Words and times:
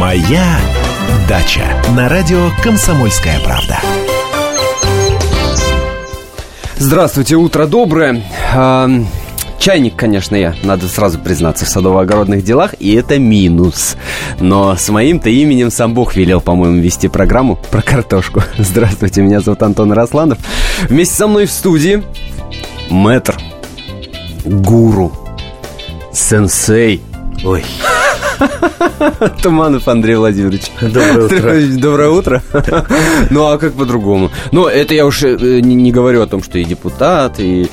Моя 0.00 0.58
дача 1.28 1.76
на 1.94 2.08
радио 2.08 2.48
Комсомольская 2.62 3.38
правда. 3.40 3.78
Здравствуйте, 6.78 7.36
утро 7.36 7.66
доброе. 7.66 8.22
А, 8.54 8.88
чайник, 9.58 9.96
конечно, 9.96 10.36
я, 10.36 10.54
надо 10.62 10.88
сразу 10.88 11.18
признаться, 11.18 11.66
в 11.66 11.68
садово-огородных 11.68 12.40
делах, 12.40 12.74
и 12.78 12.94
это 12.94 13.18
минус. 13.18 13.96
Но 14.40 14.74
с 14.74 14.88
моим-то 14.88 15.28
именем 15.28 15.70
сам 15.70 15.92
Бог 15.92 16.16
велел, 16.16 16.40
по-моему, 16.40 16.80
вести 16.80 17.08
программу 17.08 17.56
про 17.56 17.82
картошку. 17.82 18.42
Здравствуйте, 18.56 19.20
меня 19.20 19.40
зовут 19.40 19.62
Антон 19.62 19.92
Росланов. 19.92 20.38
Вместе 20.88 21.14
со 21.14 21.26
мной 21.26 21.44
в 21.44 21.52
студии 21.52 22.02
мэтр, 22.88 23.38
гуру, 24.46 25.12
сенсей. 26.10 27.02
Ой, 27.44 27.62
Туманов 29.42 29.88
Андрей 29.88 30.16
Владимирович. 30.16 30.62
Доброе 30.80 31.24
утро. 31.24 31.78
Доброе 31.78 32.10
утро. 32.10 32.42
Ну, 33.30 33.46
а 33.46 33.58
как 33.58 33.74
по-другому? 33.74 34.30
Ну, 34.52 34.66
это 34.66 34.94
я 34.94 35.06
уж 35.06 35.22
э, 35.22 35.60
не, 35.60 35.74
не 35.74 35.92
говорю 35.92 36.22
о 36.22 36.26
том, 36.26 36.42
что 36.42 36.58
и 36.58 36.64
депутат, 36.64 37.38
и, 37.38 37.70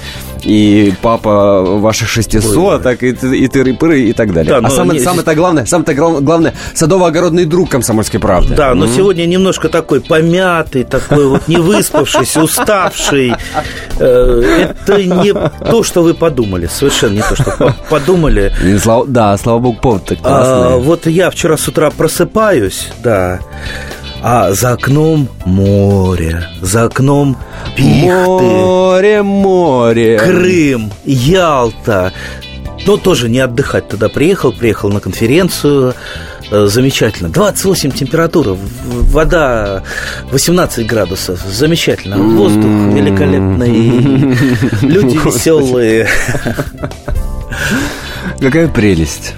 и 0.47 0.93
папа 1.01 1.61
ваших 1.61 2.07
600, 2.07 2.55
Ой, 2.55 2.81
так 2.81 3.03
и, 3.03 3.09
и 3.09 3.47
тыры-пыры 3.47 3.99
и 3.99 4.13
так 4.13 4.33
далее. 4.33 4.61
Да, 4.61 4.67
а 4.67 4.69
самое, 4.69 4.99
не... 4.99 5.03
самое-то 5.03 5.35
главное, 5.35 5.65
самое-то 5.65 5.93
главное, 5.93 6.53
садово-огородный 6.73 7.43
друг 7.45 7.69
комсомольской 7.69 8.19
правды. 8.19 8.55
Да, 8.55 8.73
но 8.73 8.85
mm-hmm. 8.85 8.95
сегодня 8.95 9.25
немножко 9.25 9.67
такой 9.67 9.99
помятый, 9.99 10.85
такой 10.85 11.27
вот 11.27 11.47
невыспавшийся, 11.49 12.41
уставший. 12.43 13.33
Э, 13.99 14.73
это 14.85 15.03
не 15.03 15.33
то, 15.33 15.83
что 15.83 16.01
вы 16.01 16.13
подумали, 16.13 16.67
совершенно 16.67 17.15
не 17.15 17.21
то, 17.21 17.35
что 17.35 17.75
подумали. 17.89 18.53
Да, 19.07 19.37
слава 19.37 19.59
богу, 19.59 19.79
повод 19.81 20.05
так 20.05 20.19
классный. 20.19 20.75
А, 20.75 20.77
вот 20.77 21.07
я 21.07 21.29
вчера 21.29 21.57
с 21.57 21.67
утра 21.67 21.91
просыпаюсь, 21.91 22.87
да, 23.03 23.41
а 24.21 24.51
за 24.53 24.73
окном 24.73 25.29
море, 25.45 26.47
за 26.61 26.83
окном 26.85 27.37
пихты. 27.75 28.07
Море, 28.07 29.23
море. 29.23 30.17
Крым, 30.19 30.91
Ялта. 31.05 32.13
Но 32.85 32.97
тоже 32.97 33.29
не 33.29 33.39
отдыхать 33.39 33.89
тогда 33.89 34.07
приехал, 34.09 34.53
приехал 34.53 34.89
на 34.89 34.99
конференцию, 34.99 35.93
э, 36.51 36.67
замечательно. 36.67 37.29
28 37.29 37.91
температура, 37.91 38.55
вода 38.85 39.83
18 40.31 40.87
градусов, 40.87 41.41
замечательно. 41.45 42.17
Воздух 42.17 42.63
великолепный, 42.95 44.35
люди 44.81 45.17
веселые. 45.25 46.07
Какая 48.39 48.67
прелесть. 48.67 49.33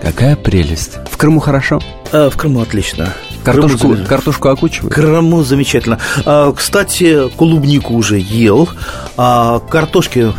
Какая 0.00 0.36
прелесть. 0.36 0.98
В 1.10 1.16
Крыму 1.16 1.40
хорошо? 1.40 1.80
А, 2.12 2.28
в 2.28 2.36
Крыму 2.36 2.60
отлично. 2.60 3.12
Картошку, 3.44 3.96
картошку 4.08 4.48
окучивают? 4.48 4.94
Крыму 4.94 5.42
замечательно. 5.42 5.98
А, 6.24 6.52
кстати, 6.52 7.28
клубнику 7.36 7.94
уже 7.94 8.18
ел. 8.18 8.68
А 9.16 9.60
картошки... 9.60 10.32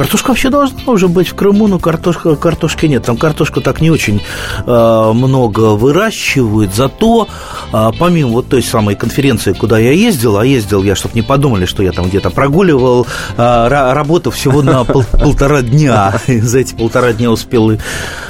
Картошка 0.00 0.28
вообще 0.28 0.48
должна 0.48 0.78
уже 0.86 1.08
быть 1.08 1.28
в 1.28 1.34
Крыму, 1.34 1.68
но 1.68 1.78
картошка, 1.78 2.34
картошки 2.34 2.86
нет. 2.86 3.04
Там 3.04 3.18
картошку 3.18 3.60
так 3.60 3.82
не 3.82 3.90
очень 3.90 4.22
а, 4.66 5.12
много 5.12 5.74
выращивают. 5.74 6.74
Зато, 6.74 7.28
а, 7.70 7.92
помимо 7.92 8.30
вот 8.30 8.48
той 8.48 8.62
самой 8.62 8.94
конференции, 8.94 9.52
куда 9.52 9.78
я 9.78 9.92
ездил, 9.92 10.38
а 10.38 10.46
ездил 10.46 10.82
я, 10.82 10.96
чтобы 10.96 11.16
не 11.16 11.20
подумали, 11.20 11.66
что 11.66 11.82
я 11.82 11.92
там 11.92 12.08
где-то 12.08 12.30
прогуливал, 12.30 13.06
а, 13.36 13.68
работа 13.92 14.30
всего 14.30 14.62
на 14.62 14.84
пол, 14.84 15.04
полтора 15.12 15.60
дня. 15.60 16.14
За 16.26 16.60
эти 16.60 16.74
полтора 16.74 17.12
дня 17.12 17.30
успел 17.30 17.70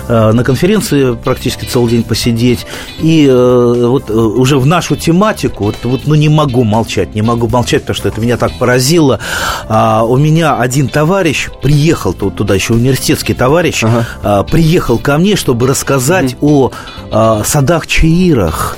а, 0.09 0.33
на 0.33 0.43
конференции 0.43 1.15
практически 1.15 1.67
целый 1.67 1.91
день 1.91 2.03
посидеть. 2.03 2.67
И 2.99 3.29
а, 3.31 3.87
вот 3.87 4.11
э, 4.11 4.13
уже 4.13 4.59
в 4.59 4.67
нашу 4.67 4.97
тематику, 4.97 5.67
вот, 5.67 5.77
вот 5.85 6.01
ну 6.07 6.17
не 6.17 6.29
могу 6.29 6.65
молчать, 6.65 7.15
не 7.15 7.23
могу 7.23 7.47
молчать, 7.47 7.83
потому 7.83 7.95
что 7.95 8.09
это 8.09 8.21
меня 8.21 8.37
так 8.37 8.59
поразило. 8.59 9.21
А, 9.69 10.03
у 10.03 10.17
меня 10.17 10.57
один 10.57 10.89
товарищ 10.89 11.49
приехал 11.63 12.13
туда 12.13 12.55
еще 12.55 12.75
университетский 12.75 13.35
товарищ 13.35 13.85
ага. 13.85 14.07
а, 14.23 14.43
приехал 14.43 14.99
ко 14.99 15.19
мне, 15.19 15.37
чтобы 15.37 15.67
рассказать 15.67 16.37
угу. 16.41 16.67
о 16.67 16.73
а, 17.11 17.43
садах 17.45 17.87
Чаирах. 17.87 18.77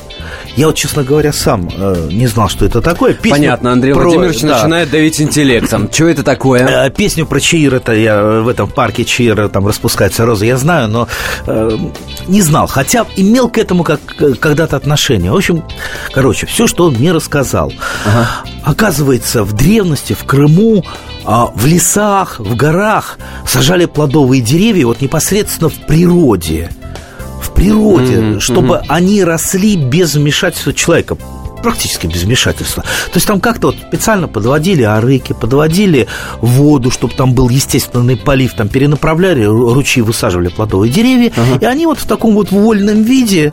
Я 0.57 0.67
вот, 0.67 0.77
честно 0.77 1.03
говоря, 1.03 1.33
сам 1.33 1.71
э, 1.75 2.09
не 2.11 2.27
знал, 2.27 2.49
что 2.49 2.67
это 2.67 2.83
такое. 2.83 3.15
Песню 3.15 3.39
Понятно, 3.39 3.73
Андрей 3.73 3.95
про... 3.95 4.05
Владимирович 4.05 4.41
да. 4.43 4.57
начинает 4.57 4.91
давить 4.91 5.21
интеллектом. 5.21 5.91
Что 5.91 6.09
это 6.09 6.23
такое? 6.23 6.87
Э, 6.87 6.91
песню 6.91 7.27
про 7.27 7.41
Чаир, 7.41 7.75
это 7.75 7.93
я 7.93 8.23
в 8.23 8.49
этом 8.49 8.69
парке 8.69 9.05
Чаира, 9.05 9.49
там 9.49 9.67
распускаются 9.67 10.27
розы, 10.27 10.47
я 10.47 10.59
знаю, 10.59 10.89
но 10.89 11.09
э, 11.47 11.79
не 12.29 12.43
знал. 12.43 12.67
Хотя 12.67 13.07
имел 13.17 13.49
к 13.49 13.57
этому 13.57 13.83
как 13.83 14.01
когда-то 14.41 14.77
отношение. 14.77 15.33
В 15.33 15.37
общем, 15.37 15.65
короче, 16.13 16.47
все, 16.47 16.67
что 16.67 16.87
он 16.87 16.95
мне 16.95 17.13
рассказал. 17.13 17.73
Ага. 18.05 18.29
Оказывается, 18.65 19.45
в 19.45 19.55
древности, 19.55 20.13
в 20.13 20.25
Крыму 20.25 20.85
а 21.25 21.47
в 21.55 21.67
лесах, 21.67 22.41
в 22.41 22.57
горах 22.57 23.19
сажали 23.47 23.87
плодовые 23.87 24.43
деревья 24.43 24.87
вот 24.87 25.01
непосредственно 25.01 25.69
в 25.69 25.75
природе 25.87 26.71
природе, 27.55 28.15
mm-hmm. 28.15 28.41
чтобы 28.41 28.75
mm-hmm. 28.75 28.87
они 28.89 29.25
росли 29.25 29.77
без 29.77 30.15
вмешательства 30.15 30.73
человека 30.73 31.17
практически 31.63 32.07
без 32.07 32.25
вмешательства. 32.25 32.83
То 32.83 33.15
есть 33.15 33.27
там 33.27 33.41
как-то 33.41 33.69
вот 33.69 33.77
специально 33.77 34.29
подводили 34.29 34.83
арыки, 34.83 35.33
подводили 35.33 36.09
воду, 36.41 36.91
чтобы 36.91 37.15
там 37.15 37.35
был 37.35 37.49
естественный 37.49 38.17
полив, 38.17 38.55
там 38.55 38.69
перенаправляли 38.69 39.45
ручьи, 39.45 40.03
высаживали 40.03 40.49
плодовые 40.49 40.93
деревья, 40.93 41.29
uh-huh. 41.29 41.63
и 41.63 41.65
они 41.65 41.87
вот 41.87 41.99
в 41.99 42.07
таком 42.07 42.35
вот 42.35 42.51
вольном 42.51 43.03
виде 43.05 43.53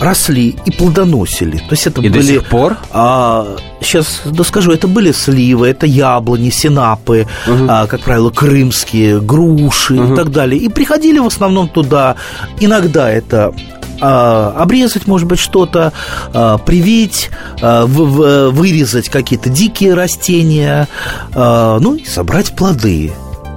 росли 0.00 0.56
и 0.64 0.70
плодоносили. 0.70 1.58
То 1.58 1.72
есть 1.72 1.86
это 1.86 2.00
и 2.00 2.08
были... 2.08 2.20
до 2.20 2.26
сих 2.26 2.44
пор? 2.48 2.76
А, 2.90 3.56
сейчас 3.80 4.22
доскажу, 4.24 4.72
это 4.72 4.88
были 4.88 5.12
сливы, 5.12 5.68
это 5.68 5.86
яблони, 5.86 6.50
синапы, 6.50 7.26
угу. 7.46 7.66
а, 7.68 7.86
как 7.86 8.00
правило, 8.00 8.30
крымские, 8.30 9.20
груши 9.20 9.94
угу. 9.94 10.12
и 10.12 10.16
так 10.16 10.30
далее. 10.30 10.60
И 10.60 10.68
приходили 10.68 11.18
в 11.18 11.26
основном 11.26 11.68
туда. 11.68 12.16
Иногда 12.58 13.10
это 13.10 13.54
а, 14.00 14.54
обрезать, 14.56 15.06
может 15.06 15.28
быть, 15.28 15.38
что-то, 15.38 15.92
а, 16.32 16.58
привить, 16.58 17.30
а, 17.60 17.84
вырезать 17.86 19.08
какие-то 19.08 19.50
дикие 19.50 19.94
растения, 19.94 20.88
ну 21.34 21.94
и 21.94 22.04
собрать 22.04 22.52
плоды. 22.52 23.12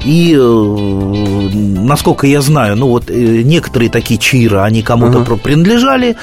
И, 0.05 0.35
э, 0.37 0.41
насколько 0.41 2.27
я 2.27 2.41
знаю, 2.41 2.75
ну 2.75 2.87
вот 2.87 3.09
э, 3.09 3.41
некоторые 3.43 3.89
такие 3.89 4.19
чиры, 4.19 4.59
они 4.59 4.81
кому-то 4.81 5.19
uh-huh. 5.19 5.37
принадлежали, 5.37 6.17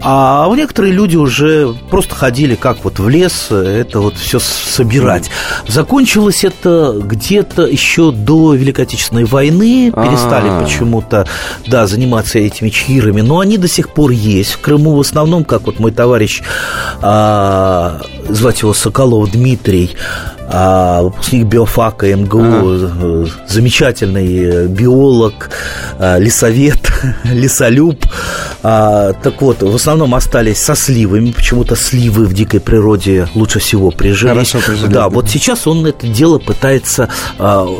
а 0.00 0.48
некоторые 0.54 0.92
люди 0.92 1.16
уже 1.16 1.74
просто 1.90 2.14
ходили 2.14 2.54
как 2.54 2.84
вот 2.84 2.98
в 2.98 3.08
лес 3.08 3.48
это 3.50 4.00
вот 4.00 4.16
все 4.16 4.38
собирать. 4.38 5.30
Закончилось 5.66 6.44
это 6.44 6.94
где-то 7.02 7.66
еще 7.66 8.10
до 8.12 8.54
Великой 8.54 8.84
Отечественной 8.84 9.24
войны, 9.24 9.92
перестали 9.92 10.48
А-а-а. 10.48 10.64
почему-то, 10.64 11.26
да, 11.66 11.86
заниматься 11.86 12.38
этими 12.38 12.70
чирами, 12.70 13.20
но 13.20 13.40
они 13.40 13.58
до 13.58 13.68
сих 13.68 13.90
пор 13.90 14.10
есть. 14.10 14.52
В 14.52 14.60
Крыму 14.60 14.96
в 14.96 15.00
основном, 15.00 15.44
как 15.44 15.66
вот 15.66 15.78
мой 15.78 15.92
товарищ, 15.92 16.42
а, 17.02 18.00
звать 18.28 18.62
его 18.62 18.74
Соколов 18.74 19.30
Дмитрий, 19.30 19.96
а, 20.50 21.02
выпускник 21.02 21.46
биофака 21.46 22.14
МГУ, 22.14 22.38
ага. 22.40 23.26
замечательный 23.46 24.66
биолог, 24.66 25.50
а, 25.98 26.18
лесовед, 26.18 26.80
лесолюб. 27.24 28.02
А, 28.62 29.12
так 29.12 29.42
вот, 29.42 29.62
в 29.62 29.74
основном 29.74 30.14
остались 30.14 30.58
со 30.58 30.74
сливами, 30.74 31.32
почему-то 31.32 31.76
сливы 31.76 32.24
в 32.24 32.32
дикой 32.32 32.60
природе 32.60 33.28
лучше 33.34 33.58
всего 33.58 33.90
прижились. 33.90 34.32
Хорошо 34.32 34.58
прижились. 34.66 34.92
Да, 34.92 35.08
вот 35.08 35.28
сейчас 35.28 35.66
он 35.66 35.84
это 35.86 36.06
дело 36.06 36.38
пытается 36.38 37.08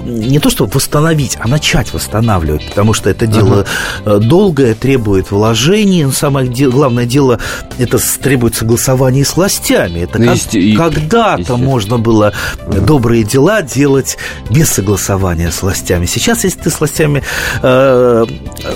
не 0.05 0.39
то 0.39 0.51
чтобы 0.51 0.71
восстановить, 0.73 1.39
а 1.41 1.49
начать 1.49 1.93
восстанавливать, 1.93 2.69
потому 2.69 2.93
что 2.93 3.11
это 3.11 3.27
дело 3.27 3.65
ага. 4.05 4.19
долгое, 4.19 4.75
требует 4.75 5.31
вложений, 5.31 6.05
но 6.05 6.13
самое 6.13 6.49
главное 6.49 7.07
дело, 7.07 7.39
это 7.79 7.99
требует 8.23 8.55
согласования 8.55 9.25
с 9.25 9.37
властями. 9.37 10.01
Это 10.01 10.19
ну, 10.19 10.35
как, 10.77 10.93
когда-то 10.93 11.57
можно 11.57 11.99
было 11.99 12.33
добрые 12.67 13.25
дела 13.25 13.63
делать 13.63 14.19
без 14.51 14.71
согласования 14.71 15.51
с 15.51 15.63
властями. 15.63 16.07
Сейчас, 16.07 16.45
если 16.45 16.61
ты 16.61 16.71
с 16.71 16.81
властями 16.81 17.23
э, 17.63 18.27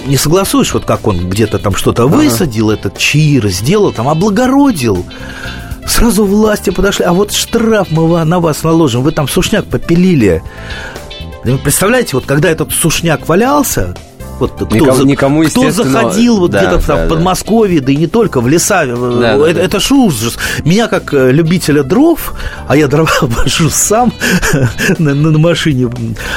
не 0.06 0.16
согласуешь, 0.16 0.72
вот 0.72 0.84
как 0.84 1.06
он 1.06 1.28
где-то 1.28 1.58
там 1.58 1.74
что-то 1.74 2.06
высадил, 2.06 2.70
ага. 2.70 2.78
этот 2.78 2.98
чир 2.98 3.48
сделал, 3.48 3.92
там 3.92 4.08
облагородил, 4.08 5.04
сразу 5.86 6.24
власти 6.24 6.70
подошли, 6.70 7.04
а 7.04 7.12
вот 7.12 7.32
штраф 7.32 7.88
мы 7.90 8.24
на 8.24 8.40
вас 8.40 8.62
наложим, 8.62 9.02
вы 9.02 9.12
там 9.12 9.28
сушняк 9.28 9.66
попилили. 9.66 10.42
Представляете, 11.64 12.10
вот 12.14 12.24
когда 12.24 12.50
этот 12.50 12.72
сушняк 12.72 13.28
валялся, 13.28 13.96
вот 14.38 14.52
кто, 14.52 14.64
никому, 14.66 14.92
за, 14.94 15.04
никому, 15.04 15.42
кто 15.44 15.70
заходил 15.70 16.38
вот 16.40 16.50
да, 16.50 16.58
где-то 16.58 16.76
да, 16.78 16.82
там, 16.82 16.96
да. 16.96 17.06
в 17.06 17.08
Подмосковье, 17.08 17.80
да 17.80 17.92
и 17.92 17.96
не 17.96 18.06
только, 18.06 18.40
в 18.40 18.48
леса, 18.48 18.84
да, 18.86 19.34
это, 19.34 19.54
да, 19.54 19.60
это 19.60 19.80
ж 19.80 19.92
ужас. 19.92 20.38
Меня 20.64 20.88
как 20.88 21.12
э, 21.14 21.30
любителя 21.30 21.82
дров, 21.82 22.34
а 22.66 22.76
я 22.76 22.88
дрова 22.88 23.10
вожу 23.22 23.70
сам 23.70 24.12
на, 24.98 25.14
на 25.14 25.38
машине, 25.38 25.90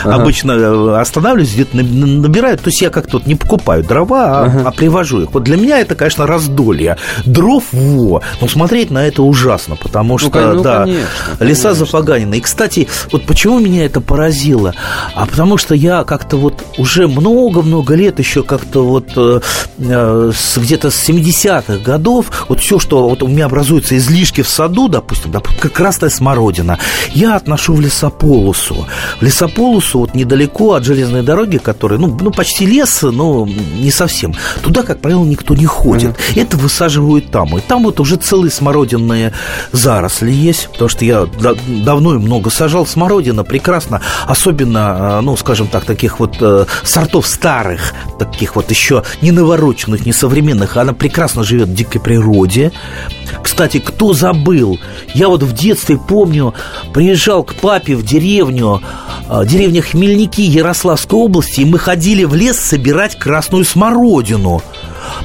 ага. 0.03 0.15
обычно 0.15 0.51
э, 0.51 1.00
останавливаюсь, 1.00 1.53
где-то 1.53 1.77
набираю, 1.77 2.57
то 2.57 2.68
есть 2.68 2.81
я 2.81 2.89
как-то 2.89 3.18
вот 3.18 3.27
не 3.27 3.36
покупаю 3.36 3.83
дрова, 3.83 4.42
а, 4.42 4.45
ага. 4.45 4.63
а 4.65 4.71
привожу 4.71 5.21
их. 5.21 5.33
Вот 5.33 5.44
для 5.44 5.57
меня 5.57 5.80
это, 5.80 5.95
конечно, 5.95 6.27
раздолье. 6.27 6.97
Дров, 7.25 7.63
во, 7.71 8.21
но 8.42 8.47
смотреть 8.47 8.92
на 8.92 9.06
это 9.07 9.24
ужасно, 9.24 9.75
потому 9.75 10.13
ну, 10.13 10.18
что, 10.19 10.53
ну, 10.53 10.63
да, 10.63 10.83
конечно, 10.83 11.07
леса 11.39 11.63
конечно. 11.69 11.86
запоганены. 11.86 12.36
И, 12.36 12.42
кстати, 12.42 12.88
вот 13.12 13.25
почему 13.25 13.59
меня 13.59 13.86
это 13.86 14.01
поразило? 14.01 14.74
А 15.13 15.25
потому 15.25 15.57
что 15.57 15.75
я 15.75 16.03
как-то 16.03 16.38
вот 16.38 16.63
уже 16.77 17.07
много-много 17.07 17.85
лет 17.94 18.20
еще 18.20 18.44
как-то 18.44 18.86
вот 18.86 19.10
э, 19.16 19.42
э 19.80 20.32
где-то 20.56 20.90
с 20.90 21.10
70-х 21.10 21.78
годов, 21.78 22.46
вот 22.50 22.60
все, 22.60 22.80
что 22.80 23.10
вот 23.10 23.22
у 23.24 23.28
меня 23.28 23.46
образуется 23.46 23.98
излишки 23.98 24.42
в 24.42 24.48
саду, 24.48 24.88
допустим, 24.88 25.32
допустим 25.32 25.70
красная 25.70 26.10
смородина, 26.10 26.80
я 27.14 27.36
отношу 27.36 27.74
в 27.74 27.82
лесополосу. 27.82 28.88
В 29.20 29.24
лесополосу 29.24 30.00
вот 30.00 30.16
недалеко 30.16 30.74
от 30.74 30.86
железной 30.86 31.22
дороги, 31.22 31.58
которая, 31.58 32.00
ну, 32.00 32.18
ну 32.20 32.32
почти 32.32 32.66
лес, 32.66 33.02
но 33.02 33.46
не 33.46 33.92
совсем. 33.92 34.34
Туда, 34.64 34.84
как 34.84 35.02
правило, 35.02 35.24
никто 35.24 35.56
не 35.56 35.66
ходит. 35.66 36.12
Mm-hmm. 36.12 36.42
Это 36.42 36.58
высаживают 36.58 37.31
там. 37.31 37.58
И 37.58 37.62
там 37.62 37.84
вот 37.84 38.00
уже 38.00 38.16
целые 38.16 38.52
смородинные 38.52 39.34
заросли 39.72 40.31
есть, 40.31 40.70
потому 40.72 40.90
что 40.90 41.06
я 41.06 41.28
давно 41.68 42.16
и 42.16 42.18
много 42.18 42.50
сажал 42.50 42.86
смородина, 42.86 43.44
прекрасно, 43.44 44.02
особенно, 44.28 45.20
э, 45.20 45.22
ну, 45.22 45.36
скажем 45.38 45.68
так, 45.68 45.86
таких 45.86 46.20
вот 46.20 46.38
сортов 46.84 47.28
старых, 47.28 47.75
таких 48.19 48.56
вот 48.56 48.69
еще 48.69 49.04
не 49.22 49.31
навороченных, 49.31 50.06
не 50.06 50.13
современных, 50.13 50.77
она 50.77 50.94
прекрасно 50.94 51.44
живет 51.44 51.69
в 51.69 51.74
дикой 51.74 52.01
природе. 52.01 52.72
Кстати, 53.44 53.80
кто 53.80 54.13
забыл? 54.13 54.80
Я 55.13 55.30
вот 55.30 55.44
в 55.44 55.54
детстве 55.54 55.98
помню, 55.98 56.54
приезжал 56.94 57.44
к 57.44 57.56
папе 57.56 57.95
в 57.95 58.04
деревню, 58.04 58.81
э, 59.30 59.45
деревня 59.45 59.81
Хмельники 59.81 60.42
Ярославской 60.42 61.18
области, 61.18 61.62
и 61.62 61.66
мы 61.66 61.80
ходили 61.80 62.24
в 62.24 62.36
лес 62.36 62.57
собирать 62.60 63.18
красную 63.18 63.66
смородину. 63.66 64.62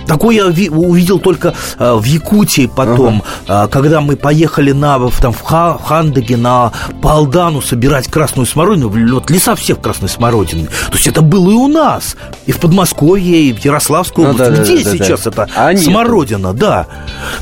Такое 0.07 0.37
я 0.37 0.47
увидел 0.47 1.19
только 1.19 1.55
э, 1.79 1.95
в 1.95 2.05
Якутии 2.05 2.71
потом, 2.75 3.23
ага. 3.47 3.69
когда 3.69 4.01
мы 4.01 4.17
поехали 4.17 4.73
на, 4.73 4.99
там, 5.21 5.33
в 5.33 5.43
Хандеге 5.43 6.37
на 6.37 6.73
Палдану 7.03 7.61
собирать 7.61 8.09
красную 8.09 8.47
смородину. 8.47 8.89
Вот 8.89 9.31
леса 9.31 9.55
все 9.55 9.75
в 9.75 9.81
красной 9.81 10.09
смородине. 10.09 10.67
То 10.67 10.95
есть 10.95 11.07
это 11.07 11.23
было 11.23 11.51
и 11.51 11.55
у 11.55 11.69
нас. 11.69 12.17
И 12.47 12.53
в 12.53 12.59
Подмосковье, 12.59 13.43
и 13.43 13.53
в 13.53 13.65
Ярославской 13.65 14.25
ну, 14.25 14.31
области. 14.31 14.53
Да, 14.53 14.63
Где 14.63 14.85
да, 14.85 14.91
сейчас 14.91 15.23
да, 15.23 15.31
это 15.31 15.49
а 15.55 15.77
смородина? 15.77 16.49
Нет. 16.49 16.57
Да. 16.57 16.87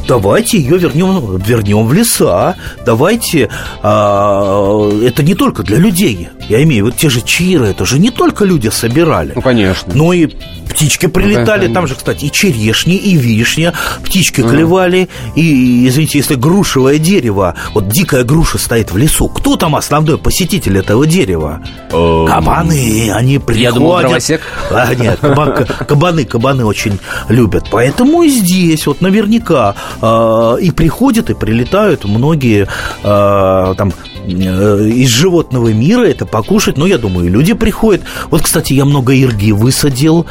Давайте 0.06 0.58
ее 0.58 0.78
вернем, 0.78 1.36
вернем 1.38 1.86
в 1.86 1.92
леса. 1.92 2.56
Давайте... 2.84 3.50
А, 3.82 4.90
это 5.02 5.22
не 5.22 5.34
только 5.34 5.62
для 5.62 5.78
людей. 5.78 6.28
Я 6.48 6.62
имею 6.62 6.84
в 6.84 6.88
виду 6.88 6.98
те 6.98 7.08
же 7.08 7.20
чиры. 7.20 7.66
Это 7.68 7.84
же 7.84 7.98
не 7.98 8.10
только 8.10 8.44
люди 8.44 8.68
собирали. 8.68 9.32
Ну, 9.34 9.42
конечно. 9.42 9.92
Но 9.94 10.12
и 10.12 10.26
птички 10.68 11.06
прилетали. 11.06 11.66
Ну, 11.66 11.74
там 11.74 11.86
же, 11.86 11.94
кстати, 11.94 12.24
и 12.28 12.30
черешни, 12.30 12.96
и 12.96 13.16
вишня, 13.16 13.72
птички 14.04 14.40
mm. 14.40 14.50
клевали, 14.50 15.08
и, 15.34 15.88
извините, 15.88 16.18
если 16.18 16.34
грушевое 16.34 16.98
дерево, 16.98 17.54
вот 17.74 17.88
дикая 17.88 18.24
груша 18.24 18.58
стоит 18.58 18.92
в 18.92 18.96
лесу, 18.96 19.28
кто 19.28 19.56
там 19.56 19.74
основной 19.74 20.18
посетитель 20.18 20.78
этого 20.78 21.06
дерева? 21.06 21.62
Um, 21.90 22.28
кабаны, 22.28 23.10
они 23.12 23.38
приходят. 23.38 23.62
Я 23.62 23.72
думал, 23.72 23.98
дровосек. 24.00 24.42
А, 24.70 24.94
нет, 24.94 25.18
кабаны, 25.20 26.24
кабаны 26.24 26.64
очень 26.64 26.98
любят. 27.28 27.66
Поэтому 27.70 28.22
и 28.22 28.28
здесь 28.28 28.86
вот 28.86 29.00
наверняка 29.00 29.74
э, 30.00 30.56
и 30.60 30.70
приходят, 30.70 31.30
и 31.30 31.34
прилетают 31.34 32.04
многие 32.04 32.68
э, 33.02 33.74
там 33.76 33.92
из 34.26 35.08
животного 35.08 35.72
мира 35.72 36.04
это 36.04 36.26
покушать, 36.26 36.76
но 36.76 36.86
я 36.86 36.98
думаю, 36.98 37.30
люди 37.30 37.54
приходят. 37.54 38.02
Вот, 38.30 38.42
кстати, 38.42 38.74
я 38.74 38.84
много 38.84 39.14
ирги 39.14 39.52
высадил. 39.52 40.26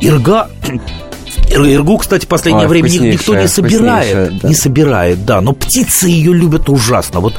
Ирга 0.00 0.48
Иргу, 1.50 1.98
кстати, 1.98 2.24
в 2.24 2.28
последнее 2.28 2.66
а, 2.66 2.68
время 2.68 2.88
никто 2.88 3.34
не 3.34 3.48
собирает. 3.48 4.38
Да. 4.38 4.48
Не 4.48 4.54
собирает, 4.54 5.24
да. 5.24 5.40
Но 5.40 5.52
птицы 5.52 6.08
ее 6.08 6.32
любят 6.32 6.68
ужасно. 6.68 7.20
Вот 7.20 7.34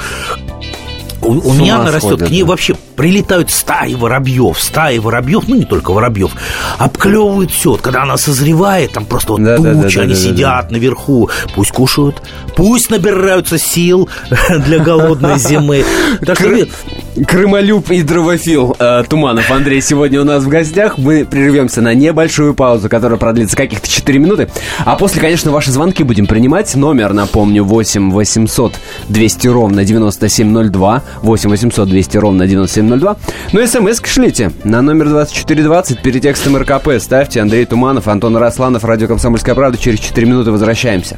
у, 1.21 1.49
у 1.49 1.53
меня 1.53 1.79
она 1.79 1.91
растет, 1.91 2.19
к 2.19 2.29
ней 2.29 2.43
вообще 2.43 2.75
прилетают 2.95 3.51
стаи 3.51 3.93
воробьев, 3.93 4.59
стаи 4.59 4.97
воробьев, 4.97 5.47
ну 5.47 5.55
не 5.55 5.65
только 5.65 5.91
воробьев, 5.91 6.31
обклевывают 6.77 7.51
все. 7.51 7.71
Вот, 7.71 7.81
когда 7.81 8.03
она 8.03 8.17
созревает, 8.17 8.93
там 8.93 9.05
просто 9.05 9.33
вот 9.33 9.43
да, 9.43 9.57
тучи, 9.57 9.65
да, 9.65 9.73
да, 9.73 10.01
они 10.01 10.13
да, 10.13 10.19
сидят 10.19 10.67
да. 10.67 10.71
наверху, 10.71 11.29
пусть 11.55 11.71
кушают, 11.71 12.21
пусть 12.55 12.89
набираются 12.89 13.57
сил 13.57 14.09
для 14.65 14.79
голодной 14.79 15.37
зимы. 15.37 15.85
Так 16.25 16.37
что 16.37 16.49
Крымолюб 17.15 17.91
и 17.91 18.03
дровофил 18.03 18.75
э, 18.79 19.03
Туманов 19.07 19.51
Андрей 19.51 19.81
сегодня 19.81 20.21
у 20.21 20.23
нас 20.23 20.43
в 20.43 20.47
гостях. 20.47 20.97
Мы 20.97 21.25
прервемся 21.25 21.81
на 21.81 21.93
небольшую 21.93 22.53
паузу, 22.53 22.87
которая 22.87 23.19
продлится 23.19 23.57
каких-то 23.57 23.89
4 23.89 24.17
минуты. 24.17 24.49
А 24.85 24.95
после, 24.95 25.19
конечно, 25.19 25.51
ваши 25.51 25.71
звонки 25.71 26.03
будем 26.03 26.25
принимать. 26.25 26.73
Номер, 26.73 27.11
напомню, 27.11 27.65
8 27.65 28.11
800 28.11 28.79
200 29.09 29.47
ровно 29.49 29.83
9702. 29.83 31.03
8 31.21 31.49
800 31.49 31.89
200 31.89 32.17
ровно 32.17 32.47
9702. 32.47 33.17
Ну 33.51 33.67
смс 33.67 34.01
шлите 34.05 34.51
на 34.63 34.81
номер 34.81 35.09
2420 35.09 36.01
перед 36.01 36.21
текстом 36.21 36.55
РКП. 36.55 36.91
Ставьте 36.99 37.41
Андрей 37.41 37.65
Туманов, 37.65 38.07
Антон 38.07 38.37
Расланов, 38.37 38.85
Радио 38.85 39.07
«Комсомольская 39.07 39.53
правда». 39.53 39.77
Через 39.77 39.99
4 39.99 40.27
минуты 40.27 40.51
возвращаемся. 40.51 41.17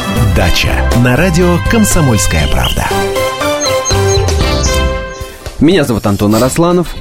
дача 0.35 0.69
на 1.03 1.15
радио 1.15 1.57
Комсомольская 1.69 2.47
правда. 2.47 2.85
Меня 5.59 5.83
зовут 5.83 6.05
Антон 6.05 6.35
Арасланов. 6.35 6.95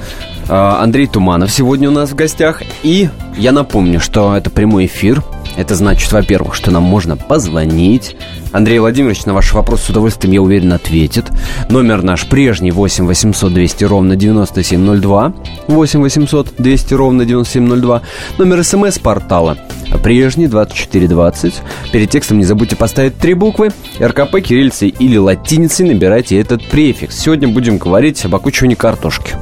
А, 0.48 0.82
Андрей 0.82 1.06
Туманов 1.06 1.50
сегодня 1.50 1.88
у 1.88 1.92
нас 1.92 2.10
в 2.10 2.14
гостях. 2.14 2.62
И 2.82 3.08
я 3.36 3.52
напомню, 3.52 4.00
что 4.00 4.36
это 4.36 4.50
прямой 4.50 4.86
эфир. 4.86 5.22
Это 5.60 5.74
значит, 5.74 6.10
во-первых, 6.10 6.54
что 6.54 6.70
нам 6.70 6.84
можно 6.84 7.18
позвонить. 7.18 8.16
Андрей 8.50 8.78
Владимирович 8.78 9.26
на 9.26 9.34
ваш 9.34 9.52
вопрос 9.52 9.82
с 9.82 9.90
удовольствием, 9.90 10.32
я 10.32 10.40
уверен, 10.40 10.72
ответит. 10.72 11.26
Номер 11.68 12.02
наш 12.02 12.26
прежний 12.26 12.70
8 12.70 13.04
800 13.06 13.52
200 13.52 13.84
ровно 13.84 14.16
9702. 14.16 15.34
8 15.68 16.00
800 16.00 16.54
200 16.56 16.94
ровно 16.94 17.26
9702. 17.26 18.00
Номер 18.38 18.64
смс-портала 18.64 19.58
прежний 20.02 20.46
2420. 20.46 21.54
Перед 21.92 22.08
текстом 22.08 22.38
не 22.38 22.44
забудьте 22.44 22.74
поставить 22.74 23.18
три 23.18 23.34
буквы. 23.34 23.68
РКП, 24.00 24.40
кириллицей 24.40 24.88
или 24.88 25.18
латиницей 25.18 25.86
набирайте 25.86 26.40
этот 26.40 26.66
префикс. 26.70 27.18
Сегодня 27.18 27.48
будем 27.48 27.76
говорить 27.76 28.24
об 28.24 28.34
окучивании 28.34 28.76
картошки. 28.76 29.34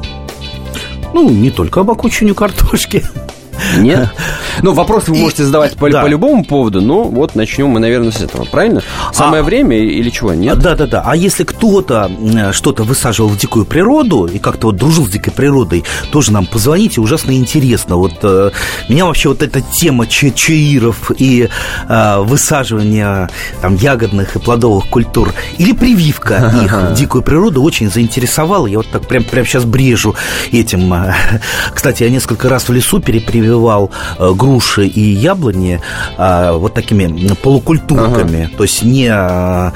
Ну, 1.15 1.31
не 1.31 1.53
только 1.53 1.79
об 1.79 1.93
окучивании 1.93 2.35
картошки. 2.35 3.05
Нет? 3.79 4.09
Ну, 4.61 4.73
вопросы 4.73 5.13
вы 5.13 5.19
можете 5.19 5.45
задавать 5.45 5.77
по, 5.77 5.89
да. 5.89 6.03
по 6.03 6.07
любому 6.07 6.45
поводу, 6.45 6.81
но 6.81 7.05
вот 7.05 7.37
начнем 7.37 7.69
мы, 7.69 7.79
наверное, 7.81 8.11
с 8.11 8.21
этого, 8.21 8.45
правильно? 8.45 8.83
Самое 9.13 9.41
а, 9.41 9.45
время 9.45 9.79
или 9.79 10.11
чего, 10.11 10.35
нет? 10.35 10.59
Да, 10.59 10.75
да, 10.75 10.87
да. 10.87 11.03
А 11.07 11.15
если 11.15 11.45
кто-то 11.45 12.11
что-то 12.53 12.83
высаживал 12.83 13.29
в 13.29 13.39
дикую 13.39 13.67
природу 13.67 14.27
и 14.27 14.39
как-то 14.39 14.69
вот 14.69 14.77
дружил 14.77 15.07
с 15.07 15.11
дикой 15.11 15.33
природой, 15.33 15.85
тоже 16.11 16.33
нам 16.33 16.47
позвоните, 16.47 17.01
ужасно 17.01 17.33
интересно. 17.33 17.97
Вот 17.97 18.15
э, 18.23 18.51
меня 18.89 19.05
вообще 19.05 19.29
вот 19.29 19.43
эта 19.43 19.61
тема 19.61 20.07
ча 20.07 20.31
чаиров 20.31 21.13
и 21.17 21.49
э, 21.89 22.19
высаживания 22.21 23.31
там 23.61 23.77
ягодных 23.77 24.37
и 24.37 24.39
плодовых 24.39 24.89
культур 24.89 25.33
или 25.59 25.73
прививка 25.73 26.53
их 26.65 26.73
в 26.73 26.95
дикую 26.95 27.23
природу 27.23 27.63
очень 27.63 27.91
заинтересовала. 27.91 28.67
Я 28.67 28.79
вот 28.79 28.89
так 28.91 29.07
прям, 29.07 29.25
прям 29.25 29.45
сейчас 29.47 29.65
брежу 29.65 30.15
этим. 30.53 30.93
Кстати, 31.73 32.03
я 32.03 32.11
несколько 32.11 32.49
раз 32.49 32.69
в 32.69 32.73
лесу 32.73 33.01
перепрививал 33.01 33.48
прививал 33.49 33.91
э, 34.19 34.33
груши 34.35 34.87
и 34.87 35.01
яблони 35.01 35.81
а, 36.17 36.53
вот 36.53 36.75
такими 36.75 37.35
полукультурками, 37.35 38.45
ага. 38.45 38.57
то 38.57 38.63
есть 38.65 38.83
не 38.83 39.09
а, 39.11 39.73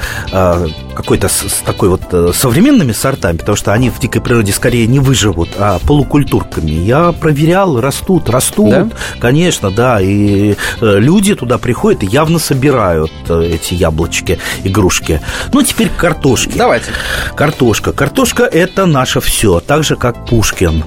какой-то 0.94 1.28
с, 1.28 1.62
такой 1.64 1.88
вот 1.88 2.02
э, 2.12 2.30
современными 2.34 2.92
сортами, 2.92 3.38
потому 3.38 3.56
что 3.56 3.72
они 3.72 3.90
в 3.90 3.98
дикой 3.98 4.20
природе 4.20 4.52
скорее 4.52 4.86
не 4.86 4.98
выживут, 4.98 5.50
а 5.58 5.78
полукультурками. 5.86 6.70
Я 6.70 7.12
проверял, 7.12 7.80
растут, 7.80 8.28
растут, 8.28 8.70
Да? 8.70 8.88
конечно, 9.18 9.70
да, 9.70 10.00
и 10.00 10.52
э, 10.52 10.98
люди 10.98 11.34
туда 11.34 11.58
приходят 11.58 12.02
и 12.02 12.06
явно 12.06 12.38
собирают 12.38 13.12
эти 13.28 13.74
яблочки, 13.74 14.38
игрушки. 14.64 15.20
Ну, 15.52 15.62
теперь 15.62 15.88
к 15.88 15.96
картошке. 15.96 16.52
Давайте. 16.56 16.90
Картошка. 17.34 17.92
Картошка– 17.92 18.42
это 18.52 18.86
наше 18.86 19.20
все, 19.20 19.60
так 19.60 19.84
же, 19.84 19.96
как 19.96 20.26
Пушкин. 20.26 20.84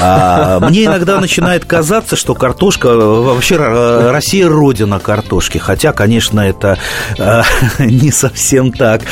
А, 0.00 0.60
мне 0.60 0.84
иногда 0.84 1.20
начинает 1.20 1.64
казаться, 1.64 2.09
что 2.16 2.34
картошка– 2.34 2.86
вообще 2.96 3.56
э, 3.58 4.10
Россия– 4.10 4.48
родина 4.48 4.98
картошки. 5.00 5.58
Хотя, 5.58 5.92
конечно, 5.92 6.40
это 6.40 6.78
э, 7.18 7.42
не 7.84 8.10
совсем 8.10 8.72
так. 8.72 9.02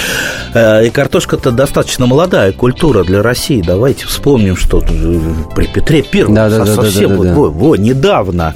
Э, 0.54 0.86
И 0.86 0.90
картошка-то 0.90 1.50
достаточно 1.50 2.06
молодая 2.06 2.52
культура 2.52 3.04
для 3.04 3.22
России. 3.22 3.62
Давайте 3.64 4.06
вспомним, 4.06 4.56
что 4.56 4.82
э, 4.82 5.20
при 5.54 5.66
Петре 5.66 6.02
Первом 6.02 6.34
Да, 6.34 6.48
да, 6.48 6.64
да, 6.64 6.74
совсем 6.74 7.08
да, 7.10 7.14
да, 7.14 7.16
вот, 7.16 7.26
да. 7.26 7.34
во, 7.34 7.50
во, 7.50 7.76
недавно. 7.76 8.54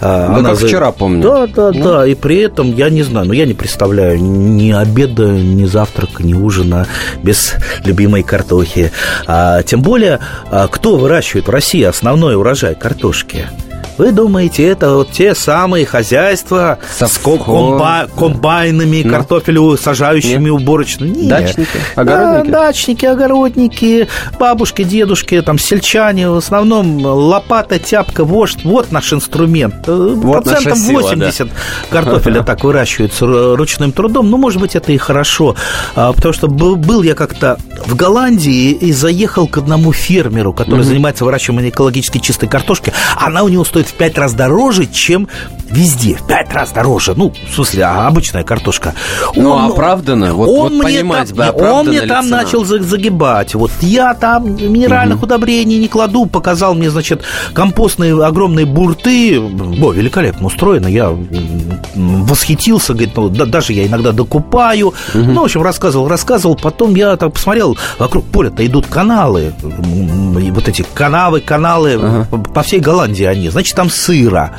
Да 0.00 0.42
как 0.42 0.56
за- 0.56 0.66
вчера 0.66 0.92
помню. 0.92 1.22
Да, 1.22 1.46
да, 1.46 1.70
да. 1.72 2.06
И 2.06 2.14
при 2.14 2.38
этом, 2.38 2.74
я 2.74 2.90
не 2.90 3.02
знаю, 3.02 3.26
ну 3.28 3.32
я 3.32 3.46
не 3.46 3.54
представляю 3.54 4.20
ни 4.22 4.70
обеда, 4.72 5.26
ни 5.28 5.64
завтрака, 5.64 6.22
ни 6.22 6.34
ужина 6.34 6.86
без 7.22 7.54
любимой 7.84 8.22
картохи. 8.22 8.92
А, 9.26 9.62
тем 9.62 9.82
более, 9.82 10.20
а, 10.50 10.68
кто 10.68 10.96
выращивает 10.96 11.46
в 11.46 11.50
России 11.50 11.82
основной 11.82 12.36
урожай 12.36 12.74
картошки? 12.74 13.46
Вы 13.96 14.10
думаете, 14.10 14.64
это 14.66 14.94
вот 14.94 15.10
те 15.12 15.34
самые 15.34 15.86
хозяйства 15.86 16.78
с 16.92 16.98
Совхоз. 16.98 17.40
комба- 17.40 18.08
комбайнами, 18.16 19.02
Ну. 19.04 19.10
картофелю 19.10 19.76
сажающими 19.76 20.50
уборочно? 20.50 21.04
Нет. 21.04 21.28
Дачники, 21.28 21.68
Да, 21.94 22.02
огородники? 22.02 22.50
дачники, 22.50 23.06
огородники, 23.06 24.08
бабушки, 24.38 24.82
дедушки, 24.84 25.40
там, 25.42 25.58
сельчане. 25.58 26.28
В 26.30 26.36
основном 26.36 27.04
лопата, 27.04 27.78
тяпка, 27.78 28.24
вождь. 28.24 28.64
Вот 28.64 28.90
наш 28.90 29.12
инструмент. 29.12 29.74
Э, 29.86 30.14
Вот 30.16 30.44
Процентов 30.44 30.64
наша 30.64 30.80
сила, 30.86 31.00
80 31.02 31.48
картофеля 31.90 32.42
так 32.44 32.64
выращивается 32.64 33.24
ру- 33.26 33.54
ручным 33.54 33.92
трудом. 33.92 34.28
Ну, 34.30 34.36
может 34.38 34.60
быть, 34.60 34.74
это 34.74 34.90
и 34.92 34.96
хорошо. 34.98 35.54
А, 35.94 36.12
Потому 36.12 36.34
что 36.34 36.48
был, 36.48 36.76
был 36.76 37.02
я 37.02 37.14
как-то 37.14 37.58
в 37.86 37.94
Голландии 37.94 38.70
и 38.72 38.92
заехал 38.92 39.46
к 39.46 39.58
одному 39.58 39.92
фермеру, 39.92 40.52
который 40.52 40.84
занимается 40.84 41.24
выращиванием 41.24 41.68
экологически 41.68 42.18
чистой 42.18 42.48
картошки. 42.48 42.92
Она 43.16 43.42
у 43.44 43.48
него 43.48 43.64
стоит 43.64 43.83
в 43.88 43.94
пять 43.94 44.16
раз 44.18 44.34
дороже, 44.34 44.86
чем 44.86 45.28
везде. 45.70 46.14
В 46.14 46.26
пять 46.26 46.52
раз 46.52 46.70
дороже. 46.72 47.14
Ну, 47.16 47.32
в 47.50 47.54
смысле, 47.54 47.84
а 47.84 48.06
обычная 48.06 48.44
картошка. 48.44 48.94
Ну, 49.34 49.50
Он- 49.50 49.70
оправданно. 49.72 50.34
Вот- 50.34 50.46
вот 50.48 50.72
мне 50.72 50.82
понимать 50.82 51.34
там, 51.34 51.54
бы, 51.54 51.62
он 51.62 51.86
мне 51.88 52.02
там 52.02 52.24
цена. 52.24 52.36
начал 52.42 52.64
за- 52.64 52.82
загибать. 52.82 53.54
Вот 53.54 53.70
я 53.80 54.14
там 54.14 54.54
минеральных 54.56 55.22
удобрений 55.22 55.78
не 55.78 55.88
кладу, 55.88 56.26
показал 56.26 56.74
мне, 56.74 56.90
значит, 56.90 57.22
компостные 57.52 58.14
огромные 58.24 58.66
бурты. 58.66 59.38
О, 59.40 59.92
великолепно 59.92 60.46
устроено. 60.46 60.86
Я 60.86 61.12
восхитился, 61.94 62.92
говорит, 62.92 63.16
ну, 63.16 63.28
да- 63.28 63.46
даже 63.46 63.72
я 63.72 63.86
иногда 63.86 64.12
докупаю. 64.12 64.94
Ну, 65.14 65.40
в 65.40 65.44
общем, 65.44 65.62
рассказывал, 65.62 66.08
рассказывал. 66.08 66.56
Потом 66.56 66.94
я 66.94 67.16
так 67.16 67.32
посмотрел, 67.32 67.76
вокруг 67.98 68.24
поля-то 68.26 68.64
идут 68.66 68.86
каналы. 68.86 69.52
И 70.40 70.50
вот 70.50 70.68
эти 70.68 70.84
канавы, 70.94 71.40
каналы 71.40 72.26
по- 72.30 72.38
по 72.38 72.62
всей 72.62 72.80
Голландии 72.80 73.24
они. 73.24 73.48
Значит, 73.50 73.73
там 73.74 73.90
сыра. 73.90 74.56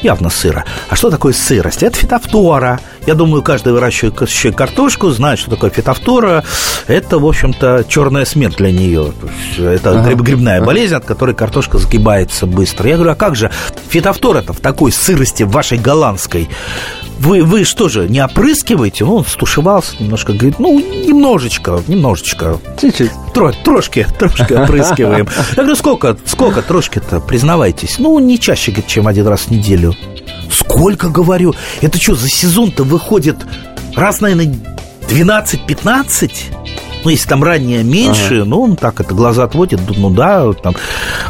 Явно 0.00 0.30
сыра. 0.30 0.64
А 0.88 0.94
что 0.94 1.10
такое 1.10 1.32
сырость? 1.32 1.82
Это 1.82 1.96
фитофтора. 1.98 2.78
Я 3.04 3.14
думаю, 3.14 3.42
каждый 3.42 3.72
выращивающий 3.72 4.52
картошку 4.52 5.10
знает, 5.10 5.40
что 5.40 5.50
такое 5.50 5.70
фитофтора. 5.70 6.44
Это, 6.86 7.18
в 7.18 7.26
общем-то, 7.26 7.84
черная 7.88 8.24
смерть 8.24 8.58
для 8.58 8.70
нее. 8.70 9.12
Это 9.58 9.94
гриб- 10.06 10.22
грибная 10.22 10.62
болезнь, 10.62 10.94
от 10.94 11.04
которой 11.04 11.34
картошка 11.34 11.78
загибается 11.78 12.46
быстро. 12.46 12.88
Я 12.88 12.94
говорю, 12.94 13.10
а 13.10 13.16
как 13.16 13.34
же 13.34 13.50
фитофтора-то 13.88 14.52
в 14.52 14.60
такой 14.60 14.92
сырости 14.92 15.42
в 15.42 15.50
вашей 15.50 15.78
голландской? 15.78 16.48
Вы, 17.18 17.42
вы 17.42 17.64
что 17.64 17.88
же, 17.88 18.08
не 18.08 18.24
опрыскиваете? 18.24 19.04
Он 19.04 19.24
стушевался 19.24 20.00
немножко, 20.00 20.32
говорит, 20.32 20.58
ну, 20.58 20.78
немножечко, 20.78 21.80
немножечко. 21.88 22.58
Чуть-чуть. 22.80 23.10
Тро- 23.34 23.54
трошки, 23.64 24.06
трошки 24.18 24.52
опрыскиваем. 24.52 25.28
Я 25.50 25.62
говорю, 25.62 25.76
сколько, 25.76 26.16
сколько 26.26 26.62
трошки-то, 26.62 27.20
признавайтесь? 27.20 27.98
Ну, 27.98 28.18
не 28.20 28.38
чаще, 28.38 28.70
говорит, 28.70 28.88
чем 28.88 29.08
один 29.08 29.26
раз 29.26 29.42
в 29.42 29.50
неделю. 29.50 29.94
Сколько, 30.50 31.08
говорю? 31.08 31.54
Это 31.80 31.98
что, 32.00 32.14
за 32.14 32.28
сезон-то 32.28 32.84
выходит 32.84 33.36
раз, 33.96 34.20
наверное, 34.20 34.54
12-15? 35.08 36.30
Ну, 37.08 37.12
если 37.12 37.26
там 37.26 37.42
ранее 37.42 37.82
меньше, 37.84 38.44
ну, 38.44 38.60
он 38.60 38.76
так 38.76 39.00
это 39.00 39.14
глаза 39.14 39.44
отводит, 39.44 39.80
ну 39.96 40.10
да, 40.10 40.52
там. 40.52 40.74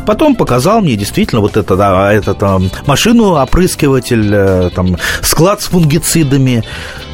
Потом 0.07 0.35
показал 0.35 0.81
мне 0.81 0.97
действительно 0.97 1.41
вот 1.41 1.57
это, 1.57 1.77
да, 1.77 2.13
это 2.13 2.35
там 2.35 2.69
машину 2.87 3.37
опрыскиватель, 3.37 4.29
э, 4.35 4.71
там 4.75 4.97
склад 5.23 5.63
с 5.63 5.67
фунгицидами. 5.67 6.65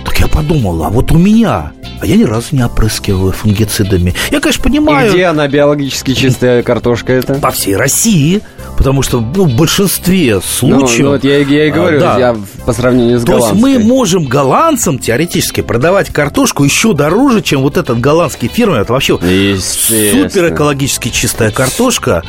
Так 0.06 0.18
я 0.18 0.28
подумал, 0.28 0.83
а 0.83 0.88
вот 0.88 1.12
у 1.12 1.18
меня, 1.18 1.73
а 2.00 2.06
я 2.06 2.16
ни 2.16 2.25
разу 2.25 2.47
не 2.52 2.62
опрыскиваю 2.64 3.33
фунгицидами. 3.33 4.14
Я, 4.30 4.40
конечно, 4.40 4.62
И 4.62 4.64
понимаю, 4.64 5.12
где 5.12 5.26
она 5.26 5.47
биологически 5.47 6.14
чистая 6.14 6.62
картошка 6.62 7.12
это? 7.12 7.35
по 7.35 7.50
всей 7.50 7.76
России, 7.76 8.40
потому 8.76 9.02
что 9.02 9.21
ну, 9.21 9.45
в 9.45 9.57
большинстве 9.57 10.35
Ну, 10.37 10.40
случаев... 10.43 11.00
ну, 11.04 11.11
вот 11.11 11.25
я, 11.25 11.38
я 11.38 11.66
и 11.66 11.71
а, 11.71 11.75
говорю, 11.75 12.00
да. 12.00 12.19
я 12.19 12.37
по 12.64 12.73
сравнению 12.73 13.19
с 13.21 13.25
То 13.25 13.37
есть 13.38 13.52
мы 13.54 13.78
можем 13.78 14.25
голландцам 14.25 14.99
теоретически 14.99 15.61
продавать 15.61 16.09
картошку 16.12 16.64
еще 16.64 16.93
дороже, 16.95 17.43
чем 17.43 17.62
вот 17.62 17.76
этот 17.76 18.00
голландский 18.00 18.49
фермер. 18.49 18.81
Это 18.81 18.93
вообще 18.93 19.19
супер 19.19 20.52
экологически 20.54 21.09
чистая 21.11 21.50
картошка. 21.50 22.23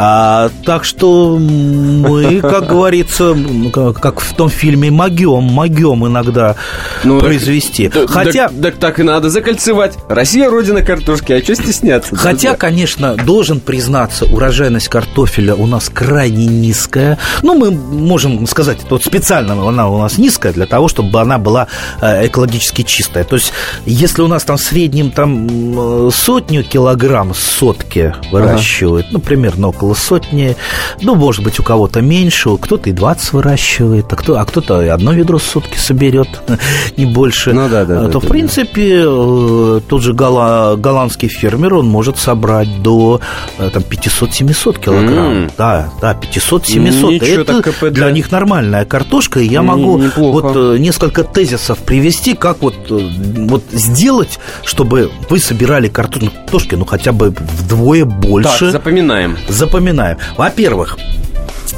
А, 0.00 0.50
так 0.64 0.84
что 0.84 1.36
мы, 1.38 2.40
как 2.40 2.66
говорится, 2.68 3.34
ну, 3.34 3.70
как, 3.70 4.20
в 4.20 4.34
том 4.34 4.48
фильме, 4.48 4.90
могем, 4.92 5.42
могем 5.42 6.06
иногда 6.06 6.54
Ну, 7.02 7.18
так- 7.18 7.28
произвести. 7.28 7.88
Да- 7.88 8.06
Хотя... 8.06 8.48
Так, 8.48 8.60
так, 8.62 8.74
так 8.76 9.00
и 9.00 9.02
надо 9.02 9.28
закольцевать. 9.30 9.96
Россия 10.08 10.48
родина 10.50 10.82
картошки, 10.82 11.32
а 11.32 11.42
что 11.42 11.54
стесняться? 11.56 12.14
Хотя, 12.14 12.54
конечно, 12.54 13.16
должен 13.16 13.58
признаться, 13.58 14.24
урожайность 14.26 14.88
картофеля 14.88 15.54
у 15.56 15.66
нас 15.66 15.77
крайне 15.92 16.46
низкая. 16.46 17.18
Ну, 17.42 17.54
мы 17.54 17.70
можем 17.70 18.46
сказать, 18.46 18.78
это 18.78 18.88
вот 18.90 19.04
специально 19.04 19.52
она 19.68 19.88
у 19.88 19.98
нас 19.98 20.18
низкая 20.18 20.52
для 20.52 20.66
того, 20.66 20.88
чтобы 20.88 21.20
она 21.20 21.38
была 21.38 21.66
э, 22.00 22.26
экологически 22.26 22.82
чистая. 22.82 23.24
То 23.24 23.36
есть, 23.36 23.52
если 23.86 24.22
у 24.22 24.26
нас 24.26 24.44
там 24.44 24.56
в 24.56 24.60
среднем 24.60 25.10
там 25.10 25.46
э, 25.48 26.10
сотню 26.12 26.64
килограмм 26.64 27.34
сотки 27.34 28.14
выращивают, 28.32 29.06
ну, 29.12 29.18
примерно 29.20 29.68
около 29.68 29.94
сотни, 29.94 30.56
ну, 31.02 31.14
может 31.14 31.44
быть, 31.44 31.60
у 31.60 31.62
кого-то 31.62 32.00
меньше, 32.00 32.56
кто-то 32.56 32.90
и 32.90 32.92
20 32.92 33.32
выращивает, 33.32 34.12
а, 34.12 34.16
кто, 34.16 34.38
а 34.38 34.44
кто-то 34.44 34.82
и 34.82 34.88
одно 34.88 35.12
ведро 35.12 35.38
в 35.38 35.42
сутки 35.42 35.76
соберет, 35.76 36.28
не 36.96 37.06
больше. 37.06 37.52
Ну 37.52 37.68
да, 37.68 37.84
да, 37.84 38.00
А, 38.00 38.04
да, 38.04 38.10
то, 38.10 38.20
в 38.20 38.22
да, 38.24 38.28
принципе, 38.28 39.02
э, 39.04 39.80
тот 39.88 40.02
же 40.02 40.12
голла- 40.14 40.76
голландский 40.76 41.28
фермер, 41.28 41.74
он 41.74 41.86
может 41.86 42.18
собрать 42.18 42.82
до 42.82 43.20
э, 43.58 43.70
там, 43.70 43.82
500-700 43.82 44.78
килограмм. 44.80 45.32
М. 45.32 45.50
Да, 45.58 45.67
да, 46.00 46.14
500-700. 46.14 46.78
Ничего 46.78 47.12
Это 47.42 47.44
так 47.44 47.64
КПД. 47.64 47.92
для 47.92 48.10
них 48.10 48.30
нормальная 48.32 48.84
картошка. 48.84 49.40
И 49.40 49.46
я 49.46 49.62
могу 49.62 49.98
неплохо. 49.98 50.40
вот 50.42 50.56
э, 50.56 50.78
несколько 50.78 51.24
тезисов 51.24 51.78
привести, 51.78 52.34
как 52.34 52.60
вот, 52.62 52.74
э, 52.90 53.10
вот 53.46 53.64
сделать, 53.72 54.38
чтобы 54.64 55.10
вы 55.28 55.38
собирали 55.38 55.88
картошки, 55.88 56.74
ну, 56.74 56.84
хотя 56.84 57.12
бы 57.12 57.30
вдвое 57.30 58.04
Так, 58.04 58.20
больше. 58.20 58.70
запоминаем. 58.70 59.36
Запоминаем. 59.48 60.18
Во-первых, 60.36 60.98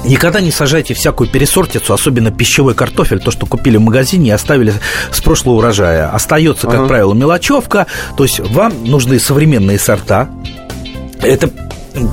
Никогда 0.05 0.41
не 0.41 0.51
сажайте 0.53 0.95
всякую 0.95 1.29
пересортицу, 1.29 1.93
особенно 1.93 2.31
пищевой 2.31 2.75
картофель, 2.75 3.19
то, 3.19 3.31
что 3.31 3.45
купили 3.45 3.77
в 3.77 3.81
магазине 3.83 4.29
и 4.29 4.33
оставили 4.33 4.73
с 5.11 5.21
прошлого 5.21 5.57
урожая. 5.57 6.09
Остается, 6.09 6.69
как 6.69 6.81
Ага. 6.81 6.89
правило, 6.89 7.13
мелочевка. 7.13 7.87
То 8.17 8.23
есть 8.25 8.41
вам 8.41 8.73
нужны 8.85 9.19
современные 9.19 9.79
сорта. 9.79 10.29
Это 11.21 11.51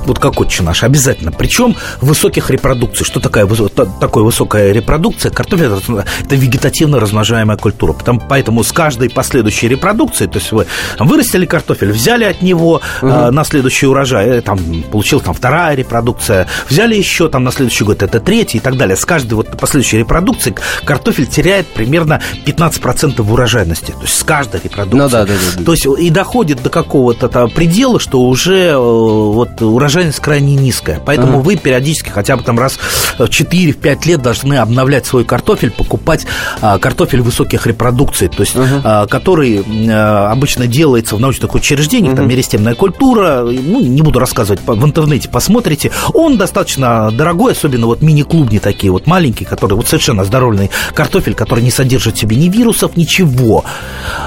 вот 0.06 0.18
как 0.18 0.40
отче 0.40 0.62
наш, 0.62 0.82
обязательно. 0.82 1.32
Причем 1.32 1.76
высоких 2.00 2.50
репродукций. 2.50 3.04
Что 3.06 3.20
такая, 3.20 3.46
высо- 3.46 3.68
та- 3.68 3.86
такое 3.86 4.24
высокая 4.24 4.72
репродукция? 4.72 5.30
Картофель 5.30 5.66
это, 5.66 6.04
это 6.24 6.36
вегетативно 6.36 7.00
размножаемая 7.00 7.56
культура. 7.56 7.92
Потому, 7.92 8.20
поэтому 8.28 8.62
с 8.64 8.72
каждой 8.72 9.10
последующей 9.10 9.68
репродукцией, 9.68 10.30
то 10.30 10.38
есть 10.38 10.52
вы 10.52 10.66
вырастили 10.98 11.46
картофель, 11.46 11.92
взяли 11.92 12.24
от 12.24 12.42
него 12.42 12.80
э, 13.02 13.30
на 13.30 13.44
следующий 13.44 13.86
урожай, 13.86 14.26
э, 14.26 14.40
там 14.40 14.58
получилась 14.90 15.24
там 15.24 15.34
вторая 15.34 15.74
репродукция, 15.74 16.48
взяли 16.68 16.94
еще 16.94 17.28
там 17.28 17.44
на 17.44 17.50
следующий 17.52 17.84
год, 17.84 18.02
это 18.02 18.20
третий 18.20 18.58
и 18.58 18.60
так 18.60 18.76
далее. 18.76 18.96
С 18.96 19.04
каждой 19.04 19.34
вот 19.34 19.48
последующей 19.58 19.98
репродукции 19.98 20.54
картофель 20.84 21.26
теряет 21.26 21.66
примерно 21.68 22.20
15% 22.46 23.22
в 23.22 23.32
урожайности. 23.32 23.92
То 23.92 24.02
есть 24.02 24.18
с 24.18 24.22
каждой 24.24 24.60
репродукцией. 24.62 25.02
Ну 25.02 25.08
да, 25.08 25.24
да, 25.24 25.32
да, 25.32 25.58
да. 25.58 25.64
То 25.64 25.72
есть 25.72 25.86
и 25.86 26.10
доходит 26.10 26.62
до 26.62 26.70
какого-то 26.70 27.28
предела, 27.48 27.98
что 28.00 28.20
уже 28.22 28.68
э, 28.70 28.76
вот 28.76 29.60
урожайность 29.78 30.20
крайне 30.20 30.54
низкая. 30.54 31.00
Поэтому 31.04 31.38
ага. 31.38 31.44
вы 31.44 31.56
периодически 31.56 32.10
хотя 32.10 32.36
бы 32.36 32.42
там 32.42 32.58
раз 32.58 32.78
в 33.18 33.22
4-5 33.22 34.06
лет 34.06 34.22
должны 34.22 34.54
обновлять 34.54 35.06
свой 35.06 35.24
картофель, 35.24 35.70
покупать 35.70 36.26
а, 36.60 36.78
картофель 36.78 37.22
высоких 37.22 37.66
репродукций, 37.66 38.28
то 38.28 38.40
есть 38.40 38.56
ага. 38.56 38.80
а, 38.84 39.06
который 39.06 39.64
а, 39.90 40.30
обычно 40.30 40.66
делается 40.66 41.16
в 41.16 41.20
научных 41.20 41.54
учреждениях, 41.54 42.12
ага. 42.12 42.22
там 42.22 42.28
меристемная 42.28 42.74
культура, 42.74 43.42
ну, 43.44 43.80
не 43.80 44.02
буду 44.02 44.18
рассказывать, 44.18 44.60
в 44.66 44.84
интернете 44.84 45.28
посмотрите. 45.28 45.92
Он 46.12 46.36
достаточно 46.36 47.10
дорогой, 47.10 47.52
особенно 47.52 47.86
вот 47.86 48.02
мини-клубни 48.02 48.58
такие 48.58 48.92
вот 48.92 49.06
маленькие, 49.06 49.48
которые 49.48 49.76
вот 49.76 49.86
совершенно 49.86 50.24
здоровый 50.24 50.70
картофель, 50.94 51.34
который 51.34 51.62
не 51.62 51.70
содержит 51.70 52.16
в 52.16 52.18
себе 52.18 52.36
ни 52.36 52.48
вирусов, 52.48 52.96
ничего. 52.96 53.64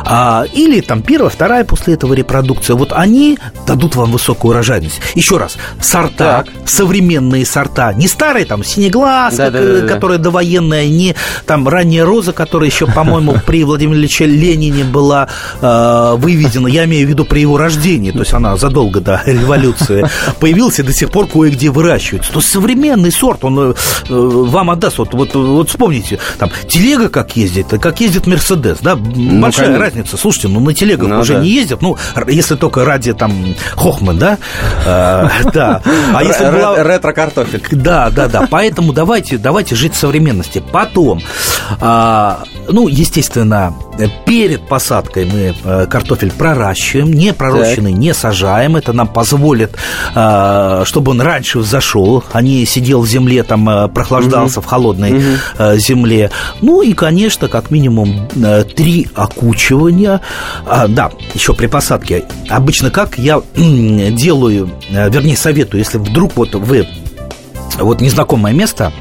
А, 0.06 0.46
или 0.54 0.82
там 0.82 1.02
первая, 1.02 1.30
вторая 1.30 1.66
после 1.66 1.96
этого 1.96 2.14
репродукция. 2.14 2.76
Вот 2.76 2.94
они 2.94 3.38
дадут 3.68 3.96
вам 3.96 4.12
высокую 4.12 4.52
урожайность. 4.52 5.00
Еще 5.16 5.31
раз, 5.38 5.58
сорта, 5.80 6.46
так. 6.46 6.48
современные 6.66 7.46
сорта, 7.46 7.94
не 7.94 8.08
старые 8.08 8.46
там 8.46 8.64
синеглаз, 8.64 9.36
да, 9.36 9.50
да, 9.50 9.60
да, 9.62 9.88
которая 9.88 10.18
да. 10.18 10.26
довоенная, 10.26 10.88
не 10.88 11.16
там 11.46 11.68
ранняя 11.68 12.06
роза, 12.06 12.34
которая 12.34 12.70
еще, 12.70 12.88
по-моему, 12.88 13.36
при 13.46 13.64
Владимире 13.64 14.02
Ильиче 14.02 14.26
Ленине 14.26 14.84
была 14.84 15.28
э, 15.62 16.14
выведена, 16.18 16.68
я 16.68 16.86
имею 16.86 17.08
в 17.08 17.10
виду 17.10 17.26
при 17.26 17.42
его 17.42 17.58
рождении, 17.58 18.12
то 18.12 18.20
есть 18.20 18.34
она 18.34 18.58
задолго 18.58 19.00
до 19.00 19.22
революции 19.26 20.06
появилась 20.40 20.80
и 20.80 20.84
до 20.84 20.94
сих 20.94 21.12
пор 21.12 21.28
кое-где 21.28 21.70
выращивается. 21.70 22.32
То 22.32 22.42
современный 22.42 23.12
сорт, 23.12 23.44
он 23.44 23.60
э, 23.60 23.74
вам 24.10 24.70
отдаст. 24.70 24.98
Вот, 24.98 25.14
вот, 25.14 25.34
вот 25.36 25.70
вспомните, 25.70 26.20
там 26.38 26.50
телега 26.68 27.10
как 27.10 27.36
ездит, 27.36 27.68
как 27.68 28.00
ездит 28.02 28.28
Мерседес, 28.28 28.80
да, 28.82 28.96
ну, 28.96 29.42
большая 29.42 29.68
конечно. 29.68 29.86
разница. 29.86 30.18
Слушайте, 30.18 30.48
ну 30.48 30.60
на 30.60 30.74
телегах 30.74 31.10
ну, 31.10 31.20
уже 31.20 31.34
да. 31.34 31.42
не 31.42 31.50
ездят, 31.50 31.82
ну, 31.82 31.98
если 32.28 32.56
только 32.56 32.86
ради 32.86 33.14
там 33.14 33.56
Хохман, 33.76 34.18
да, 34.18 34.38
да. 35.54 35.82
А 36.14 36.24
если 36.24 36.46
была... 36.46 36.84
ретро-картофель. 36.84 37.64
Да, 37.72 38.10
да, 38.10 38.28
да. 38.28 38.48
Поэтому 38.50 38.94
давайте, 38.94 39.38
давайте 39.38 39.76
жить 39.76 39.94
в 39.94 39.98
современности. 39.98 40.64
Потом, 40.72 41.22
а, 41.80 42.44
ну, 42.68 42.88
естественно, 42.88 43.74
перед 44.26 44.68
посадкой 44.68 45.26
мы 45.26 45.56
э, 45.64 45.86
картофель 45.88 46.32
проращиваем, 46.32 47.12
не 47.12 47.34
пророщенный 47.34 47.94
не 47.94 48.14
сажаем. 48.14 48.76
Это 48.76 48.94
нам 48.94 49.08
позволит, 49.08 49.76
а, 50.16 50.84
чтобы 50.86 51.12
он 51.12 51.22
раньше 51.22 51.60
взошел, 51.60 52.24
а 52.32 52.42
не 52.42 52.66
сидел 52.66 53.02
в 53.02 53.08
земле, 53.08 53.44
там 53.44 53.90
прохлаждался 53.92 54.60
угу. 54.60 54.68
в 54.68 54.70
холодной 54.70 55.14
угу. 55.14 55.78
земле. 55.78 56.32
Ну 56.62 56.82
и, 56.82 56.94
конечно, 56.94 57.48
как 57.48 57.72
минимум 57.72 58.28
три 58.76 59.08
окучивания. 59.16 60.22
А, 60.68 60.88
да, 60.88 61.12
еще 61.34 61.54
при 61.54 61.68
посадке. 61.68 62.26
Обычно 62.50 62.92
как 62.92 63.18
я 63.18 63.42
делаю, 63.56 64.70
вернее, 65.12 65.36
советую, 65.36 65.80
если 65.80 65.98
вдруг 65.98 66.36
вот 66.36 66.56
вы 66.56 66.88
вот 67.78 68.02
незнакомое 68.02 68.54
место, 68.54 68.94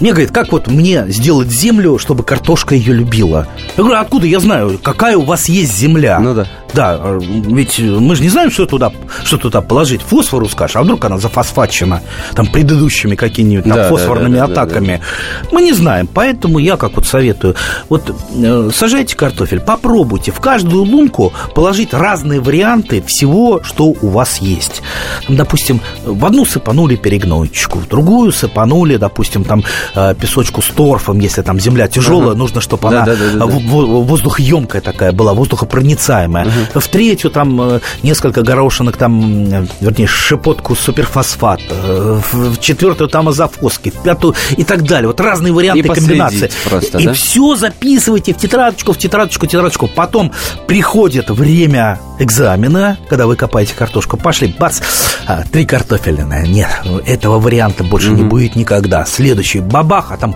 мне 0.00 0.10
говорит, 0.10 0.30
как 0.30 0.52
вот 0.52 0.68
мне 0.68 1.04
сделать 1.08 1.50
землю, 1.50 1.98
чтобы 1.98 2.24
картошка 2.24 2.74
ее 2.74 2.94
любила? 2.94 3.46
Я 3.76 3.84
говорю, 3.84 4.00
откуда 4.00 4.26
я 4.26 4.40
знаю, 4.40 4.78
какая 4.82 5.16
у 5.16 5.22
вас 5.22 5.48
есть 5.48 5.76
земля? 5.76 6.18
Ну 6.20 6.34
да. 6.34 6.46
Да, 6.74 6.98
э, 7.02 7.20
ведь 7.20 7.78
мы 7.78 8.14
же 8.16 8.22
не 8.22 8.28
знаем, 8.28 8.50
что 8.50 8.66
туда, 8.66 8.92
что 9.24 9.38
туда 9.38 9.60
положить. 9.60 10.02
Фосфору 10.02 10.48
скажешь, 10.48 10.76
а 10.76 10.82
вдруг 10.82 11.04
она 11.04 11.18
зафосфачена 11.18 12.02
там 12.34 12.46
предыдущими 12.46 13.16
какими-нибудь 13.16 13.64
там, 13.64 13.74
да, 13.74 13.88
фосфорными 13.88 14.36
да, 14.36 14.46
да, 14.46 14.52
атаками. 14.52 14.86
Да, 14.86 14.92
да, 14.92 15.42
да. 15.42 15.48
Мы 15.52 15.62
не 15.62 15.72
знаем, 15.72 16.08
поэтому 16.12 16.58
я 16.58 16.76
как 16.76 16.96
вот 16.96 17.06
советую, 17.06 17.56
вот 17.88 18.14
э, 18.36 18.70
сажайте 18.74 19.16
картофель, 19.16 19.60
попробуйте 19.60 20.32
в 20.32 20.40
каждую 20.40 20.84
лунку 20.84 21.32
положить 21.54 21.92
разные 21.92 22.40
варианты 22.40 23.02
всего, 23.02 23.62
что 23.62 23.94
у 24.00 24.08
вас 24.08 24.38
есть. 24.38 24.82
Допустим, 25.28 25.80
в 26.04 26.24
одну 26.24 26.44
сыпанули 26.44 26.96
перегнойчику, 26.96 27.78
в 27.78 27.88
другую 27.88 28.32
сыпанули, 28.32 28.96
допустим, 28.96 29.44
там 29.44 29.59
э, 29.94 30.14
песочку 30.20 30.62
с 30.62 30.66
торфом, 30.66 31.18
если 31.20 31.42
там 31.42 31.60
земля 31.60 31.88
тяжелая, 31.88 32.30
ага. 32.30 32.38
нужно, 32.38 32.60
чтобы 32.60 32.90
да, 32.90 33.02
она 33.02 33.06
да, 33.06 33.16
да, 33.16 33.38
да, 33.38 33.46
воздухоемкая 33.46 34.80
такая 34.82 35.12
была, 35.12 35.34
воздухопроницаемая. 35.34 36.44
Ага 36.44 36.80
в 36.80 36.88
третью 36.88 37.30
там 37.30 37.60
э, 37.60 37.80
несколько 38.02 38.42
горошинок, 38.42 38.96
там, 38.96 39.68
вернее, 39.80 40.06
шепотку 40.06 40.74
суперфосфат, 40.74 41.60
э, 41.68 42.20
в 42.32 42.58
четвертую 42.58 43.08
там 43.08 43.28
азофоски, 43.28 43.90
в 43.90 44.02
пятую 44.02 44.34
и 44.56 44.64
так 44.64 44.82
далее. 44.82 45.08
Вот 45.08 45.20
разные 45.20 45.52
варианты 45.52 45.80
и 45.80 45.88
комбинации. 45.88 46.50
Просто, 46.68 46.98
и 46.98 47.06
да? 47.06 47.12
все 47.12 47.56
записывайте 47.56 48.34
в 48.34 48.38
тетрадочку, 48.38 48.92
в 48.92 48.98
тетрадочку, 48.98 49.46
в 49.46 49.48
тетрадочку. 49.48 49.88
Потом 49.88 50.32
приходит 50.66 51.30
время 51.30 52.00
экзамена, 52.18 52.98
когда 53.08 53.26
вы 53.26 53.36
копаете 53.36 53.74
картошку, 53.74 54.16
пошли, 54.16 54.54
бац, 54.58 54.80
а, 55.26 55.44
три 55.50 55.64
картофелины. 55.64 56.46
Нет, 56.48 56.70
этого 57.06 57.38
варианта 57.38 57.84
больше 57.84 58.10
mm-hmm. 58.10 58.16
не 58.16 58.22
будет 58.24 58.56
никогда. 58.56 59.04
Следующий 59.04 59.49
бабах, 59.58 60.12
а 60.12 60.16
там 60.16 60.34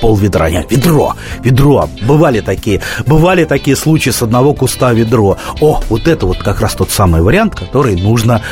пол 0.00 0.16
ведра. 0.16 0.50
Нет, 0.50 0.70
ведро, 0.70 1.14
ведро. 1.42 1.88
Бывали 2.02 2.40
такие, 2.40 2.80
бывали 3.06 3.44
такие 3.44 3.76
случаи 3.76 4.10
с 4.10 4.22
одного 4.22 4.52
куста 4.52 4.92
ведро. 4.92 5.36
О, 5.60 5.80
вот 5.88 6.08
это 6.08 6.26
вот 6.26 6.38
как 6.38 6.60
раз 6.60 6.74
тот 6.74 6.90
самый 6.90 7.22
вариант, 7.22 7.54
который 7.54 7.96
нужно 7.96 8.42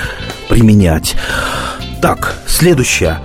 применять. 0.49 1.17
Так, 2.01 2.37
следующее. 2.47 3.19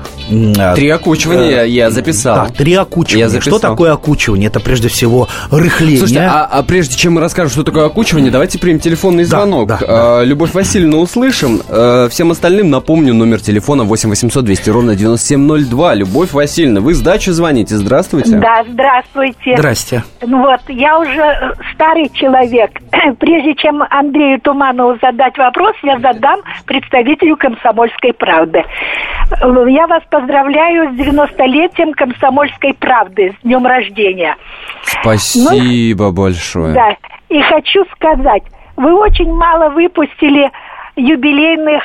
А, 0.58 0.76
три 0.76 0.90
окучивания 0.90 1.64
э, 1.64 1.70
я 1.70 1.92
записал. 1.92 2.48
Да, 2.48 2.54
три 2.54 2.74
окучивания. 2.74 3.26
Я 3.26 3.30
записал. 3.30 3.60
Что 3.60 3.70
такое 3.70 3.94
окучивание? 3.94 4.48
Это 4.48 4.60
прежде 4.60 4.88
всего 4.88 5.28
рыхление. 5.52 6.00
Слушайте, 6.00 6.24
а, 6.24 6.46
а 6.46 6.64
прежде 6.64 6.96
чем 6.96 7.14
мы 7.14 7.22
расскажем, 7.22 7.52
что 7.52 7.64
такое 7.64 7.86
окучивание, 7.86 8.32
давайте 8.32 8.60
примем 8.60 8.80
телефонный 8.80 9.24
звонок. 9.24 9.68
Да, 9.68 9.78
да, 9.80 9.86
а, 9.88 10.20
да. 10.20 10.24
Любовь 10.24 10.54
Васильевна 10.54 10.98
услышим. 10.98 11.62
А, 11.70 12.10
всем 12.10 12.32
остальным 12.32 12.70
напомню 12.70 13.14
номер 13.14 13.40
телефона 13.40 13.84
8 13.84 14.10
800 14.10 14.44
200 14.46 14.70
ровно 14.70 14.96
9702. 14.96 15.94
Любовь 15.96 16.34
Васильевна, 16.34 16.82
вы 16.82 16.94
с 16.94 17.02
дачи 17.02 17.30
звоните. 17.30 17.76
Здравствуйте. 17.76 18.38
Да, 18.38 18.64
здравствуйте. 18.68 19.56
Здрасте. 19.58 20.04
Ну 20.26 20.42
вот, 20.42 20.62
я 20.70 21.00
уже 21.00 21.22
э, 21.22 21.54
старый 21.74 22.10
человек. 22.14 22.72
Прежде 23.20 23.54
чем 23.56 23.84
Андрею 23.90 24.40
Туманову 24.42 24.98
задать 25.02 25.38
вопрос, 25.38 25.76
я 25.84 26.00
задам 26.00 26.42
представителю 26.66 27.38
комсомольской 27.38 28.14
правды. 28.14 28.60
Э, 28.60 29.66
я 29.70 29.88
вас 29.88 30.04
поздравляю 30.16 30.94
с 30.94 30.98
90-летием 30.98 31.92
комсомольской 31.94 32.74
правды, 32.74 33.36
с 33.38 33.44
днем 33.44 33.66
рождения. 33.66 34.38
Спасибо 34.84 36.06
ну, 36.06 36.14
большое. 36.14 36.74
Да, 36.74 36.96
и 37.28 37.42
хочу 37.42 37.84
сказать, 37.96 38.44
вы 38.78 38.94
очень 38.98 39.34
мало 39.34 39.70
выпустили 39.70 40.50
юбилейных 40.96 41.84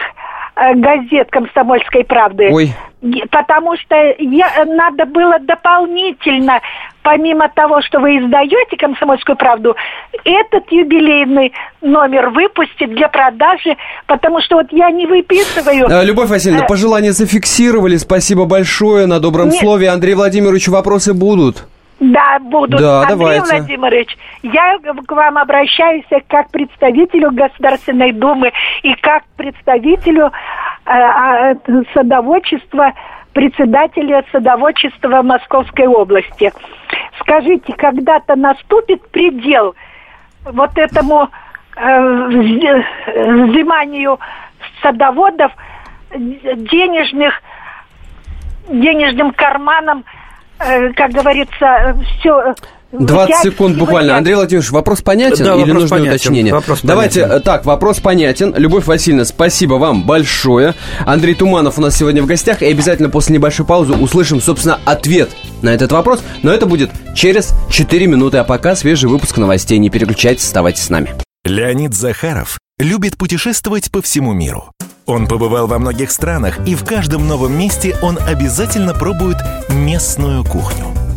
э, 0.55 0.75
газет 0.75 1.29
«Комсомольской 1.31 2.05
правды». 2.05 2.51
Ой. 2.53 2.73
Потому 3.31 3.77
что 3.79 3.97
я, 4.19 4.65
надо 4.67 5.07
было 5.07 5.39
дополнительно 5.39 6.61
помимо 7.03 7.49
того, 7.49 7.81
что 7.81 7.99
вы 7.99 8.19
издаете 8.19 8.77
«Комсомольскую 8.77 9.37
правду», 9.37 9.75
этот 10.25 10.71
юбилейный 10.71 11.53
номер 11.81 12.29
выпустить 12.29 12.91
для 12.95 13.09
продажи, 13.09 13.77
потому 14.07 14.43
что 14.43 14.57
вот 14.57 14.67
я 14.71 14.91
не 14.91 15.07
выписываю... 15.07 15.87
А, 15.91 16.05
Любовь 16.05 16.29
Васильевна, 16.29 16.65
э, 16.65 16.69
пожелания 16.69 17.13
зафиксировали. 17.13 17.97
Спасибо 17.97 18.45
большое. 18.45 19.07
На 19.07 19.19
добром 19.19 19.49
Нет. 19.49 19.61
слове. 19.61 19.89
Андрей 19.89 20.15
Владимирович, 20.15 20.69
вопросы 20.69 21.15
будут? 21.15 21.67
Да, 22.01 22.39
будут. 22.39 22.81
Да, 22.81 23.03
Андрей 23.03 23.19
давайте. 23.19 23.57
Владимирович, 23.57 24.17
я 24.43 24.79
к 25.07 25.13
вам 25.13 25.37
обращаюсь 25.37 26.05
как 26.29 26.51
представителю 26.51 27.31
Государственной 27.31 28.13
Думы 28.13 28.53
и 28.83 28.95
как 28.95 29.25
представителю 29.37 30.27
э, 30.27 30.31
э, 30.31 30.70
садоводчества 31.95 32.93
председателя 33.33 34.25
садоводчества 34.33 35.23
Московской 35.23 35.87
области. 35.87 36.53
Скажите, 37.21 37.73
когда-то 37.75 38.37
наступит 38.37 39.09
предел 39.11 39.75
вот 40.45 40.77
этому 40.77 41.29
э, 41.77 42.69
взиманию 42.69 44.19
садоводов 44.83 45.53
денежных 46.15 47.41
денежным 48.69 49.33
карманом, 49.33 50.05
э, 50.59 50.93
как 50.93 51.11
говорится, 51.11 51.97
все 52.19 52.55
20 52.93 53.43
секунд 53.43 53.77
буквально. 53.77 54.17
Андрей 54.17 54.35
Владимирович, 54.35 54.71
вопрос 54.71 55.03
понятен 55.03 55.45
да, 55.45 55.55
или 55.55 55.71
нужно 55.71 55.89
понятен. 55.89 56.15
уточнение? 56.15 56.53
Вопрос 56.53 56.81
Давайте, 56.83 57.23
понятен. 57.23 57.43
так, 57.43 57.65
вопрос 57.65 58.01
понятен. 58.01 58.55
Любовь 58.57 58.87
Васильевна, 58.87 59.25
спасибо 59.25 59.75
вам 59.75 60.05
большое. 60.05 60.75
Андрей 61.07 61.35
Туманов 61.35 61.79
у 61.79 61.81
нас 61.81 61.97
сегодня 61.97 62.23
в 62.23 62.27
гостях. 62.27 62.63
И 62.63 62.67
обязательно 62.67 63.09
после 63.09 63.37
небольшой 63.37 63.65
паузы 63.65 63.93
услышим, 63.93 64.41
собственно, 64.41 64.81
ответ 64.85 65.31
на 65.63 65.71
этот 65.71 65.93
вопрос. 65.93 66.21
Но 66.43 66.53
это 66.53 66.67
будет 66.67 66.91
через 67.15 67.53
4 67.71 68.07
минуты. 68.07 68.39
А 68.39 68.45
пока 68.45 68.75
свежий 68.75 69.09
выпуск 69.09 69.37
новостей. 69.39 69.79
Не 69.79 69.91
переключайтесь, 69.91 70.45
оставайтесь 70.45 70.83
с 70.83 70.91
нами. 70.91 71.15
Леонид 71.45 71.95
Захаров 71.95 72.59
любит 72.79 73.17
путешествовать 73.17 73.91
по 73.91 74.03
всему 74.03 74.33
миру. 74.33 74.73
Он 75.07 75.27
побывал 75.27 75.67
во 75.67 75.79
многих 75.79 76.11
странах, 76.11 76.59
и 76.67 76.75
в 76.75 76.85
каждом 76.85 77.27
новом 77.27 77.59
месте 77.59 77.97
он 78.03 78.19
обязательно 78.29 78.95
пробует 78.95 79.39
местную 79.69 80.45
кухню– 80.45 80.87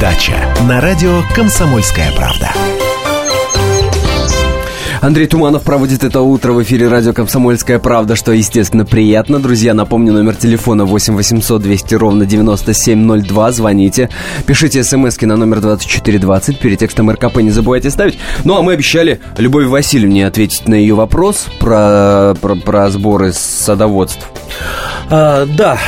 дача» 0.00 0.34
на 0.68 0.80
радио 0.80 1.22
«Комсомольская 1.34 2.12
правда». 2.16 2.52
Андрей 5.02 5.26
Туманов 5.26 5.64
проводит 5.64 6.04
это 6.04 6.20
утро 6.20 6.52
в 6.52 6.62
эфире 6.62 6.86
радио 6.86 7.12
«Комсомольская 7.12 7.80
правда», 7.80 8.14
что, 8.14 8.30
естественно, 8.30 8.84
приятно. 8.84 9.40
Друзья, 9.40 9.74
напомню, 9.74 10.12
номер 10.12 10.36
телефона 10.36 10.84
8 10.84 11.16
800 11.16 11.60
200 11.60 11.94
ровно 11.96 12.24
9702. 12.24 13.50
Звоните. 13.50 14.10
Пишите 14.46 14.84
смс 14.84 15.20
на 15.20 15.36
номер 15.36 15.60
2420. 15.60 16.60
Перед 16.60 16.78
текстом 16.78 17.10
РКП 17.10 17.38
не 17.38 17.50
забывайте 17.50 17.90
ставить. 17.90 18.16
Ну, 18.44 18.56
а 18.56 18.62
мы 18.62 18.74
обещали 18.74 19.20
Любови 19.38 19.64
Васильевне 19.64 20.24
ответить 20.24 20.68
на 20.68 20.74
ее 20.74 20.94
вопрос 20.94 21.48
про, 21.58 22.36
про, 22.40 22.54
про 22.54 22.88
сборы 22.88 23.32
садоводств. 23.32 24.30
А, 25.10 25.46
да, 25.46 25.78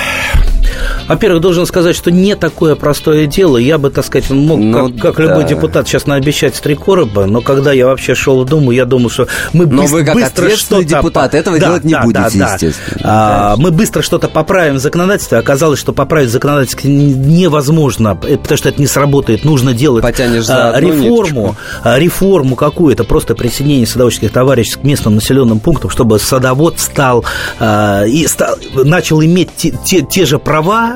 во-первых, 1.09 1.41
должен 1.41 1.67
сказать, 1.67 1.97
что 1.97 2.11
не 2.11 2.35
такое 2.35 2.75
простое 2.75 3.27
дело. 3.27 3.57
Я 3.57 3.79
бы, 3.79 3.91
так 3.91 4.05
сказать, 4.05 4.31
мог, 4.31 4.59
ну, 4.59 4.91
как, 4.93 5.01
как 5.01 5.17
да. 5.17 5.23
любой 5.23 5.45
депутат, 5.45 5.89
сейчас 5.89 6.07
наобещать 6.07 6.55
три 6.61 6.75
короба, 6.75 7.27
но 7.27 7.41
когда 7.41 7.73
я 7.73 7.87
вообще 7.87 8.15
шел 8.15 8.45
в 8.45 8.47
Думу, 8.47 8.71
я 8.73 8.85
думал, 8.85 9.11
что 9.11 9.27
мы 9.53 9.67
но 9.67 9.83
быстро, 9.83 9.97
вы 9.97 10.05
как 10.05 10.15
быстро 10.15 10.51
что-то... 10.51 10.85
депутат 10.85 11.35
этого 11.35 11.59
да, 11.59 11.67
делать 11.67 11.85
не 11.85 11.93
да, 11.93 12.03
будете, 12.03 12.39
да, 12.39 12.53
естественно. 12.53 13.01
А, 13.03 13.57
мы 13.57 13.71
быстро 13.71 14.03
что-то 14.03 14.29
поправим 14.29 14.77
в 14.77 14.79
законодательстве. 14.79 15.39
Оказалось, 15.39 15.79
что 15.79 15.93
поправить 15.93 16.31
законодательство 16.31 16.89
невозможно, 16.89 18.19
э, 18.23 18.37
потому 18.37 18.59
что 18.59 18.69
это 18.69 18.81
не 18.81 18.87
сработает. 18.87 19.45
Нужно 19.45 19.75
делать 19.75 20.03
Потянешь 20.03 20.45
за 20.45 20.71
а, 20.71 20.81
реформу, 20.81 21.57
а, 21.83 21.99
реформу 21.99 22.57
какую-то, 22.57 23.05
просто 23.05 23.35
присоединение 23.35 23.87
садоводческих 23.87 24.33
товариществ 24.33 24.81
к 24.81 24.85
местным 24.85 25.17
населенным 25.17 25.61
пунктам, 25.61 25.91
чтобы 25.91 26.19
садовод 26.19 26.81
стал 26.81 27.25
а, 27.59 28.05
и 28.05 28.27
стал, 28.27 28.57
начал 28.75 29.23
иметь 29.23 29.51
те, 29.57 29.75
те, 29.85 30.03
те 30.03 30.27
же 30.27 30.39
права, 30.39 30.94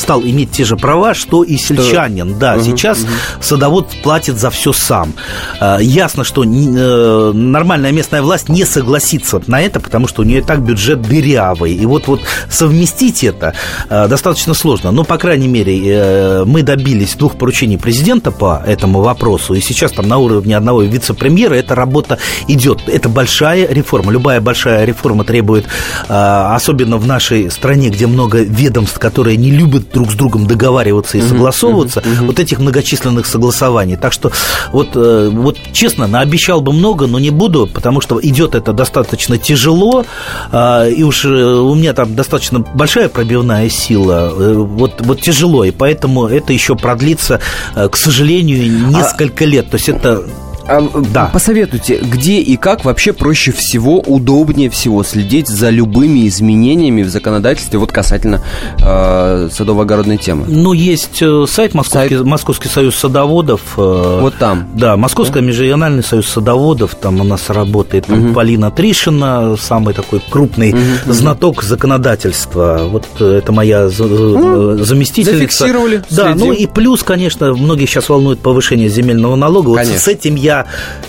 стал 0.00 0.22
иметь 0.22 0.50
те 0.50 0.64
же 0.64 0.76
права, 0.76 1.14
что 1.14 1.44
и 1.44 1.56
сельчанин. 1.56 2.38
Да, 2.38 2.54
угу, 2.54 2.64
сейчас 2.64 3.00
угу. 3.00 3.08
садовод 3.40 3.88
платит 4.02 4.38
за 4.38 4.50
все 4.50 4.72
сам. 4.72 5.12
А, 5.60 5.78
ясно, 5.78 6.24
что 6.24 6.42
э, 6.44 7.32
нормальная 7.32 7.92
местная 7.92 8.22
власть 8.22 8.48
не 8.48 8.64
согласится 8.64 9.40
на 9.46 9.60
это, 9.60 9.80
потому 9.80 10.08
что 10.08 10.22
у 10.22 10.24
нее 10.24 10.38
и 10.38 10.42
так 10.42 10.62
бюджет 10.62 11.02
дырявый. 11.02 11.74
И 11.74 11.86
вот, 11.86 12.08
вот 12.08 12.22
совместить 12.48 13.22
это 13.24 13.54
э, 13.88 14.08
достаточно 14.08 14.54
сложно. 14.54 14.90
Но, 14.90 15.04
по 15.04 15.18
крайней 15.18 15.48
мере, 15.48 15.78
э, 15.84 16.44
мы 16.44 16.62
добились 16.62 17.14
двух 17.14 17.36
поручений 17.36 17.78
президента 17.78 18.30
по 18.30 18.62
этому 18.66 19.02
вопросу. 19.02 19.54
И 19.54 19.60
сейчас 19.60 19.92
там 19.92 20.08
на 20.08 20.18
уровне 20.18 20.56
одного 20.56 20.82
вице-премьера 20.82 21.54
эта 21.54 21.74
работа 21.74 22.18
идет. 22.48 22.88
Это 22.88 23.08
большая 23.08 23.68
реформа. 23.68 24.12
Любая 24.12 24.40
большая 24.40 24.84
реформа 24.84 25.24
требует, 25.24 25.66
особенно 26.08 26.96
в 26.96 27.06
нашей 27.06 27.50
стране, 27.50 27.90
где 27.90 28.06
много 28.06 28.38
ведомств, 28.38 28.98
которые 28.98 29.36
не 29.36 29.50
любят 29.50 29.89
друг 29.92 30.10
с 30.10 30.14
другом 30.14 30.46
договариваться 30.46 31.18
и 31.18 31.20
согласовываться, 31.20 32.02
вот 32.20 32.38
этих 32.38 32.58
многочисленных 32.58 33.26
согласований. 33.26 33.96
Так 33.96 34.12
что 34.12 34.30
вот, 34.72 34.90
э, 34.94 35.30
вот 35.32 35.56
честно, 35.72 36.06
наобещал 36.06 36.60
бы 36.60 36.72
много, 36.72 37.06
но 37.06 37.18
не 37.18 37.30
буду, 37.30 37.66
потому 37.66 38.00
что 38.00 38.20
идет 38.22 38.54
это 38.54 38.72
достаточно 38.72 39.38
тяжело, 39.38 40.04
а, 40.52 40.86
и 40.86 41.02
уж 41.02 41.24
э, 41.24 41.28
у 41.28 41.74
меня 41.74 41.92
там 41.92 42.14
достаточно 42.14 42.60
большая 42.60 43.08
пробивная 43.08 43.68
сила, 43.68 44.32
э, 44.36 44.54
вот, 44.54 45.00
вот 45.00 45.20
тяжело, 45.20 45.64
и 45.64 45.70
поэтому 45.70 46.26
это 46.26 46.52
еще 46.52 46.76
продлится, 46.76 47.40
к 47.74 47.96
сожалению, 47.96 48.88
несколько 48.88 49.44
а... 49.44 49.46
лет. 49.46 49.70
То 49.70 49.76
есть 49.76 49.88
это 49.88 50.24
а, 50.70 51.02
да. 51.12 51.30
Посоветуйте, 51.32 51.98
где 51.98 52.40
и 52.40 52.56
как 52.56 52.84
вообще 52.84 53.12
проще 53.12 53.50
всего, 53.50 53.98
удобнее 53.98 54.70
всего 54.70 55.02
следить 55.02 55.48
за 55.48 55.70
любыми 55.70 56.28
изменениями 56.28 57.02
в 57.02 57.08
законодательстве 57.08 57.78
вот 57.78 57.90
касательно 57.90 58.42
э, 58.78 59.48
садово-огородной 59.50 60.16
темы? 60.16 60.44
Ну, 60.46 60.72
есть 60.72 61.20
э, 61.22 61.44
сайт 61.48 61.74
Московский, 61.74 62.16
сайт... 62.16 62.24
Московский 62.26 62.68
союз 62.68 62.94
садоводов. 62.94 63.62
Э, 63.76 64.18
вот 64.20 64.36
там? 64.36 64.68
Да, 64.74 64.96
Московский 64.96 65.40
да? 65.40 65.40
межрегиональный 65.40 66.04
союз 66.04 66.28
садоводов, 66.28 66.94
там 66.94 67.20
у 67.20 67.24
нас 67.24 67.50
работает 67.50 68.06
там, 68.06 68.26
угу. 68.26 68.34
Полина 68.34 68.70
Тришина, 68.70 69.56
самый 69.56 69.92
такой 69.92 70.22
крупный 70.30 70.72
угу. 70.72 71.12
знаток 71.12 71.64
законодательства. 71.64 72.82
Вот 72.88 73.06
э, 73.18 73.38
это 73.38 73.50
моя 73.50 73.88
ну, 73.98 74.78
заместительница. 74.78 75.38
Зафиксировали. 75.38 76.04
Да, 76.10 76.32
следим. 76.32 76.38
ну 76.38 76.52
и 76.52 76.66
плюс, 76.66 77.02
конечно, 77.02 77.52
многих 77.54 77.90
сейчас 77.90 78.08
волнует 78.08 78.38
повышение 78.38 78.88
земельного 78.88 79.34
налога. 79.34 79.68
Вот 79.68 79.84
с 79.84 80.06
этим 80.06 80.36
я 80.36 80.59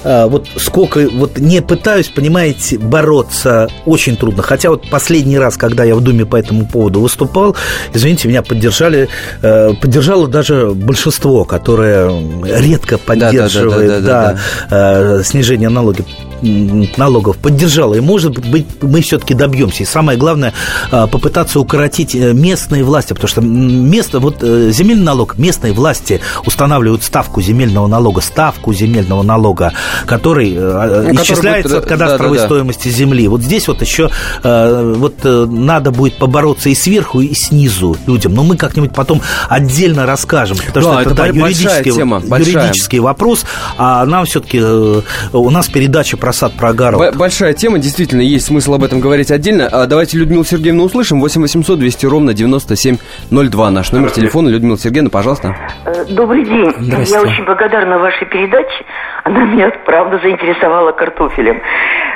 э, 0.03 0.25
вот 0.27 0.47
сколько, 0.57 1.07
вот 1.09 1.37
не 1.37 1.61
пытаюсь, 1.61 2.07
понимаете, 2.07 2.77
бороться 2.77 3.67
очень 3.85 4.17
трудно. 4.17 4.43
Хотя 4.43 4.69
вот 4.69 4.89
последний 4.89 5.37
раз, 5.37 5.57
когда 5.57 5.83
я 5.83 5.95
в 5.95 6.01
Думе 6.01 6.25
по 6.25 6.35
этому 6.35 6.65
поводу 6.65 7.01
выступал, 7.01 7.55
извините, 7.93 8.27
меня 8.27 8.41
поддержали, 8.41 9.09
э, 9.41 9.73
поддержало 9.81 10.27
даже 10.27 10.71
большинство, 10.71 11.45
которое 11.45 12.11
редко 12.43 12.97
поддерживает 12.97 13.87
да, 13.87 13.99
да, 13.99 14.01
да, 14.01 14.01
да, 14.01 14.33
да, 14.33 14.39
да. 14.69 15.19
Э, 15.19 15.23
снижение 15.23 15.69
налоги 15.69 16.05
налогов 16.41 17.37
поддержала. 17.37 17.95
И, 17.95 17.99
может 17.99 18.37
быть, 18.39 18.65
мы 18.81 19.01
все-таки 19.01 19.33
добьемся. 19.33 19.83
И 19.83 19.85
самое 19.85 20.17
главное, 20.17 20.53
а, 20.91 21.07
попытаться 21.07 21.59
укоротить 21.59 22.15
э, 22.15 22.33
местные 22.33 22.83
власти, 22.83 23.13
потому 23.13 23.27
что 23.27 23.41
место, 23.41 24.19
вот 24.19 24.37
э, 24.41 24.71
земельный 24.71 25.05
налог, 25.05 25.37
местные 25.37 25.73
власти 25.73 26.21
устанавливают 26.45 27.03
ставку 27.03 27.41
земельного 27.41 27.87
налога, 27.87 28.21
ставку 28.21 28.73
земельного 28.73 29.23
налога, 29.23 29.73
который, 30.05 30.53
э, 30.55 31.11
ну, 31.13 31.21
исчисляется 31.21 31.75
будет, 31.75 31.83
от 31.83 31.89
кадастровой 31.89 32.37
да, 32.37 32.43
да, 32.43 32.49
да. 32.49 32.55
стоимости 32.55 32.87
земли. 32.89 33.27
Вот 33.27 33.41
здесь 33.41 33.67
вот 33.67 33.81
еще 33.81 34.09
вот 34.43 35.23
надо 35.23 35.91
будет 35.91 36.17
побороться 36.17 36.69
и 36.69 36.75
сверху, 36.75 37.21
и 37.21 37.33
снизу 37.33 37.95
людям. 38.07 38.33
Но 38.33 38.43
мы 38.43 38.57
как-нибудь 38.57 38.93
потом 38.93 39.21
отдельно 39.49 40.05
расскажем, 40.05 40.57
потому 40.57 40.85
да, 40.85 40.91
что 40.93 41.01
это, 41.01 41.09
это 41.11 41.17
да, 41.17 41.27
юридический, 41.27 41.91
тема, 41.91 42.21
юридический 42.37 42.99
вопрос, 42.99 43.45
а 43.77 44.05
нам 44.05 44.25
все-таки 44.25 44.59
у 44.61 45.49
нас 45.49 45.67
передача 45.67 46.17
про 46.17 46.30
просад, 46.31 46.53
про 46.57 46.69
огород. 46.69 47.15
Большая 47.17 47.53
тема, 47.53 47.77
действительно, 47.77 48.21
есть 48.21 48.45
смысл 48.45 48.75
об 48.75 48.83
этом 48.83 49.01
говорить 49.01 49.31
отдельно. 49.31 49.67
А 49.67 49.85
давайте 49.85 50.17
Людмилу 50.17 50.45
Сергеевну 50.45 50.83
услышим. 50.83 51.19
8 51.19 51.41
800 51.41 51.77
200 51.77 52.05
ровно 52.05 52.33
9702. 52.33 53.71
Наш 53.71 53.91
номер 53.91 54.11
телефона. 54.11 54.47
Людмила 54.47 54.77
Сергеевна, 54.77 55.09
пожалуйста. 55.09 55.55
Э, 55.85 56.05
добрый 56.09 56.45
день. 56.45 56.73
Я 57.05 57.21
очень 57.21 57.43
благодарна 57.43 57.99
вашей 57.99 58.25
передаче. 58.27 58.85
Она 59.25 59.43
меня, 59.43 59.71
правда, 59.85 60.19
заинтересовала 60.23 60.93
картофелем. 60.93 61.61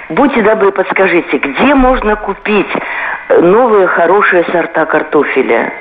Будьте 0.09 0.41
добры, 0.43 0.71
подскажите, 0.71 1.37
где 1.37 1.75
можно 1.75 2.15
купить 2.15 2.71
новые 3.41 3.87
хорошие 3.87 4.45
сорта 4.51 4.85
картофеля? 4.85 5.73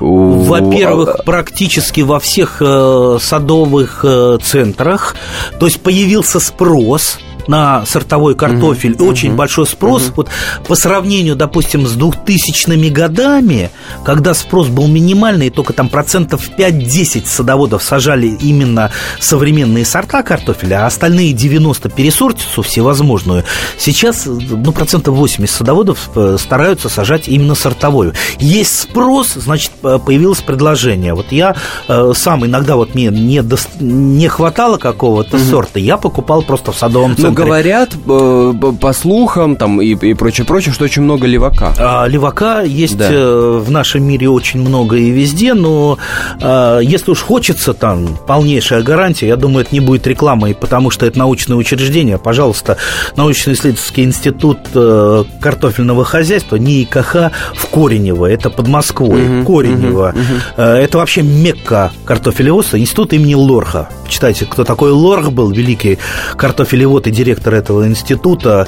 Во-первых, 0.00 1.24
практически 1.24 2.00
во 2.00 2.18
всех 2.18 2.60
э, 2.60 3.18
садовых 3.20 4.04
э, 4.04 4.38
центрах, 4.42 5.14
то 5.58 5.66
есть 5.66 5.80
появился 5.80 6.40
спрос 6.40 7.18
на 7.46 7.84
сортовой 7.86 8.34
картофель, 8.34 8.92
угу, 8.92 9.06
очень 9.06 9.30
угу, 9.30 9.38
большой 9.38 9.66
спрос. 9.66 10.08
Угу. 10.08 10.12
Вот 10.16 10.28
по 10.66 10.74
сравнению, 10.74 11.36
допустим, 11.36 11.86
с 11.86 11.96
2000-ми 11.96 12.90
годами, 12.90 13.70
когда 14.04 14.34
спрос 14.34 14.68
был 14.68 14.86
минимальный, 14.86 15.50
только 15.50 15.72
там 15.72 15.88
процентов 15.88 16.48
5-10 16.56 17.26
садоводов 17.26 17.82
сажали 17.82 18.26
именно 18.26 18.90
современные 19.20 19.84
сорта 19.84 20.22
картофеля, 20.22 20.84
а 20.84 20.86
остальные 20.86 21.32
90 21.32 21.88
пересортицу 21.90 22.62
всевозможную. 22.62 23.44
Сейчас, 23.78 24.26
ну, 24.26 24.72
процентов 24.72 25.14
80 25.16 25.54
садоводов 25.54 26.10
э, 26.14 26.36
стараются 26.38 26.88
сажать 26.88 27.28
именно 27.28 27.54
сортовую. 27.54 28.14
Есть 28.38 28.80
спрос, 28.80 29.34
значит, 29.34 29.72
появилось 29.82 30.40
предложение. 30.40 31.14
Вот 31.14 31.32
я 31.32 31.56
э, 31.88 32.12
сам 32.14 32.46
иногда 32.46 32.76
вот 32.76 32.94
мне 32.94 33.08
не, 33.08 33.42
до, 33.42 33.56
не 33.80 34.28
хватало 34.28 34.78
какого-то 34.78 35.36
угу. 35.36 35.44
сорта, 35.44 35.78
я 35.78 35.96
покупал 35.96 36.42
просто 36.42 36.72
в 36.72 36.76
садовом 36.76 37.16
центре 37.16 37.31
говорят, 37.34 37.94
э, 37.94 38.52
по 38.80 38.92
слухам 38.92 39.56
там 39.56 39.80
и, 39.80 39.94
и 39.94 40.14
прочее, 40.14 40.46
прочее, 40.46 40.72
что 40.72 40.84
очень 40.84 41.02
много 41.02 41.26
левака. 41.26 41.74
А, 41.78 42.06
левака 42.06 42.62
есть 42.62 42.96
да. 42.96 43.08
Э, 43.10 43.60
в 43.64 43.70
нашем 43.70 44.04
мире 44.04 44.28
очень 44.28 44.60
много 44.60 44.96
и 44.96 45.10
везде, 45.10 45.54
но 45.54 45.98
а, 46.40 46.78
если 46.78 47.10
уж 47.10 47.20
хочется 47.20 47.74
там 47.74 48.18
полнейшая 48.26 48.82
гарантия, 48.82 49.28
я 49.28 49.36
думаю, 49.36 49.64
это 49.64 49.74
не 49.74 49.80
будет 49.80 50.06
рекламой, 50.06 50.54
потому 50.54 50.90
что 50.90 51.06
это 51.06 51.18
научное 51.18 51.56
учреждение. 51.56 52.18
Пожалуйста, 52.18 52.76
научно-исследовательский 53.16 54.04
институт 54.04 54.58
э, 54.74 55.24
картофельного 55.40 56.04
хозяйства 56.04 56.56
НИИКХ 56.56 57.14
в 57.54 57.66
Коренево, 57.70 58.26
это 58.26 58.50
под 58.50 58.68
Москвой, 58.68 59.40
угу, 59.40 59.52
Коренево. 59.52 60.14
Угу, 60.14 60.18
угу. 60.18 60.62
Это 60.62 60.98
вообще 60.98 61.22
Мекка 61.22 61.92
картофелеводства, 62.04 62.78
институт 62.78 63.12
имени 63.12 63.34
Лорха. 63.34 63.88
Читайте, 64.08 64.44
кто 64.44 64.64
такой 64.64 64.90
Лорх 64.90 65.32
был, 65.32 65.50
великий 65.50 65.98
картофелевод 66.36 67.06
и 67.06 67.10
директор 67.22 67.54
этого 67.54 67.86
института 67.86 68.66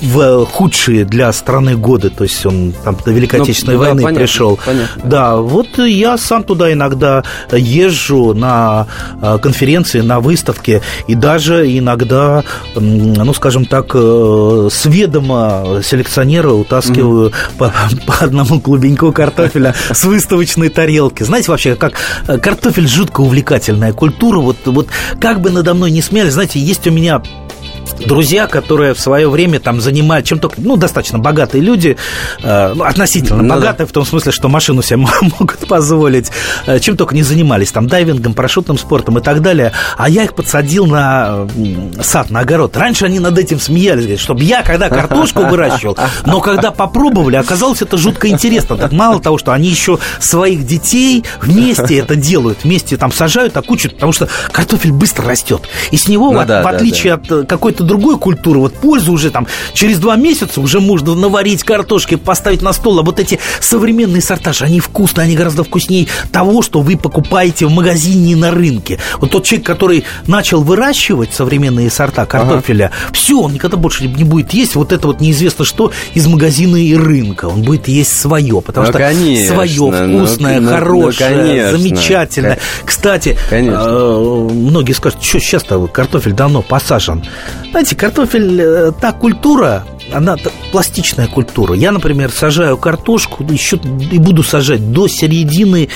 в 0.00 0.44
худшие 0.46 1.04
для 1.04 1.32
страны 1.32 1.76
годы, 1.76 2.10
то 2.10 2.24
есть 2.24 2.46
он 2.46 2.72
там 2.84 2.96
до 3.04 3.10
Великой 3.10 3.38
ну, 3.38 3.44
Отечественной 3.44 3.74
ну, 3.74 3.80
войны 3.80 3.96
да, 3.96 4.02
понятно, 4.04 4.20
пришел. 4.20 4.58
Понятно. 4.64 5.02
Да, 5.04 5.36
вот 5.36 5.78
я 5.78 6.16
сам 6.18 6.44
туда 6.44 6.72
иногда 6.72 7.24
езжу 7.52 8.32
на 8.32 8.86
э, 9.20 9.38
конференции, 9.42 10.00
на 10.00 10.20
выставки, 10.20 10.82
и 11.08 11.14
даже 11.14 11.66
иногда, 11.78 12.44
ну, 12.74 13.34
скажем 13.34 13.64
так, 13.64 13.90
э, 13.94 14.68
с 14.70 14.84
ведома 14.86 15.80
селекционера 15.82 16.50
утаскиваю 16.50 17.30
mm-hmm. 17.30 17.58
по, 17.58 17.72
по 18.06 18.24
одному 18.24 18.60
клубеньку 18.60 19.12
картофеля 19.12 19.74
с 19.92 20.04
выставочной 20.04 20.68
тарелки. 20.68 21.24
Знаете, 21.24 21.50
вообще, 21.50 21.74
как 21.74 21.94
э, 22.28 22.38
картофель 22.38 22.86
жутко 22.86 23.22
увлекательная 23.22 23.92
культура, 23.92 24.38
вот, 24.38 24.58
вот 24.66 24.88
как 25.20 25.40
бы 25.40 25.50
надо 25.50 25.74
мной 25.74 25.90
не 25.90 26.02
смеялись, 26.02 26.34
знаете, 26.34 26.60
есть 26.60 26.86
у 26.86 26.90
меня 26.92 27.20
друзья, 28.06 28.46
которые 28.46 28.94
в 28.94 29.00
свое 29.00 29.28
время 29.28 29.60
там 29.60 29.80
занимают 29.80 30.26
чем 30.26 30.38
только, 30.38 30.60
ну, 30.60 30.76
достаточно 30.76 31.18
богатые 31.18 31.62
люди, 31.62 31.96
э, 32.42 32.72
ну, 32.74 32.84
относительно 32.84 33.42
ну, 33.42 33.48
богатые, 33.48 33.86
да. 33.86 33.90
в 33.90 33.92
том 33.92 34.04
смысле, 34.04 34.32
что 34.32 34.48
машину 34.48 34.82
себе 34.82 34.96
могут 35.38 35.66
позволить, 35.68 36.30
э, 36.66 36.78
чем 36.80 36.96
только 36.96 37.14
не 37.14 37.22
занимались, 37.22 37.72
там, 37.72 37.86
дайвингом, 37.86 38.34
парашютным 38.34 38.78
спортом 38.78 39.18
и 39.18 39.22
так 39.22 39.42
далее, 39.42 39.72
а 39.96 40.08
я 40.08 40.24
их 40.24 40.34
подсадил 40.34 40.86
на 40.86 41.46
сад, 42.00 42.30
на 42.30 42.40
огород. 42.40 42.76
Раньше 42.76 43.06
они 43.06 43.20
над 43.20 43.38
этим 43.38 43.60
смеялись, 43.60 44.02
говорят, 44.02 44.20
чтобы 44.20 44.42
я, 44.42 44.62
когда 44.62 44.88
картошку 44.88 45.44
выращивал, 45.44 45.96
но 46.26 46.40
когда 46.40 46.70
попробовали, 46.70 47.36
оказалось 47.36 47.82
это 47.82 47.96
жутко 47.96 48.28
интересно. 48.28 48.76
Так 48.76 48.92
мало 48.92 49.20
того, 49.20 49.38
что 49.38 49.52
они 49.52 49.68
еще 49.68 49.98
своих 50.20 50.66
детей 50.66 51.24
вместе 51.40 51.98
это 51.98 52.16
делают, 52.16 52.64
вместе 52.64 52.96
там 52.96 53.12
сажают, 53.12 53.56
окучивают, 53.56 53.94
потому 53.94 54.12
что 54.12 54.28
картофель 54.52 54.92
быстро 54.92 55.26
растет. 55.26 55.62
И 55.90 55.96
с 55.96 56.08
него, 56.08 56.32
ну, 56.32 56.42
в, 56.42 56.46
да, 56.46 56.62
в 56.62 56.66
отличие 56.66 57.16
да, 57.16 57.22
да. 57.28 57.38
от 57.40 57.48
какой-то 57.48 57.75
другой 57.84 58.18
культуры, 58.18 58.60
вот 58.60 58.74
пользу 58.74 59.12
уже 59.12 59.30
там 59.30 59.46
через 59.72 59.98
два 59.98 60.16
месяца 60.16 60.60
уже 60.60 60.80
можно 60.80 61.14
наварить 61.14 61.62
картошки, 61.62 62.16
поставить 62.16 62.62
на 62.62 62.72
стол, 62.72 63.00
а 63.00 63.02
вот 63.02 63.20
эти 63.20 63.38
современные 63.60 64.22
сорта, 64.22 64.52
они 64.60 64.80
вкусные, 64.80 65.24
они 65.24 65.34
гораздо 65.34 65.64
вкуснее 65.64 66.06
того, 66.32 66.62
что 66.62 66.80
вы 66.80 66.96
покупаете 66.96 67.66
в 67.66 67.70
магазине 67.70 68.32
и 68.32 68.34
на 68.34 68.50
рынке. 68.50 68.98
Вот 69.18 69.30
тот 69.30 69.44
человек, 69.44 69.66
который 69.66 70.04
начал 70.26 70.62
выращивать 70.62 71.32
современные 71.32 71.90
сорта 71.90 72.26
картофеля, 72.26 72.86
ага. 72.86 73.12
все, 73.12 73.40
он 73.40 73.52
никогда 73.52 73.76
больше 73.76 74.06
не 74.06 74.24
будет 74.24 74.52
есть 74.52 74.74
вот 74.76 74.92
это 74.92 75.08
вот 75.08 75.20
неизвестно 75.20 75.64
что 75.64 75.92
из 76.14 76.26
магазина 76.26 76.76
и 76.76 76.94
рынка. 76.94 77.46
Он 77.46 77.62
будет 77.62 77.88
есть 77.88 78.18
свое, 78.18 78.60
потому 78.60 78.86
ну, 78.86 78.92
что 78.92 78.98
конечно, 78.98 79.54
свое 79.54 80.06
ну, 80.06 80.26
вкусное, 80.26 80.60
ну, 80.60 80.70
хорошее, 80.70 81.30
ну, 81.30 81.36
конечно, 81.36 81.78
замечательное. 81.78 82.58
Кстати, 82.84 83.36
конечно. 83.50 83.84
Э, 83.86 84.48
многие 84.52 84.92
скажут, 84.92 85.22
что 85.22 85.40
сейчас-то 85.40 85.86
картофель 85.86 86.32
давно 86.32 86.62
посажен. 86.62 87.24
Знаете, 87.76 87.94
картофель, 87.94 88.58
э, 88.58 88.92
та 88.98 89.12
культура, 89.12 89.84
она 90.10 90.36
пластичная 90.72 91.26
культура. 91.26 91.74
Я, 91.74 91.92
например, 91.92 92.30
сажаю 92.30 92.78
картошку 92.78 93.44
еще 93.44 93.76
и 94.10 94.18
буду 94.18 94.42
сажать 94.42 94.92
до 94.92 95.08
середины 95.08 95.90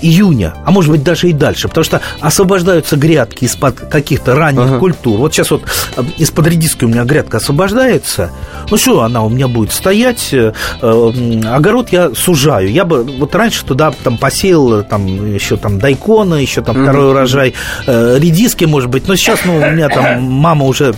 июня, 0.00 0.54
а 0.64 0.70
может 0.70 0.90
быть 0.90 1.02
даже 1.02 1.28
и 1.28 1.32
дальше, 1.32 1.68
потому 1.68 1.84
что 1.84 2.00
освобождаются 2.20 2.96
грядки 2.96 3.44
из-под 3.44 3.80
каких-то 3.80 4.34
ранних 4.34 4.62
ага. 4.62 4.78
культур. 4.78 5.18
Вот 5.18 5.34
сейчас 5.34 5.50
вот 5.50 5.64
э, 5.96 6.02
из-под 6.16 6.46
редиски 6.46 6.84
у 6.84 6.88
меня 6.88 7.04
грядка 7.04 7.36
освобождается, 7.36 8.30
ну 8.70 8.78
что, 8.78 9.02
она 9.02 9.22
у 9.22 9.28
меня 9.28 9.46
будет 9.46 9.72
стоять, 9.72 10.30
э, 10.32 10.52
огород 10.80 11.90
я 11.90 12.14
сужаю. 12.14 12.72
Я 12.72 12.86
бы 12.86 13.04
вот 13.04 13.34
раньше 13.34 13.64
туда 13.64 13.92
там 14.04 14.16
посеял 14.16 14.84
там 14.84 15.06
еще 15.06 15.58
там 15.58 15.78
дайкона, 15.78 16.36
еще 16.36 16.62
там 16.62 16.82
второй 16.82 17.10
урожай 17.10 17.54
редиски, 17.86 18.64
может 18.64 18.88
быть, 18.88 19.06
но 19.06 19.16
сейчас, 19.16 19.40
ну, 19.44 19.56
у 19.56 19.70
меня 19.70 19.88
там 19.90 20.22
мама 20.22 20.64
уже 20.64 20.94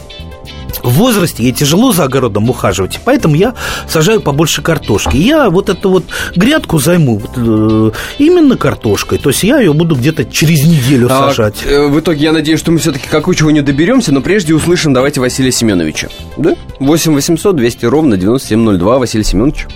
в 0.83 0.91
возрасте 0.91 1.43
ей 1.43 1.53
тяжело 1.53 1.93
за 1.93 2.05
огородом 2.05 2.49
ухаживать, 2.51 3.01
поэтому 3.05 3.35
я 3.35 3.55
сажаю 3.87 4.21
побольше 4.21 4.63
картошки. 4.63 5.17
Я 5.17 5.51
вот 5.51 5.69
эту 5.69 5.91
вот 5.91 6.05
грядку 6.35 6.79
займу 6.79 7.19
вот, 7.19 7.31
э, 7.37 7.91
именно 8.19 8.57
картошкой, 8.57 9.19
то 9.19 9.31
есть 9.31 9.43
я 9.43 9.59
ее 9.59 9.73
буду 9.73 9.95
где-то 9.95 10.25
через 10.25 10.67
неделю 10.67 11.09
а, 11.11 11.29
сажать. 11.29 11.65
Э, 11.67 11.87
в 11.89 11.99
итоге 11.99 12.25
я 12.25 12.33
надеюсь, 12.33 12.61
что 12.61 12.71
мы 12.71 12.79
все-таки 12.79 13.09
к 13.09 13.43
не 13.53 13.61
доберемся, 13.61 14.13
но 14.13 14.21
прежде 14.21 14.55
услышим 14.55 14.93
давайте 14.93 15.21
Василия 15.21 15.53
Семеновича. 15.53 16.09
Да? 16.37 16.55
8 16.81 17.15
800 17.15 17.57
200 17.57 17.87
ровно 17.87 18.17
9702. 18.17 18.99
Василий 18.99 19.25
Семенович. 19.25 19.67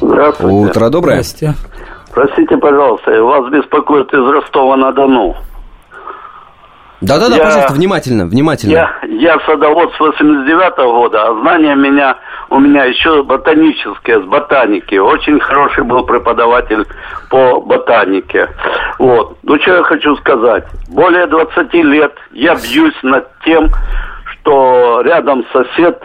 Здравствуйте. 0.00 0.54
Утро 0.54 0.88
доброе. 0.90 1.22
Здравствуйте. 1.22 1.54
Простите, 2.12 2.56
пожалуйста, 2.58 3.10
вас 3.22 3.50
беспокоит 3.50 4.12
из 4.12 4.20
Ростова-на-Дону. 4.20 5.34
Да-да-да, 7.02 7.36
я, 7.36 7.42
пожалуйста, 7.42 7.74
внимательно, 7.74 8.26
внимательно. 8.26 8.70
Я, 8.70 8.90
я 9.08 9.38
садовод 9.40 9.92
с 9.94 10.00
89 10.00 10.78
-го 10.78 10.92
года, 10.92 11.26
а 11.26 11.34
знания 11.40 11.74
меня, 11.74 12.16
у 12.48 12.60
меня 12.60 12.84
еще 12.84 13.24
ботанические, 13.24 14.20
с 14.20 14.24
ботаники. 14.24 14.94
Очень 14.94 15.40
хороший 15.40 15.82
был 15.82 16.04
преподаватель 16.04 16.86
по 17.28 17.60
ботанике. 17.60 18.48
Вот. 18.98 19.36
Ну, 19.42 19.58
что 19.60 19.76
я 19.76 19.82
хочу 19.82 20.14
сказать. 20.16 20.64
Более 20.90 21.26
20 21.26 21.74
лет 21.74 22.14
я 22.32 22.54
бьюсь 22.54 23.02
над 23.02 23.26
тем, 23.44 23.68
что 24.26 25.00
рядом 25.04 25.44
сосед 25.52 26.00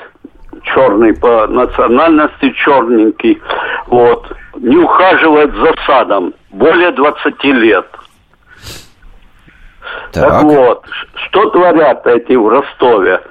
черный 0.64 1.14
по 1.14 1.48
национальности, 1.48 2.52
черненький, 2.52 3.40
вот, 3.86 4.32
не 4.58 4.78
ухаживает 4.78 5.54
за 5.54 5.74
садом 5.86 6.34
более 6.52 6.92
20 6.92 7.44
лет. 7.44 7.86
Так. 10.12 10.30
так 10.30 10.44
вот, 10.44 10.86
что 11.26 11.50
творят 11.50 12.06
эти 12.08 12.34
в 12.34 12.48
Ростове? 12.48 13.22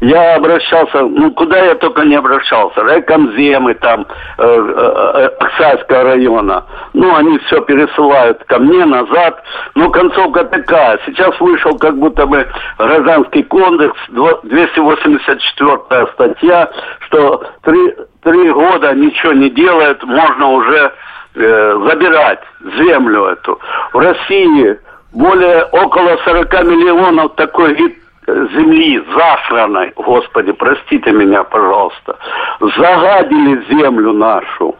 Я 0.00 0.36
обращался, 0.36 1.02
ну 1.02 1.30
куда 1.32 1.58
я 1.58 1.74
только 1.74 2.02
не 2.02 2.16
обращался, 2.16 2.82
райкомземы 2.82 3.74
там, 3.74 4.06
э, 4.38 4.42
э, 4.44 5.02
э, 5.14 5.26
Оксайского 5.38 6.04
района. 6.04 6.64
Ну, 6.92 7.14
они 7.14 7.38
все 7.38 7.60
пересылают 7.62 8.42
ко 8.44 8.58
мне 8.58 8.84
назад. 8.84 9.42
Но 9.74 9.90
концовка 9.90 10.44
такая. 10.44 10.98
Сейчас 11.06 11.38
вышел 11.40 11.76
как 11.78 11.96
будто 11.96 12.26
бы 12.26 12.46
гражданский 12.78 13.42
кодекс, 13.44 13.96
284 14.08 16.06
статья, 16.14 16.70
что 17.00 17.42
три, 17.62 17.94
три 18.22 18.50
года 18.50 18.94
ничего 18.94 19.32
не 19.32 19.50
делает, 19.50 20.02
можно 20.04 20.48
уже 20.48 20.92
э, 21.34 21.80
забирать 21.88 22.40
землю 22.78 23.26
эту. 23.26 23.58
В 23.92 23.98
России 23.98 24.78
более 25.12 25.64
около 25.64 26.16
40 26.24 26.52
миллионов 26.64 27.34
такой 27.34 27.74
вид 27.74 27.98
земли 28.26 29.00
засранной, 29.14 29.92
Господи, 29.96 30.52
простите 30.52 31.12
меня, 31.12 31.44
пожалуйста, 31.44 32.16
загадили 32.60 33.64
землю 33.70 34.12
нашу. 34.12 34.76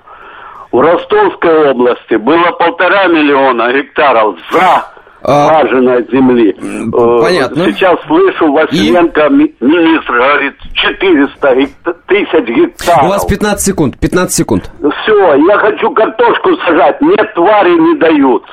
В 0.70 0.80
Ростовской 0.80 1.70
области 1.70 2.16
было 2.16 2.50
полтора 2.52 3.06
миллиона 3.06 3.72
гектаров 3.72 4.36
за 4.52 4.84
а, 5.22 5.66
земли. 5.66 6.52
Понятно. 6.92 7.64
Сейчас 7.72 7.98
слышу, 8.06 8.52
Василенко, 8.52 9.26
И... 9.26 9.64
министр, 9.64 10.12
говорит, 10.12 10.54
400 10.74 11.94
тысяч 12.06 12.48
гектаров. 12.48 13.04
У 13.04 13.08
вас 13.08 13.24
15 13.24 13.60
секунд, 13.64 13.98
15 13.98 14.32
секунд. 14.32 14.70
Все, 15.02 15.34
я 15.34 15.58
хочу 15.58 15.90
картошку 15.92 16.54
сажать, 16.66 17.00
нет, 17.00 17.34
твари 17.34 17.72
не 17.72 17.98
дают. 17.98 18.44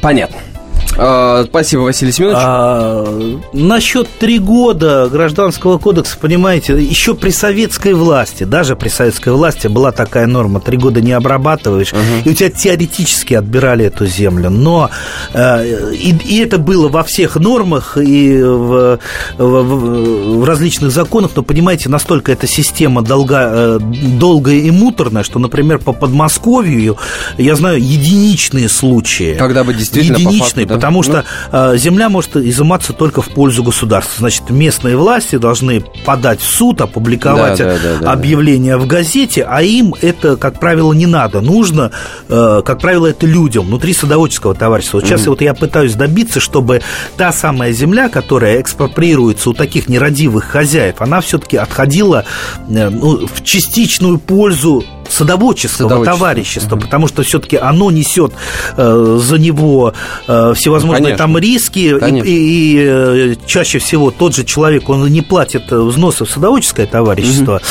Понятно. 0.00 0.38
А, 0.96 1.44
спасибо, 1.44 1.82
Василий 1.82 2.12
Семенович. 2.12 2.38
А, 2.40 3.32
насчет 3.52 4.08
три 4.18 4.38
года 4.38 5.08
гражданского 5.10 5.78
кодекса, 5.78 6.16
понимаете, 6.20 6.74
еще 6.74 7.14
при 7.14 7.30
советской 7.30 7.94
власти, 7.94 8.44
даже 8.44 8.76
при 8.76 8.88
советской 8.88 9.30
власти 9.30 9.68
была 9.68 9.92
такая 9.92 10.26
норма, 10.26 10.60
три 10.60 10.76
года 10.76 11.00
не 11.00 11.12
обрабатываешь, 11.12 11.92
угу. 11.92 12.00
и 12.24 12.30
у 12.30 12.34
тебя 12.34 12.50
теоретически 12.50 13.34
отбирали 13.34 13.86
эту 13.86 14.06
землю. 14.06 14.50
Но 14.50 14.90
э, 15.32 15.92
и, 15.94 16.14
и 16.24 16.38
это 16.38 16.58
было 16.58 16.88
во 16.88 17.02
всех 17.02 17.36
нормах 17.36 17.96
и 17.96 18.42
в, 18.42 18.98
в, 19.38 20.38
в 20.38 20.44
различных 20.44 20.90
законах, 20.90 21.32
но, 21.34 21.42
понимаете, 21.42 21.88
настолько 21.88 22.32
эта 22.32 22.46
система 22.46 23.02
долга, 23.02 23.50
э, 23.52 23.78
долгая 23.80 24.56
и 24.56 24.70
муторная, 24.70 25.22
что, 25.22 25.38
например, 25.38 25.78
по 25.78 25.92
Подмосковью 25.92 26.98
я 27.38 27.54
знаю 27.54 27.80
единичные 27.82 28.68
случаи. 28.68 29.36
Когда 29.38 29.64
бы 29.64 29.74
действительно 29.74 30.16
единичные, 30.16 30.66
по 30.66 30.74
факту, 30.74 30.80
да? 30.80 30.81
Потому 30.82 31.04
что 31.04 31.24
э, 31.52 31.76
земля 31.76 32.08
может 32.08 32.36
изыматься 32.36 32.92
только 32.92 33.22
в 33.22 33.28
пользу 33.28 33.62
государства. 33.62 34.14
Значит, 34.18 34.50
местные 34.50 34.96
власти 34.96 35.36
должны 35.36 35.80
подать 36.04 36.40
в 36.40 36.44
суд, 36.44 36.80
опубликовать 36.80 37.58
да, 37.58 37.78
да, 37.80 37.98
да, 38.00 38.12
объявление 38.12 38.76
в 38.76 38.88
газете, 38.88 39.46
а 39.48 39.62
им 39.62 39.94
это, 40.02 40.36
как 40.36 40.58
правило, 40.58 40.92
не 40.92 41.06
надо. 41.06 41.40
Нужно, 41.40 41.92
э, 42.28 42.62
как 42.64 42.80
правило, 42.80 43.06
это 43.06 43.26
людям 43.26 43.66
внутри 43.66 43.94
садоводческого 43.94 44.56
товарищества. 44.56 44.98
Вот 44.98 45.06
сейчас 45.06 45.20
mm-hmm. 45.20 45.28
вот 45.28 45.40
я 45.40 45.54
пытаюсь 45.54 45.94
добиться, 45.94 46.40
чтобы 46.40 46.82
та 47.16 47.30
самая 47.30 47.70
земля, 47.70 48.08
которая 48.08 48.60
экспроприируется 48.60 49.50
у 49.50 49.52
таких 49.52 49.88
нерадивых 49.88 50.46
хозяев, 50.46 50.96
она 50.98 51.20
все-таки 51.20 51.58
отходила 51.58 52.24
э, 52.68 52.88
ну, 52.90 53.24
в 53.28 53.44
частичную 53.44 54.18
пользу 54.18 54.84
садоводческого, 55.12 55.88
садоводческого. 55.88 56.18
товарищества, 56.18 56.76
угу. 56.76 56.84
потому 56.84 57.08
что 57.08 57.22
все-таки 57.22 57.56
оно 57.56 57.90
несет 57.90 58.32
э, 58.76 59.18
за 59.20 59.38
него 59.38 59.94
э, 60.26 60.52
всевозможные 60.56 61.16
там 61.16 61.36
риски, 61.38 61.78
и, 61.78 62.20
и, 62.20 62.32
и 62.32 62.82
э, 62.84 63.34
чаще 63.46 63.78
всего 63.78 64.10
тот 64.10 64.34
же 64.34 64.44
человек, 64.44 64.88
он 64.88 65.06
не 65.08 65.22
платит 65.22 65.70
взносы 65.70 66.24
в 66.24 66.30
садоводческое 66.30 66.86
товарищество. 66.86 67.56
Угу. 67.56 67.62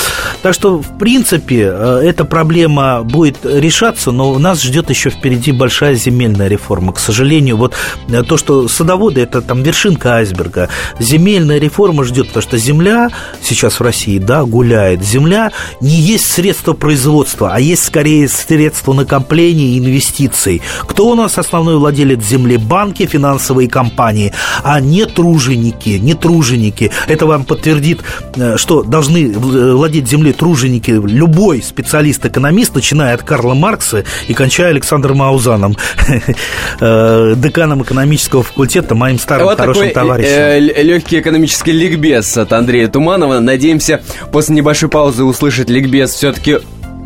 Так 0.41 0.53
что, 0.53 0.77
в 0.77 0.97
принципе, 0.97 1.71
э, 1.73 2.01
эта 2.03 2.25
проблема 2.25 3.03
будет 3.03 3.37
решаться, 3.43 4.11
но 4.11 4.37
нас 4.37 4.61
ждет 4.61 4.89
еще 4.89 5.09
впереди 5.09 5.51
большая 5.51 5.95
земельная 5.95 6.47
реформа. 6.47 6.93
К 6.93 6.99
сожалению, 6.99 7.57
вот 7.57 7.73
э, 8.09 8.23
то, 8.23 8.37
что 8.37 8.67
садоводы, 8.67 9.21
это 9.21 9.41
там 9.41 9.63
вершинка 9.63 10.15
айсберга. 10.15 10.69
Земельная 10.99 11.59
реформа 11.59 12.03
ждет, 12.03 12.27
потому 12.27 12.43
что 12.43 12.57
земля 12.57 13.09
сейчас 13.41 13.79
в 13.79 13.83
России, 13.83 14.19
да, 14.19 14.43
гуляет. 14.43 15.03
Земля 15.03 15.51
не 15.79 15.95
есть 15.95 16.31
средство 16.31 16.73
производства 16.73 17.30
производства, 17.31 17.51
а 17.53 17.59
есть 17.59 17.85
скорее 17.85 18.27
средства 18.27 18.93
накопления 18.93 19.75
и 19.75 19.79
инвестиций. 19.79 20.61
Кто 20.81 21.09
у 21.09 21.15
нас 21.15 21.37
основной 21.37 21.77
владелец 21.77 22.23
земли? 22.23 22.57
Банки, 22.57 23.05
финансовые 23.05 23.69
компании, 23.69 24.33
а 24.63 24.79
не 24.79 25.05
труженики, 25.05 25.99
не 25.99 26.13
труженики. 26.13 26.91
Это 27.07 27.25
вам 27.25 27.43
подтвердит, 27.45 28.01
э, 28.35 28.57
что 28.57 28.83
должны 28.83 29.31
владеть 29.31 30.07
землей 30.07 30.33
труженики 30.33 30.91
любой 30.91 31.61
специалист-экономист, 31.61 32.75
начиная 32.75 33.15
от 33.15 33.23
Карла 33.23 33.53
Маркса 33.53 34.03
и 34.27 34.33
кончая 34.33 34.69
Александром 34.69 35.17
Маузаном, 35.17 35.75
э, 36.79 37.33
деканом 37.37 37.83
экономического 37.83 38.43
факультета, 38.43 38.95
моим 38.95 39.19
старым 39.19 39.47
вот 39.47 39.57
хорошим 39.57 39.83
такой 39.83 39.93
товарищем. 39.93 40.31
Э, 40.31 40.59
легкий 40.59 41.19
экономический 41.19 41.71
ликбез 41.71 42.37
от 42.37 42.53
Андрея 42.53 42.87
Туманова. 42.87 43.39
Надеемся, 43.39 44.01
после 44.31 44.55
небольшой 44.55 44.89
паузы 44.89 45.23
услышать 45.23 45.69
ликбез 45.69 46.11
все-таки 46.11 46.59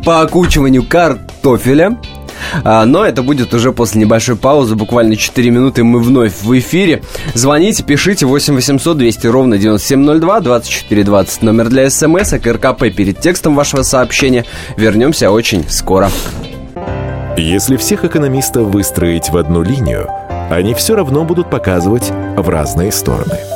по 0.06 0.20
окучиванию 0.20 0.84
картофеля. 0.84 1.98
А, 2.62 2.84
но 2.86 3.04
это 3.04 3.24
будет 3.24 3.52
уже 3.52 3.72
после 3.72 4.00
небольшой 4.00 4.36
паузы, 4.36 4.76
буквально 4.76 5.16
4 5.16 5.50
минуты, 5.50 5.82
мы 5.82 5.98
вновь 5.98 6.42
в 6.42 6.56
эфире. 6.58 7.02
Звоните, 7.34 7.82
пишите 7.82 8.24
8 8.24 8.54
800 8.54 8.96
200 8.96 9.26
ровно 9.26 9.58
9702, 9.58 10.40
2420 10.40 11.42
номер 11.42 11.68
для 11.68 11.90
смс, 11.90 12.32
а 12.32 12.38
КРКП 12.38 12.84
перед 12.96 13.20
текстом 13.20 13.56
вашего 13.56 13.82
сообщения. 13.82 14.44
Вернемся 14.76 15.32
очень 15.32 15.68
скоро. 15.68 16.08
Если 17.36 17.76
всех 17.76 18.04
экономистов 18.04 18.68
выстроить 18.68 19.30
в 19.30 19.36
одну 19.36 19.62
линию, 19.62 20.08
они 20.50 20.74
все 20.74 20.94
равно 20.94 21.24
будут 21.24 21.50
показывать 21.50 22.12
в 22.36 22.48
разные 22.48 22.92
стороны. 22.92 23.55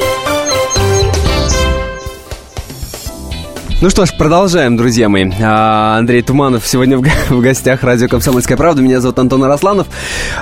Ну 3.81 3.89
что 3.89 4.05
ж, 4.05 4.13
продолжаем, 4.15 4.77
друзья 4.77 5.09
мои. 5.09 5.27
А, 5.41 5.97
Андрей 5.97 6.21
Туманов 6.21 6.67
сегодня 6.67 6.99
в 7.29 7.41
гостях 7.41 7.83
радио 7.83 8.07
«Комсомольская 8.07 8.55
правда». 8.55 8.83
Меня 8.83 9.01
зовут 9.01 9.17
Антон 9.17 9.43
Арасланов. 9.43 9.87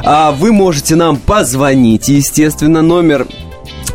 А, 0.03 0.33
вы 0.33 0.51
можете 0.51 0.97
нам 0.97 1.15
позвонить, 1.15 2.09
естественно. 2.09 2.81
Номер 2.81 3.27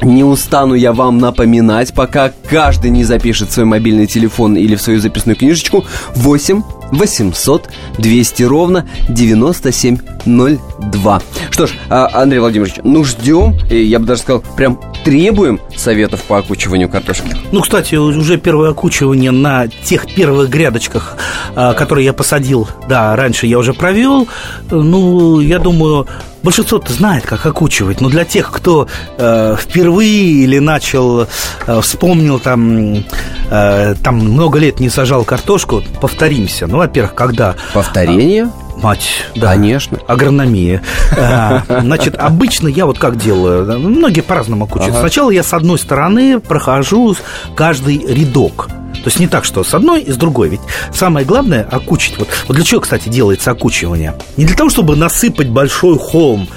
не 0.00 0.24
устану 0.24 0.74
я 0.74 0.94
вам 0.94 1.18
напоминать, 1.18 1.92
пока 1.92 2.32
каждый 2.48 2.90
не 2.90 3.04
запишет 3.04 3.52
свой 3.52 3.66
мобильный 3.66 4.06
телефон 4.06 4.56
или 4.56 4.76
в 4.76 4.82
свою 4.82 4.98
записную 4.98 5.36
книжечку 5.36 5.84
8 6.14 6.62
800 6.92 7.68
200 7.98 8.42
ровно 8.44 8.88
9702. 9.10 11.22
Что 11.50 11.66
ж, 11.66 11.72
а, 11.90 12.08
Андрей 12.14 12.38
Владимирович, 12.38 12.76
ну 12.82 13.04
ждем, 13.04 13.58
я 13.68 13.98
бы 13.98 14.06
даже 14.06 14.22
сказал, 14.22 14.42
прям 14.56 14.80
требуем 15.04 15.60
советов 15.76 16.22
по 16.22 16.38
окучиванию 16.38 16.88
картошки. 16.88 17.36
Ну, 17.52 17.60
кстати, 17.60 17.94
уже 17.94 18.38
первое 18.38 18.70
окучивание 18.70 19.30
на 19.30 19.68
тех 19.68 20.12
первых 20.12 20.48
грядочках, 20.48 21.16
а, 21.54 21.74
которые 21.74 22.06
я 22.06 22.12
посадил, 22.12 22.66
да, 22.88 23.14
раньше 23.14 23.46
я 23.46 23.58
уже 23.58 23.74
провел. 23.74 24.26
Ну, 24.70 25.40
я 25.40 25.58
думаю, 25.58 26.06
большинство 26.42 26.82
знает, 26.86 27.24
как 27.26 27.44
окучивать, 27.46 28.00
но 28.00 28.08
для 28.08 28.24
тех, 28.24 28.50
кто 28.50 28.88
э, 29.18 29.56
впервые 29.58 30.44
или 30.44 30.58
начал, 30.58 31.26
э, 31.66 31.80
вспомнил 31.80 32.38
там, 32.38 33.04
э, 33.50 33.94
там 34.02 34.16
много 34.16 34.58
лет 34.58 34.80
не 34.80 34.88
сажал 34.88 35.24
картошку, 35.24 35.82
повторимся. 36.00 36.66
Ну, 36.66 36.78
во-первых, 36.78 37.14
когда... 37.14 37.56
Повторение? 37.72 38.50
Мать, 38.82 39.26
да. 39.34 39.52
Конечно. 39.52 39.98
Агрономия. 40.06 40.82
А, 41.16 41.62
значит, 41.68 42.16
обычно 42.16 42.66
я 42.66 42.86
вот 42.86 42.98
как 42.98 43.16
делаю, 43.16 43.78
многие 43.78 44.20
по-разному 44.20 44.64
окучивают. 44.64 44.94
Ага. 44.94 45.00
Сначала 45.00 45.30
я 45.30 45.42
с 45.42 45.52
одной 45.54 45.78
стороны 45.78 46.40
прохожу 46.40 47.16
каждый 47.54 47.98
рядок. 47.98 48.68
То 48.94 49.08
есть 49.08 49.20
не 49.20 49.28
так, 49.28 49.44
что 49.44 49.62
с 49.64 49.74
одной 49.74 50.00
и 50.02 50.10
с 50.10 50.16
другой. 50.16 50.48
Ведь 50.48 50.60
самое 50.92 51.26
главное 51.26 51.62
окучить. 51.70 52.18
Вот, 52.18 52.28
вот 52.48 52.54
для 52.56 52.64
чего, 52.64 52.80
кстати, 52.80 53.08
делается 53.08 53.50
окучивание? 53.50 54.14
Не 54.36 54.44
для 54.44 54.56
того, 54.56 54.70
чтобы 54.70 54.96
насыпать 54.96 55.48
большой 55.48 55.98
холм 55.98 56.48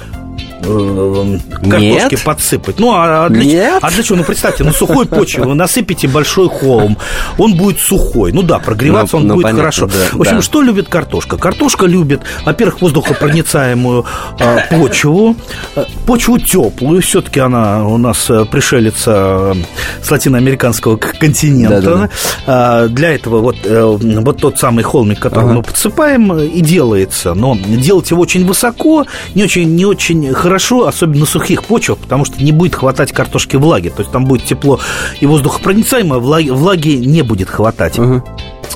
картошки 0.60 2.14
Нет. 2.14 2.24
подсыпать. 2.24 2.78
Ну, 2.78 2.92
а, 2.94 3.28
для, 3.28 3.44
Нет. 3.44 3.78
а 3.82 3.90
для 3.90 4.02
чего? 4.02 4.18
Ну, 4.18 4.24
представьте, 4.24 4.64
на 4.64 4.72
сухой 4.72 5.06
почве 5.06 5.44
вы 5.44 5.54
насыпите 5.54 6.08
большой 6.08 6.48
холм, 6.48 6.98
он 7.36 7.54
будет 7.54 7.78
сухой. 7.78 8.32
Ну 8.32 8.42
да, 8.42 8.58
прогреваться 8.58 9.16
ну, 9.16 9.22
он 9.22 9.28
ну, 9.28 9.34
будет 9.34 9.44
понятно, 9.44 9.60
хорошо. 9.60 9.86
Да, 9.86 9.94
в 10.12 10.20
общем, 10.20 10.36
да. 10.36 10.42
что 10.42 10.62
любит 10.62 10.88
картошка? 10.88 11.36
Картошка 11.36 11.86
любит, 11.86 12.22
во-первых, 12.44 12.80
воздухопроницаемую 12.80 14.04
э, 14.38 14.58
почву, 14.70 15.36
э, 15.76 15.84
почву 16.06 16.38
теплую, 16.38 17.02
все-таки 17.02 17.40
она 17.40 17.86
у 17.86 17.98
нас 17.98 18.28
э, 18.30 18.44
пришелица 18.44 19.56
с 20.02 20.10
латиноамериканского 20.10 20.96
континента. 20.96 21.80
Да, 21.80 21.94
да, 21.94 22.08
да. 22.46 22.88
Для 22.88 23.14
этого 23.14 23.40
вот, 23.40 23.56
э, 23.64 23.82
вот 23.82 24.38
тот 24.38 24.58
самый 24.58 24.82
холмик, 24.82 25.20
который 25.20 25.44
ага. 25.44 25.54
мы 25.54 25.62
подсыпаем, 25.62 26.38
и 26.38 26.60
делается. 26.60 27.34
Но 27.34 27.56
делать 27.56 28.10
его 28.10 28.22
очень 28.22 28.46
высоко, 28.46 29.06
не 29.34 29.44
очень, 29.44 29.74
не 29.74 29.84
очень 29.84 30.32
хорошо 30.32 30.47
хорошо, 30.48 30.86
особенно 30.86 31.20
на 31.20 31.26
сухих 31.26 31.62
почвах, 31.64 31.98
потому 31.98 32.24
что 32.24 32.42
не 32.42 32.52
будет 32.52 32.74
хватать 32.74 33.12
картошки 33.12 33.56
влаги. 33.56 33.90
То 33.90 34.00
есть 34.00 34.10
там 34.10 34.24
будет 34.24 34.44
тепло 34.44 34.80
и 35.20 35.26
воздухопроницаемое, 35.26 36.18
влаги, 36.18 36.48
влаги 36.48 36.96
не 36.96 37.20
будет 37.20 37.50
хватать. 37.50 37.98
Угу. 37.98 38.22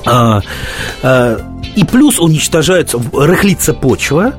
А, 0.05 0.41
а, 1.01 1.52
и 1.75 1.83
плюс 1.83 2.19
уничтожается, 2.19 2.99
рыхлится 3.13 3.73
почва, 3.73 4.33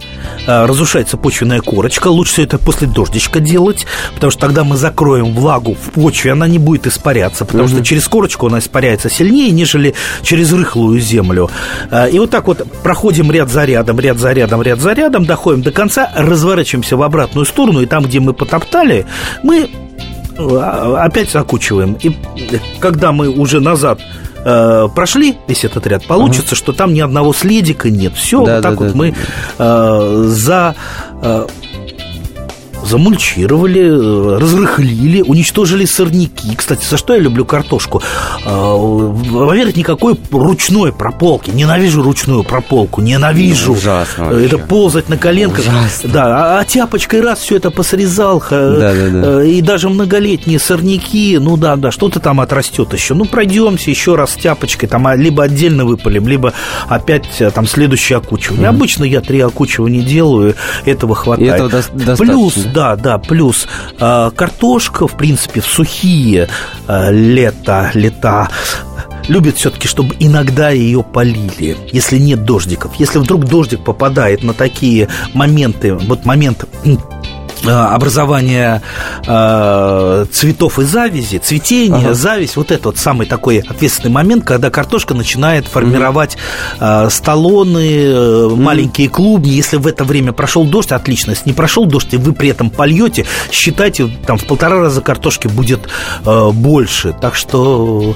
а, 0.47 0.66
разрушается 0.66 1.16
почвенная 1.16 1.61
корочка. 1.61 2.09
Лучше 2.09 2.33
все 2.35 2.42
это 2.44 2.59
после 2.59 2.87
дождичка 2.87 3.40
делать, 3.40 3.87
потому 4.14 4.31
что 4.31 4.40
тогда 4.40 4.64
мы 4.64 4.77
закроем 4.77 5.35
влагу 5.35 5.75
в 5.75 5.90
почве, 5.90 6.33
она 6.33 6.47
не 6.47 6.59
будет 6.59 6.87
испаряться, 6.87 7.44
потому 7.44 7.64
угу. 7.64 7.73
что 7.73 7.85
через 7.85 8.07
корочку 8.09 8.47
она 8.47 8.59
испаряется 8.59 9.11
сильнее, 9.11 9.51
нежели 9.51 9.94
через 10.23 10.53
рыхлую 10.53 11.01
землю. 11.01 11.51
А, 11.90 12.07
и 12.07 12.18
вот 12.18 12.31
так 12.31 12.47
вот 12.47 12.66
проходим 12.83 13.31
ряд 13.31 13.51
за 13.51 13.64
рядом, 13.64 13.99
ряд 14.01 14.18
за 14.18 14.33
рядом, 14.33 14.62
ряд 14.62 14.81
за 14.81 14.92
рядом, 14.92 15.25
доходим 15.25 15.62
до 15.62 15.73
конца, 15.73 16.11
разворачиваемся 16.16 16.97
в 16.97 17.03
обратную 17.03 17.47
сторону, 17.47 17.81
и 17.81 17.87
там, 17.87 18.05
где 18.05 18.20
мы 18.20 18.33
потоптали, 18.33 19.07
мы 19.42 19.70
а, 20.38 21.05
опять 21.05 21.35
окучиваем. 21.35 21.97
И 22.03 22.16
когда 22.81 23.12
мы 23.12 23.29
уже 23.29 23.61
назад 23.61 24.01
э, 24.44 24.88
прошли 24.94 25.38
весь 25.46 25.64
этот 25.64 25.87
ряд, 25.87 26.07
получится, 26.07 26.50
ага. 26.50 26.57
что 26.57 26.72
там 26.72 26.94
ни 26.94 27.00
одного 27.00 27.33
следика 27.33 27.90
нет. 27.90 28.14
Все, 28.14 28.44
да, 28.44 28.54
вот 28.54 28.62
так 28.62 28.72
да, 28.72 28.85
вот 28.85 28.92
да, 28.92 28.96
мы. 28.96 29.14
Э, 29.59 30.24
за... 30.28 30.74
Э, 31.22 31.46
замульчировали, 32.85 33.83
э, 33.83 34.38
разрыхлили, 34.38 35.23
уничтожили 35.23 35.85
сорняки. 35.85 36.55
Кстати, 36.55 36.85
за 36.88 36.97
что 36.97 37.14
я 37.14 37.20
люблю 37.20 37.44
картошку? 37.44 38.03
А, 38.44 38.75
во-первых, 38.75 39.77
никакой 39.77 40.18
ручной 40.31 40.92
прополки. 40.92 41.51
Ненавижу 41.51 42.03
ручную 42.03 42.44
прополку, 42.44 43.01
ненавижу. 43.01 43.73
Ну, 43.73 43.79
ужасно 43.79 44.25
вообще. 44.25 44.47
Это 44.47 44.59
ползать 44.59 45.09
на 45.09 45.16
коленках. 45.16 45.61
Ужасно. 45.61 46.11
Да, 46.11 46.57
а, 46.57 46.61
а 46.61 46.64
тяпочкой 46.64 47.20
раз 47.20 47.40
все 47.40 47.57
это 47.57 47.70
посрезал. 47.70 48.42
Да, 48.51 48.92
да, 48.92 49.09
да. 49.11 49.44
И 49.44 49.61
даже 49.61 49.88
многолетние 49.88 50.59
сорняки, 50.59 51.38
ну 51.40 51.57
да, 51.57 51.77
да, 51.77 51.90
что-то 51.90 52.20
там 52.20 52.40
отрастет 52.40 52.92
еще. 52.92 53.14
Ну, 53.14 53.25
пройдемся 53.25 53.90
еще 53.90 54.14
раз 54.14 54.33
с 54.33 54.35
тяпочкой, 54.35 54.88
там 54.88 55.07
а, 55.07 55.16
либо 55.16 55.44
отдельно 55.44 55.85
выпалим, 55.85 56.27
либо 56.27 56.53
опять 56.88 57.42
там 57.55 57.66
следующее 57.66 58.18
окучивание. 58.18 58.66
Mm-hmm. 58.66 58.68
Обычно 58.68 59.05
я 59.05 59.20
три 59.20 59.40
окучивания 59.40 60.03
делаю, 60.03 60.55
этого 60.85 61.14
хватает. 61.14 61.51
И 61.51 61.66
этого 61.66 61.83
до- 61.92 62.16
Плюс, 62.16 62.55
да, 62.75 62.97
да, 62.97 63.19
плюс 63.19 63.69
э, 64.01 64.31
картошка, 64.37 65.07
в 65.07 65.17
принципе, 65.17 65.61
в 65.61 65.67
сухие 65.67 66.49
э, 66.89 67.13
лето, 67.13 67.91
лета 67.95 68.49
любит 69.29 69.57
все-таки, 69.57 69.89
чтобы 69.89 70.16
иногда 70.18 70.70
ее 70.70 71.03
полили, 71.03 71.77
если 71.93 72.18
нет 72.18 72.45
дождиков. 72.45 72.97
Если 72.97 73.18
вдруг 73.18 73.47
дождик 73.47 73.85
попадает 73.85 74.43
на 74.43 74.53
такие 74.53 75.09
моменты, 75.33 75.95
вот 75.95 76.25
момент 76.27 76.66
образование 77.67 78.83
э, 79.27 80.27
цветов 80.31 80.79
и 80.79 80.85
завязи, 80.85 81.39
цветение, 81.39 82.07
ага. 82.07 82.15
зависть, 82.15 82.57
вот 82.57 82.71
это 82.71 82.89
вот 82.89 82.99
самый 82.99 83.27
такой 83.27 83.59
ответственный 83.59 84.12
момент, 84.12 84.45
когда 84.45 84.71
картошка 84.71 85.15
начинает 85.15 85.67
формировать 85.67 86.37
э, 86.81 87.09
столоны, 87.11 88.05
э, 88.05 88.49
маленькие 88.51 89.09
клубни. 89.09 89.51
Если 89.51 89.77
в 89.77 89.87
это 89.87 90.05
время 90.05 90.33
прошел 90.33 90.65
дождь, 90.65 90.93
отлично. 90.93 91.31
Если 91.31 91.49
не 91.49 91.55
прошел 91.55 91.87
дождь, 91.87 92.12
и 92.12 92.17
вы 92.17 92.33
при 92.33 92.49
этом 92.49 92.71
польете, 92.71 93.27
считайте, 93.51 94.09
там 94.27 94.39
в 94.39 94.45
полтора 94.45 94.81
раза 94.81 95.01
картошки 95.01 95.49
будет 95.49 95.89
э, 96.25 96.51
больше. 96.51 97.15
Так 97.21 97.35
что 97.35 98.15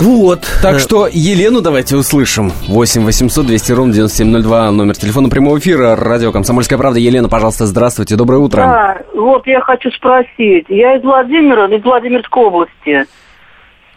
вот. 0.00 0.46
Так 0.62 0.78
что 0.78 1.06
Елену 1.10 1.60
давайте 1.60 1.96
услышим. 1.96 2.50
8 2.68 3.04
800 3.04 3.46
200 3.46 3.72
ровно 3.72 3.92
9702, 3.92 4.70
номер 4.70 4.96
телефона 4.96 5.28
прямого 5.28 5.58
эфира, 5.58 5.96
радио 5.96 6.32
«Комсомольская 6.32 6.78
правда». 6.78 6.98
Елена, 6.98 7.28
пожалуйста, 7.28 7.66
здравствуйте, 7.66 8.16
доброе 8.16 8.38
утро. 8.38 8.60
Да, 8.62 8.98
вот 9.14 9.46
я 9.46 9.60
хочу 9.60 9.90
спросить. 9.92 10.66
Я 10.68 10.96
из 10.96 11.02
Владимира, 11.02 11.66
из 11.66 11.82
Владимирской 11.82 12.42
области. 12.42 13.06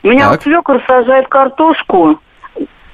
Меня 0.03 0.31
так. 0.31 0.43
свекор 0.43 0.81
сажает 0.87 1.27
картошку. 1.27 2.19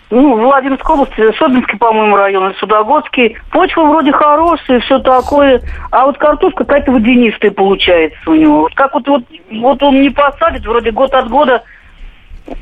Ну, 0.10 0.36
в 0.36 0.42
Владимирской 0.42 0.96
области, 0.96 1.38
Собинский, 1.40 1.78
по-моему, 1.78 2.16
район, 2.16 2.54
Судогодский. 2.60 3.36
Почва 3.52 3.82
вроде 3.82 4.12
хорошая, 4.12 4.80
все 4.82 5.00
такое. 5.00 5.62
А 5.90 6.06
вот 6.06 6.18
картошка 6.20 6.64
какая-то 6.64 6.92
водянистая 6.92 7.52
получается 7.52 8.30
у 8.30 8.36
него. 8.36 8.62
Вот 8.62 8.76
как 8.76 8.94
вот, 8.94 9.08
вот, 9.08 9.24
вот 9.52 9.82
он 9.82 10.02
не 10.02 10.12
посадит, 10.12 10.66
вроде 10.66 10.92
год 10.92 11.14
от 11.14 11.30
года 11.30 11.64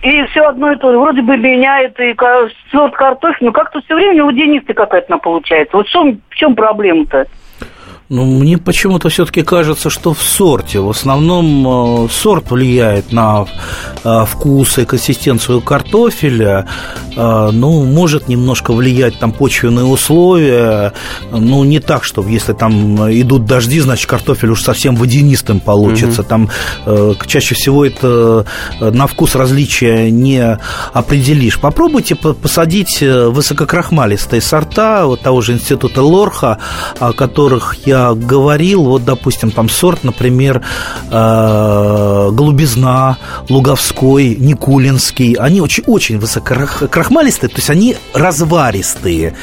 и 0.02 0.26
все 0.28 0.42
одно 0.42 0.72
и 0.72 0.78
то 0.78 0.92
же. 0.92 1.00
Вроде 1.00 1.22
бы 1.22 1.38
меняет 1.38 2.00
и 2.00 2.16
сорт 2.72 2.96
картофеля, 2.96 3.48
но 3.48 3.52
как-то 3.52 3.82
все 3.82 3.96
время 3.96 4.24
водянистый 4.24 4.76
какая-то 4.76 5.14
она 5.14 5.18
получается. 5.18 5.76
Вот 5.76 5.88
в 5.88 5.90
чем, 5.90 6.22
в 6.30 6.36
чем 6.36 6.56
проблема-то? 6.56 7.28
Ну, 8.12 8.26
мне 8.26 8.58
почему-то 8.58 9.08
все-таки 9.08 9.42
кажется, 9.42 9.90
что 9.90 10.14
в 10.14 10.22
сорте. 10.22 10.82
В 10.82 10.90
основном 10.90 12.06
э, 12.06 12.10
сорт 12.12 12.52
влияет 12.52 13.14
на 13.14 13.46
э, 14.04 14.26
вкус 14.28 14.80
и 14.80 14.84
консистенцию 14.84 15.62
картофеля. 15.62 16.68
Э, 17.16 17.52
ну, 17.54 17.86
может 17.86 18.28
немножко 18.28 18.74
влиять 18.74 19.18
там 19.18 19.32
почвенные 19.32 19.86
условия. 19.86 20.92
Ну, 21.32 21.64
не 21.64 21.80
так, 21.80 22.04
что 22.04 22.22
если 22.28 22.52
там 22.52 22.98
идут 23.14 23.46
дожди, 23.46 23.80
значит, 23.80 24.10
картофель 24.10 24.50
уж 24.50 24.62
совсем 24.62 24.98
водянистым 24.98 25.62
получится. 25.62 26.20
Угу. 26.20 26.28
Там 26.28 26.50
чаще 27.28 27.56
всего 27.56 27.86
это 27.86 28.46
на 28.82 29.08
вкус 29.08 29.36
различия 29.36 30.12
не 30.12 30.60
определишь. 30.92 31.58
Попробуйте 31.58 32.16
посадить 32.16 33.00
высококрахмалистые 33.00 34.42
сорта 34.42 35.06
вот 35.06 35.22
того 35.22 35.40
же 35.40 35.54
института 35.54 36.04
Лорха, 36.04 36.58
о 37.00 37.14
которых 37.14 37.76
я 37.86 38.01
говорил, 38.14 38.84
вот, 38.84 39.06
допустим, 39.06 39.52
там 39.52 39.70
сорт, 39.70 40.04
например, 40.04 40.62
э, 41.10 42.30
голубизна, 42.32 43.18
луговской, 43.50 44.36
никулинский, 44.36 45.34
они 45.34 45.62
очень, 45.62 45.84
очень 45.88 46.20
высококрахмалистые, 46.20 47.50
то 47.50 47.58
есть 47.58 47.70
они 47.70 47.96
разваристые. 48.14 49.36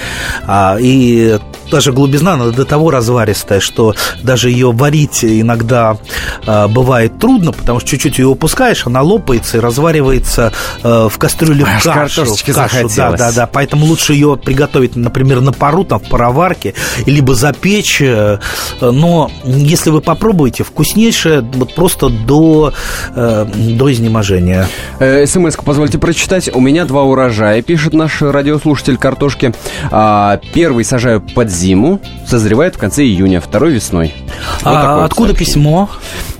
А, 0.46 0.76
и 0.80 1.38
даже 1.71 1.93
глубизна, 1.93 2.35
она 2.35 2.51
до 2.51 2.64
того 2.64 2.91
разваристая, 2.91 3.61
что 3.61 3.95
даже 4.23 4.51
ее 4.51 4.73
варить 4.73 5.25
иногда 5.25 5.99
э, 6.47 6.69
бывает 6.69 7.19
трудно, 7.19 7.53
потому 7.53 7.81
что 7.81 7.89
чуть-чуть 7.91 8.19
ее 8.19 8.27
упускаешь, 8.27 8.87
она 8.87 9.03
лопается 9.03 9.59
и 9.59 9.61
разваривается 9.61 10.53
э, 10.83 11.09
в 11.11 11.19
кастрюле 11.19 11.64
в 11.64 11.85
кашу. 11.85 12.25
В 12.25 12.45
кашу 12.45 12.89
да, 12.97 13.12
да, 13.12 13.33
да. 13.33 13.47
Поэтому 13.47 13.87
лучше 13.87 14.12
ее 14.12 14.37
приготовить, 14.37 14.97
например, 14.97 15.41
на 15.41 15.53
пару, 15.53 15.85
там, 15.85 16.01
в 16.01 16.09
пароварке, 16.09 16.75
либо 17.07 17.35
запечь. 17.35 18.01
Э, 18.01 18.39
но 18.81 19.31
если 19.45 19.91
вы 19.91 20.01
попробуете, 20.01 20.64
вкуснейшее 20.64 21.41
вот 21.41 21.75
просто 21.75 22.09
до, 22.09 22.73
э, 23.14 23.47
до 23.55 23.93
изнеможения. 23.93 24.69
Э, 24.99 25.27
СМС-ку 25.27 25.64
позвольте 25.64 25.99
прочитать. 25.99 26.51
У 26.55 26.61
меня 26.61 26.85
два 26.85 27.03
урожая, 27.03 27.62
пишет 27.62 27.95
наш 27.95 28.23
радиослушатель 28.23 28.97
картошки. 28.97 29.55
А, 29.91 30.41
первый 30.53 30.85
сажаю 30.85 31.21
под 31.21 31.51
зиму, 31.59 32.00
созревает 32.26 32.76
в 32.76 32.78
конце 32.78 33.02
июня, 33.02 33.40
второй 33.40 33.72
весной. 33.72 34.14
Вот 34.62 34.72
а 34.72 35.04
откуда 35.04 35.28
сообщение. 35.28 35.34
письмо? 35.46 35.90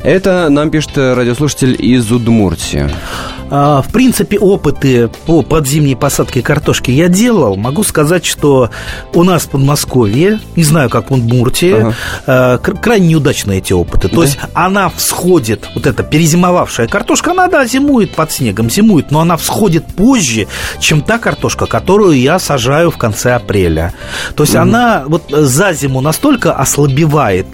Это 0.03 0.49
нам 0.49 0.70
пишет 0.70 0.96
радиослушатель 0.96 1.76
из 1.78 2.11
Удмуртии. 2.11 2.88
А, 3.51 3.82
в 3.82 3.90
принципе, 3.90 4.38
опыты 4.38 5.09
по 5.26 5.42
подзимней 5.42 5.96
посадке 5.96 6.42
картошки 6.42 6.90
я 6.90 7.09
делал. 7.09 7.57
Могу 7.57 7.82
сказать, 7.82 8.26
что 8.26 8.70
у 9.14 9.24
нас 9.24 9.44
в 9.44 9.51
Подмосковье, 9.51 10.40
не 10.55 10.64
знаю, 10.64 10.90
как 10.90 11.11
в 11.11 11.14
Удмуртии, 11.14 11.72
ага. 11.72 11.94
А, 12.26 12.59
крайне 12.59 13.09
неудачные 13.09 13.59
эти 13.59 13.72
опыты. 13.72 14.09
То 14.09 14.16
да? 14.16 14.22
есть 14.22 14.38
она 14.53 14.90
всходит, 14.90 15.68
вот 15.74 15.86
эта 15.86 16.03
перезимовавшая 16.03 16.88
картошка, 16.88 17.30
она, 17.30 17.49
да, 17.49 17.64
зимует 17.64 18.14
под 18.14 18.30
снегом, 18.30 18.68
зимует, 18.68 19.11
но 19.11 19.20
она 19.20 19.36
всходит 19.36 19.86
позже, 19.86 20.46
чем 20.78 21.01
та 21.01 21.18
картошка, 21.18 21.66
которую 21.66 22.20
я 22.20 22.38
сажаю 22.38 22.90
в 22.90 22.99
конце 22.99 23.32
апреля. 23.32 23.94
То 24.34 24.42
есть 24.42 24.55
угу. 24.55 24.62
она 24.62 25.05
вот 25.07 25.30
за 25.30 25.72
зиму 25.72 26.01
настолько 26.01 26.53
ослабевает, 26.53 27.46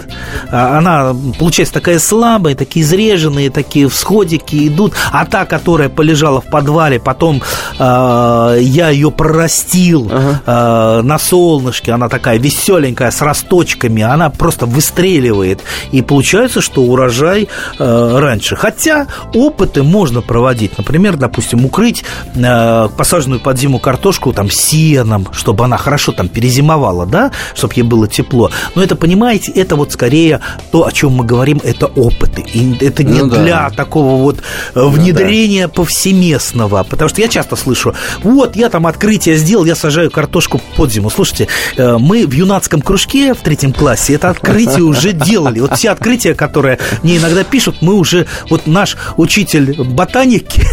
а, 0.50 0.78
она 0.78 1.14
получается 1.38 1.74
такая 1.74 1.98
слабая, 2.00 2.33
такие 2.54 2.84
изреженные, 2.84 3.50
такие 3.50 3.88
всходики 3.88 4.68
идут, 4.68 4.94
а 5.12 5.24
та, 5.26 5.44
которая 5.44 5.88
полежала 5.88 6.40
в 6.40 6.46
подвале, 6.46 7.00
потом 7.00 7.42
э, 7.78 8.58
я 8.60 8.90
ее 8.90 9.10
прорастил 9.10 10.10
ага. 10.10 10.42
э, 10.46 11.02
на 11.02 11.18
солнышке, 11.18 11.92
она 11.92 12.08
такая 12.08 12.38
веселенькая, 12.38 13.10
с 13.10 13.20
росточками, 13.22 14.02
она 14.02 14.30
просто 14.30 14.66
выстреливает. 14.66 15.60
И 15.92 16.02
получается, 16.02 16.60
что 16.60 16.82
урожай 16.82 17.48
э, 17.78 18.18
раньше. 18.18 18.56
Хотя 18.56 19.06
опыты 19.34 19.82
можно 19.82 20.20
проводить. 20.20 20.76
Например, 20.78 21.16
допустим, 21.16 21.64
укрыть 21.64 22.04
э, 22.34 22.88
посаженную 22.96 23.40
под 23.40 23.58
зиму 23.58 23.78
картошку 23.78 24.32
там 24.32 24.50
сеном, 24.50 25.28
чтобы 25.32 25.64
она 25.64 25.76
хорошо 25.76 26.12
там 26.12 26.28
перезимовала, 26.28 27.06
да, 27.06 27.30
чтобы 27.54 27.74
ей 27.74 27.82
было 27.82 28.08
тепло. 28.08 28.50
Но 28.74 28.82
это, 28.82 28.96
понимаете, 28.96 29.52
это 29.52 29.76
вот 29.76 29.92
скорее 29.92 30.40
то, 30.70 30.86
о 30.86 30.92
чем 30.92 31.12
мы 31.12 31.24
говорим, 31.24 31.60
это 31.62 31.86
опыты. 32.24 32.42
И 32.52 32.84
это 32.84 33.04
не 33.04 33.20
ну, 33.20 33.28
для 33.28 33.68
да. 33.68 33.70
такого 33.70 34.22
вот 34.22 34.42
внедрения 34.74 35.68
повсеместного. 35.68 36.84
Потому 36.84 37.08
что 37.08 37.20
я 37.20 37.28
часто 37.28 37.56
слышу, 37.56 37.94
вот, 38.22 38.56
я 38.56 38.68
там 38.68 38.86
открытие 38.86 39.36
сделал, 39.36 39.64
я 39.64 39.74
сажаю 39.74 40.10
картошку 40.10 40.60
под 40.76 40.92
зиму. 40.92 41.10
Слушайте, 41.10 41.48
э, 41.76 41.96
мы 41.98 42.26
в 42.26 42.32
юнацком 42.32 42.80
кружке 42.80 43.34
в 43.34 43.38
третьем 43.38 43.72
классе 43.72 44.14
это 44.14 44.30
открытие 44.30 44.82
уже 44.82 45.12
делали. 45.12 45.60
Вот 45.60 45.76
все 45.76 45.90
открытия, 45.90 46.34
которые 46.34 46.78
мне 47.02 47.16
иногда 47.16 47.44
пишут, 47.44 47.76
мы 47.80 47.94
уже, 47.94 48.26
вот 48.50 48.66
наш 48.66 48.96
учитель 49.16 49.74
ботаники 49.82 50.64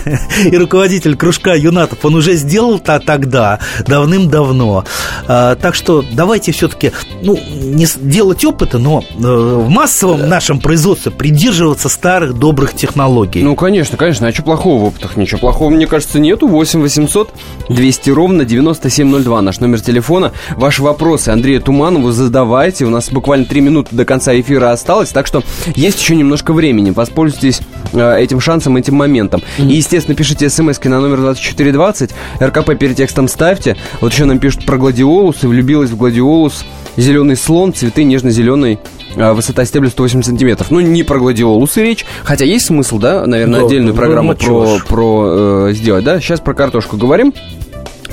и 0.46 0.58
руководитель 0.58 1.16
кружка 1.16 1.54
юнатов, 1.56 2.00
он 2.04 2.16
уже 2.16 2.36
сделал 2.36 2.80
то 2.80 3.00
тогда, 3.00 3.60
давным-давно. 3.88 4.86
А, 5.28 5.56
так 5.56 5.76
что 5.76 6.04
давайте 6.12 6.52
все-таки, 6.52 6.92
ну, 7.22 7.40
не 7.62 7.88
делать 8.02 8.44
опыты, 8.46 8.78
но 8.78 9.02
э, 9.02 9.18
в 9.18 9.70
массовом 9.70 10.28
нашем 10.28 10.60
производстве 10.60 11.12
придерживаться 11.12 11.41
старых 11.90 12.38
добрых 12.38 12.76
технологий. 12.76 13.42
Ну, 13.42 13.56
конечно, 13.56 13.98
конечно, 13.98 14.28
а 14.28 14.32
что 14.32 14.44
плохого 14.44 14.80
в 14.80 14.86
опытах? 14.86 15.18
Ничего 15.18 15.40
плохого, 15.40 15.72
мне 15.72 15.88
кажется, 15.88 16.20
нету. 16.20 16.48
8 16.48 16.82
800 16.82 17.34
200 17.68 18.10
ровно 18.12 18.46
9702 18.46 19.42
наш 19.42 19.60
номер 19.60 19.82
телефона. 19.82 20.34
Ваши 20.56 20.84
вопросы 20.84 21.30
Андрею 21.30 21.60
Туманову 21.60 22.12
задавайте. 22.12 22.86
У 22.86 22.92
нас 22.92 23.10
буквально 23.10 23.46
3 23.46 23.60
минуты 23.60 23.96
до 23.96 24.06
конца 24.06 24.40
эфира 24.40 24.72
осталось, 24.72 25.10
так 25.10 25.26
что 25.26 25.42
есть 25.76 26.00
еще 26.00 26.16
немножко 26.16 26.54
времени. 26.54 26.92
Воспользуйтесь 26.92 27.62
э, 27.92 28.20
этим 28.20 28.40
шансом, 28.40 28.78
этим 28.78 28.94
моментом. 28.94 29.42
Mm-hmm. 29.58 29.72
И, 29.72 29.78
естественно, 29.78 30.16
пишите 30.16 30.48
смс 30.48 30.80
на 30.84 31.02
номер 31.02 31.22
2420. 31.22 32.12
РКП 32.40 32.78
перед 32.78 32.98
текстом 32.98 33.28
ставьте. 33.28 33.78
Вот 34.00 34.14
еще 34.14 34.26
нам 34.26 34.38
пишут 34.38 34.64
про 34.68 34.78
гладиолус. 34.78 35.44
И 35.44 35.48
влюбилась 35.48 35.90
в 35.90 35.98
гладиолус. 35.98 36.66
Зеленый 36.98 37.36
слон, 37.36 37.74
цветы 37.74 38.04
нежно-зеленой 38.04 38.78
высота 39.16 39.66
стебля 39.66 39.90
180 39.90 40.26
сантиметров. 40.26 40.72
Ну, 40.72 40.80
не 40.80 41.04
про 41.04 41.20
гладиолусы 41.20 41.82
речь, 41.82 42.06
хотя 42.24 42.46
есть 42.46 42.66
смысл, 42.66 43.00
да, 43.00 43.26
наверное, 43.26 43.62
да, 43.62 43.66
отдельную 43.66 43.96
программу 43.96 44.36
про, 44.36 44.78
про 44.88 45.68
э, 45.70 45.74
сделать, 45.74 46.04
да? 46.04 46.20
Сейчас 46.20 46.40
про 46.40 46.54
картошку 46.54 46.98
говорим. 46.98 47.34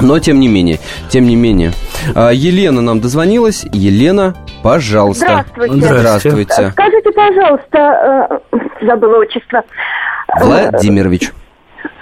Но 0.00 0.18
тем 0.20 0.38
не 0.38 0.46
менее, 0.46 0.78
тем 1.08 1.26
не 1.26 1.34
менее. 1.34 1.72
А, 2.14 2.30
Елена 2.30 2.80
нам 2.80 3.00
дозвонилась. 3.00 3.64
Елена, 3.72 4.36
пожалуйста. 4.62 5.44
Здравствуйте. 5.56 5.86
Здравствуйте. 5.86 6.70
Скажите, 6.70 7.10
пожалуйста, 7.10 8.40
э, 8.52 8.86
забыла 8.86 9.18
отчество. 9.18 9.62
Владимирович. 10.40 11.32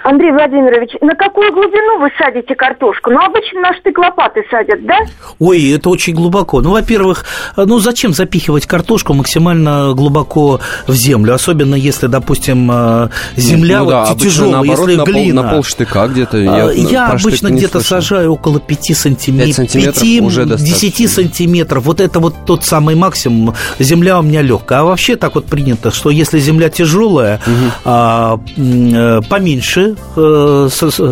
Андрей 0.07 0.31
Владимирович, 0.31 0.91
на 1.01 1.15
какую 1.15 1.51
глубину 1.51 1.99
вы 1.99 2.09
садите 2.17 2.55
картошку? 2.55 3.11
Ну, 3.11 3.19
обычно 3.19 3.59
на 3.59 3.73
штык 3.73 3.97
лопаты 3.97 4.41
садят, 4.49 4.85
да? 4.85 4.99
Ой, 5.37 5.71
это 5.71 5.89
очень 5.89 6.13
глубоко. 6.13 6.61
Ну, 6.61 6.71
во-первых, 6.71 7.25
ну 7.57 7.79
зачем 7.79 8.13
запихивать 8.13 8.65
картошку 8.65 9.13
максимально 9.13 9.91
глубоко 9.93 10.61
в 10.87 10.93
землю? 10.93 11.33
Особенно 11.33 11.75
если, 11.75 12.07
допустим, 12.07 12.71
э, 12.71 13.09
земля 13.35 13.79
ну, 13.79 13.85
вот 13.85 13.91
да, 13.91 14.15
тяжелая, 14.15 14.63
если 14.63 14.95
на 14.95 15.03
глина. 15.03 15.41
Пол, 15.41 15.43
на 15.43 15.51
полштыка 15.55 16.07
где-то. 16.07 16.37
Я, 16.37 16.71
я 16.71 17.07
обычно 17.07 17.49
где-то 17.49 17.81
сажаю 17.81 18.31
около 18.31 18.61
5 18.61 18.95
сантиметров. 18.95 19.47
5 19.47 19.55
сантиметров 19.55 20.03
5, 20.03 20.21
уже 20.21 20.45
10 20.45 21.11
сантиметров. 21.11 21.83
Вот 21.83 21.99
это 21.99 22.21
вот 22.21 22.33
тот 22.45 22.63
самый 22.63 22.95
максимум. 22.95 23.55
Земля 23.77 24.19
у 24.19 24.21
меня 24.21 24.41
легкая. 24.41 24.79
А 24.79 24.83
вообще 24.85 25.17
так 25.17 25.35
вот 25.35 25.47
принято, 25.47 25.91
что 25.91 26.09
если 26.09 26.39
земля 26.39 26.69
тяжелая, 26.69 27.41
угу. 27.45 27.71
а, 27.83 28.39
э, 28.55 29.21
поменьше 29.27 29.96
э, 30.15 30.69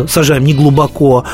сажаем 0.08 0.44
не 0.44 0.54
глубоко. 0.54 1.24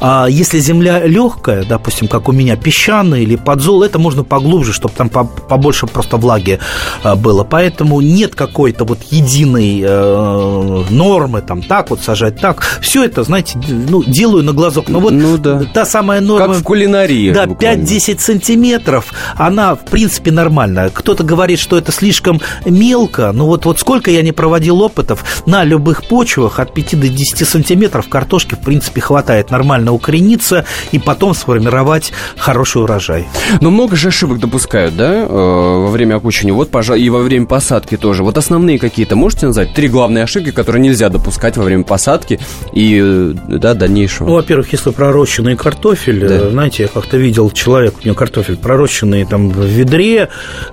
А 0.00 0.26
если 0.28 0.58
земля 0.58 1.04
легкая, 1.06 1.64
допустим, 1.64 2.08
как 2.08 2.28
у 2.28 2.32
меня 2.32 2.56
песчаная 2.56 3.20
или 3.20 3.36
подзол, 3.36 3.82
это 3.82 3.98
можно 3.98 4.24
поглубже, 4.24 4.72
чтобы 4.72 4.94
там 4.94 5.08
побольше 5.08 5.86
просто 5.86 6.16
влаги 6.16 6.58
э, 7.04 7.14
было. 7.14 7.44
Поэтому 7.44 8.00
нет 8.00 8.34
какой-то 8.34 8.84
вот 8.84 8.98
единой 9.10 9.82
э, 9.84 10.84
нормы, 10.90 11.40
там 11.42 11.62
так 11.62 11.90
вот 11.90 12.00
сажать, 12.02 12.40
так. 12.40 12.62
Все 12.80 13.04
это, 13.04 13.22
знаете, 13.22 13.58
ну, 13.68 14.02
делаю 14.02 14.44
на 14.44 14.52
глазок. 14.52 14.88
Но 14.88 15.00
вот 15.00 15.12
ну, 15.12 15.38
да. 15.38 15.62
та 15.72 15.84
самая 15.84 16.20
норма... 16.20 16.48
Как 16.48 16.56
в 16.56 16.62
кулинарии. 16.62 17.32
Да, 17.32 17.44
5-10 17.44 18.18
сантиметров, 18.18 19.12
она, 19.36 19.74
в 19.74 19.84
принципе, 19.84 20.30
нормальная. 20.30 20.90
Кто-то 20.90 21.24
говорит, 21.24 21.58
что 21.58 21.78
это 21.78 21.92
слишком 21.92 22.40
мелко, 22.64 23.32
но 23.32 23.46
вот, 23.46 23.64
вот 23.64 23.80
сколько 23.80 24.10
я 24.10 24.22
не 24.22 24.32
проводил 24.32 24.80
опытов 24.82 25.24
на 25.46 25.64
любых 25.64 26.08
почвах 26.08 26.58
от 26.58 26.74
5 26.74 26.94
до 27.02 27.08
10 27.08 27.48
сантиметров 27.48 28.08
картошки, 28.08 28.54
в 28.54 28.60
принципе, 28.60 29.00
хватает 29.00 29.50
нормально 29.50 29.92
укорениться 29.92 30.64
и 30.92 30.98
потом 31.00 31.34
сформировать 31.34 32.12
хороший 32.36 32.82
урожай. 32.82 33.26
Но 33.60 33.70
много 33.70 33.96
же 33.96 34.08
ошибок 34.08 34.38
допускают, 34.38 34.96
да, 34.96 35.12
э, 35.12 35.26
во 35.26 35.88
время 35.88 36.16
опущения. 36.16 36.52
Вот, 36.52 36.70
пожалуй, 36.70 37.02
и 37.02 37.10
во 37.10 37.18
время 37.18 37.46
посадки 37.46 37.96
тоже. 37.96 38.22
Вот 38.22 38.38
основные 38.38 38.78
какие-то 38.78 39.16
можете 39.16 39.46
назвать? 39.46 39.74
Три 39.74 39.88
главные 39.88 40.24
ошибки, 40.24 40.52
которые 40.52 40.82
нельзя 40.82 41.08
допускать 41.08 41.56
во 41.56 41.64
время 41.64 41.82
посадки 41.82 42.38
и, 42.72 43.00
э, 43.02 43.34
да, 43.48 43.74
дальнейшего. 43.74 44.28
Ну, 44.28 44.34
во-первых, 44.34 44.72
если 44.72 44.90
пророщенный 44.90 45.56
картофель, 45.56 46.28
да. 46.28 46.50
Знаете, 46.50 46.84
я 46.84 46.88
как-то 46.88 47.16
видел 47.16 47.50
человек, 47.50 47.94
у 48.00 48.06
него 48.06 48.14
картофель 48.14 48.56
пророщенный 48.56 49.24
там 49.24 49.50
в 49.50 49.64
ведре, 49.64 50.28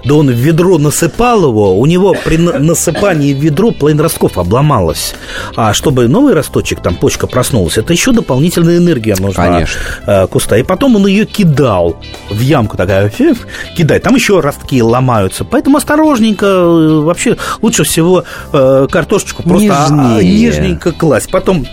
да 0.06 0.14
он 0.14 0.28
в 0.28 0.36
ведро 0.36 0.78
насыпал 0.78 1.50
его, 1.50 1.80
у 1.80 1.86
него 1.88 2.16
при 2.24 2.38
насыпании 2.38 3.34
в 3.34 3.38
ведро 3.38 3.72
половина 3.72 4.04
ростков 4.04 4.38
обломалась. 4.38 5.16
А 5.56 5.74
чтобы 5.74 6.08
новый 6.20 6.34
росточек, 6.34 6.82
там 6.82 6.95
почка 6.95 7.28
проснулась, 7.28 7.78
это 7.78 7.93
еще 7.93 8.11
дополнительная 8.11 8.78
энергия 8.78 9.15
нужна 9.17 9.45
Конечно. 9.45 9.80
Э, 10.05 10.28
куста. 10.28 10.57
И 10.57 10.63
потом 10.63 10.97
он 10.97 11.07
ее 11.07 11.26
кидал 11.26 11.97
в 12.30 12.39
ямку 12.41 12.76
такая, 12.76 13.09
кидает. 13.78 14.03
Там 14.03 14.15
еще 14.15 14.41
ростки 14.41 14.82
ломаются. 14.82 15.45
Поэтому 15.45 15.78
осторожненько, 15.78 16.45
э, 16.45 16.99
вообще 17.01 17.38
лучше 17.61 17.84
всего 17.86 18.26
э, 18.51 18.88
картошечку 18.91 19.43
просто 19.43 19.88
а, 19.89 20.22
нежненько 20.22 20.91
класть. 20.91 21.32
Потом 21.32 21.65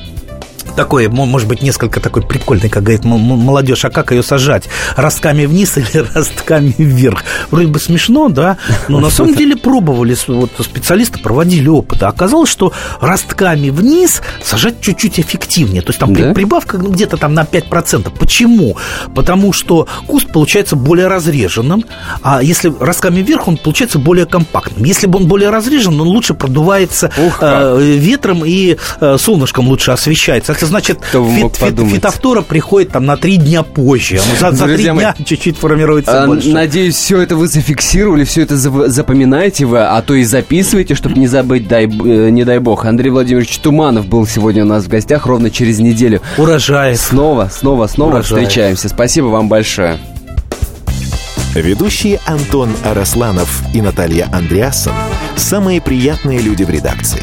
такой, 0.76 1.08
может 1.08 1.48
быть, 1.48 1.62
несколько 1.62 2.00
такой 2.00 2.22
прикольный, 2.22 2.68
как 2.68 2.84
говорит 2.84 3.04
молодежь, 3.04 3.84
а 3.84 3.90
как 3.90 4.12
ее 4.12 4.22
сажать? 4.22 4.68
Ростками 4.96 5.46
вниз 5.46 5.76
или 5.76 6.04
ростками 6.14 6.74
вверх? 6.78 7.24
Вроде 7.50 7.68
бы 7.68 7.80
смешно, 7.80 8.28
да, 8.28 8.58
но 8.88 9.00
на 9.00 9.10
самом 9.10 9.34
деле 9.34 9.56
пробовали, 9.56 10.16
вот 10.28 10.50
специалисты 10.60 11.18
проводили 11.18 11.68
опыты. 11.68 12.04
Оказалось, 12.04 12.50
что 12.50 12.72
ростками 13.00 13.70
вниз 13.70 14.22
сажать 14.42 14.80
чуть-чуть 14.80 15.18
эффективнее. 15.18 15.82
То 15.82 15.90
есть 15.90 15.98
там 15.98 16.14
да? 16.14 16.32
прибавка 16.32 16.76
где-то 16.76 17.16
там 17.16 17.34
на 17.34 17.42
5%. 17.42 18.12
Почему? 18.18 18.76
Потому 19.14 19.52
что 19.52 19.88
куст 20.06 20.30
получается 20.32 20.76
более 20.76 21.08
разреженным, 21.08 21.84
а 22.22 22.42
если 22.42 22.72
ростками 22.78 23.20
вверх, 23.20 23.48
он 23.48 23.56
получается 23.56 23.98
более 23.98 24.26
компактным. 24.26 24.84
Если 24.84 25.06
бы 25.06 25.18
он 25.18 25.26
более 25.26 25.50
разрежен, 25.50 26.00
он 26.00 26.08
лучше 26.08 26.34
продувается 26.34 27.10
э, 27.16 27.78
ветром 27.80 28.44
и 28.44 28.76
э, 29.00 29.16
солнышком 29.18 29.68
лучше 29.68 29.90
освещается 29.90 30.52
это 30.66 30.70
значит, 30.70 30.98
фит, 31.04 31.56
фит, 31.56 31.78
фитофтора 31.78 32.42
приходит 32.42 32.90
там 32.90 33.06
на 33.06 33.16
три 33.16 33.36
дня 33.36 33.62
позже. 33.62 34.20
За, 34.40 34.52
за 34.52 34.66
три 34.66 34.84
дня 34.84 35.14
чуть-чуть 35.24 35.56
формируется 35.56 36.24
а, 36.24 36.26
больше. 36.26 36.50
Надеюсь, 36.50 36.96
все 36.96 37.20
это 37.20 37.36
вы 37.36 37.48
зафиксировали, 37.48 38.24
все 38.24 38.42
это 38.42 38.56
запоминаете 38.56 39.64
вы, 39.66 39.80
а 39.80 40.00
то 40.02 40.14
и 40.14 40.24
записывайте, 40.24 40.94
чтобы 40.94 41.18
не 41.18 41.26
забыть, 41.26 41.68
дай, 41.68 41.84
э, 41.84 42.30
не 42.30 42.44
дай 42.44 42.58
бог. 42.58 42.84
Андрей 42.84 43.10
Владимирович 43.10 43.58
Туманов 43.58 44.06
был 44.06 44.26
сегодня 44.26 44.64
у 44.64 44.68
нас 44.68 44.84
в 44.84 44.88
гостях 44.88 45.26
ровно 45.26 45.50
через 45.50 45.78
неделю. 45.78 46.20
Урожай. 46.36 46.96
Снова, 46.96 47.50
снова, 47.52 47.86
снова 47.86 48.16
Урожай. 48.16 48.44
встречаемся. 48.44 48.88
Спасибо 48.88 49.26
вам 49.26 49.48
большое. 49.48 49.98
Ведущие 51.54 52.20
Антон 52.26 52.68
Арасланов 52.84 53.62
и 53.72 53.80
Наталья 53.80 54.28
Андреасон– 54.30 54.92
самые 55.36 55.80
приятные 55.80 56.40
люди 56.40 56.64
в 56.64 56.70
редакции. 56.70 57.22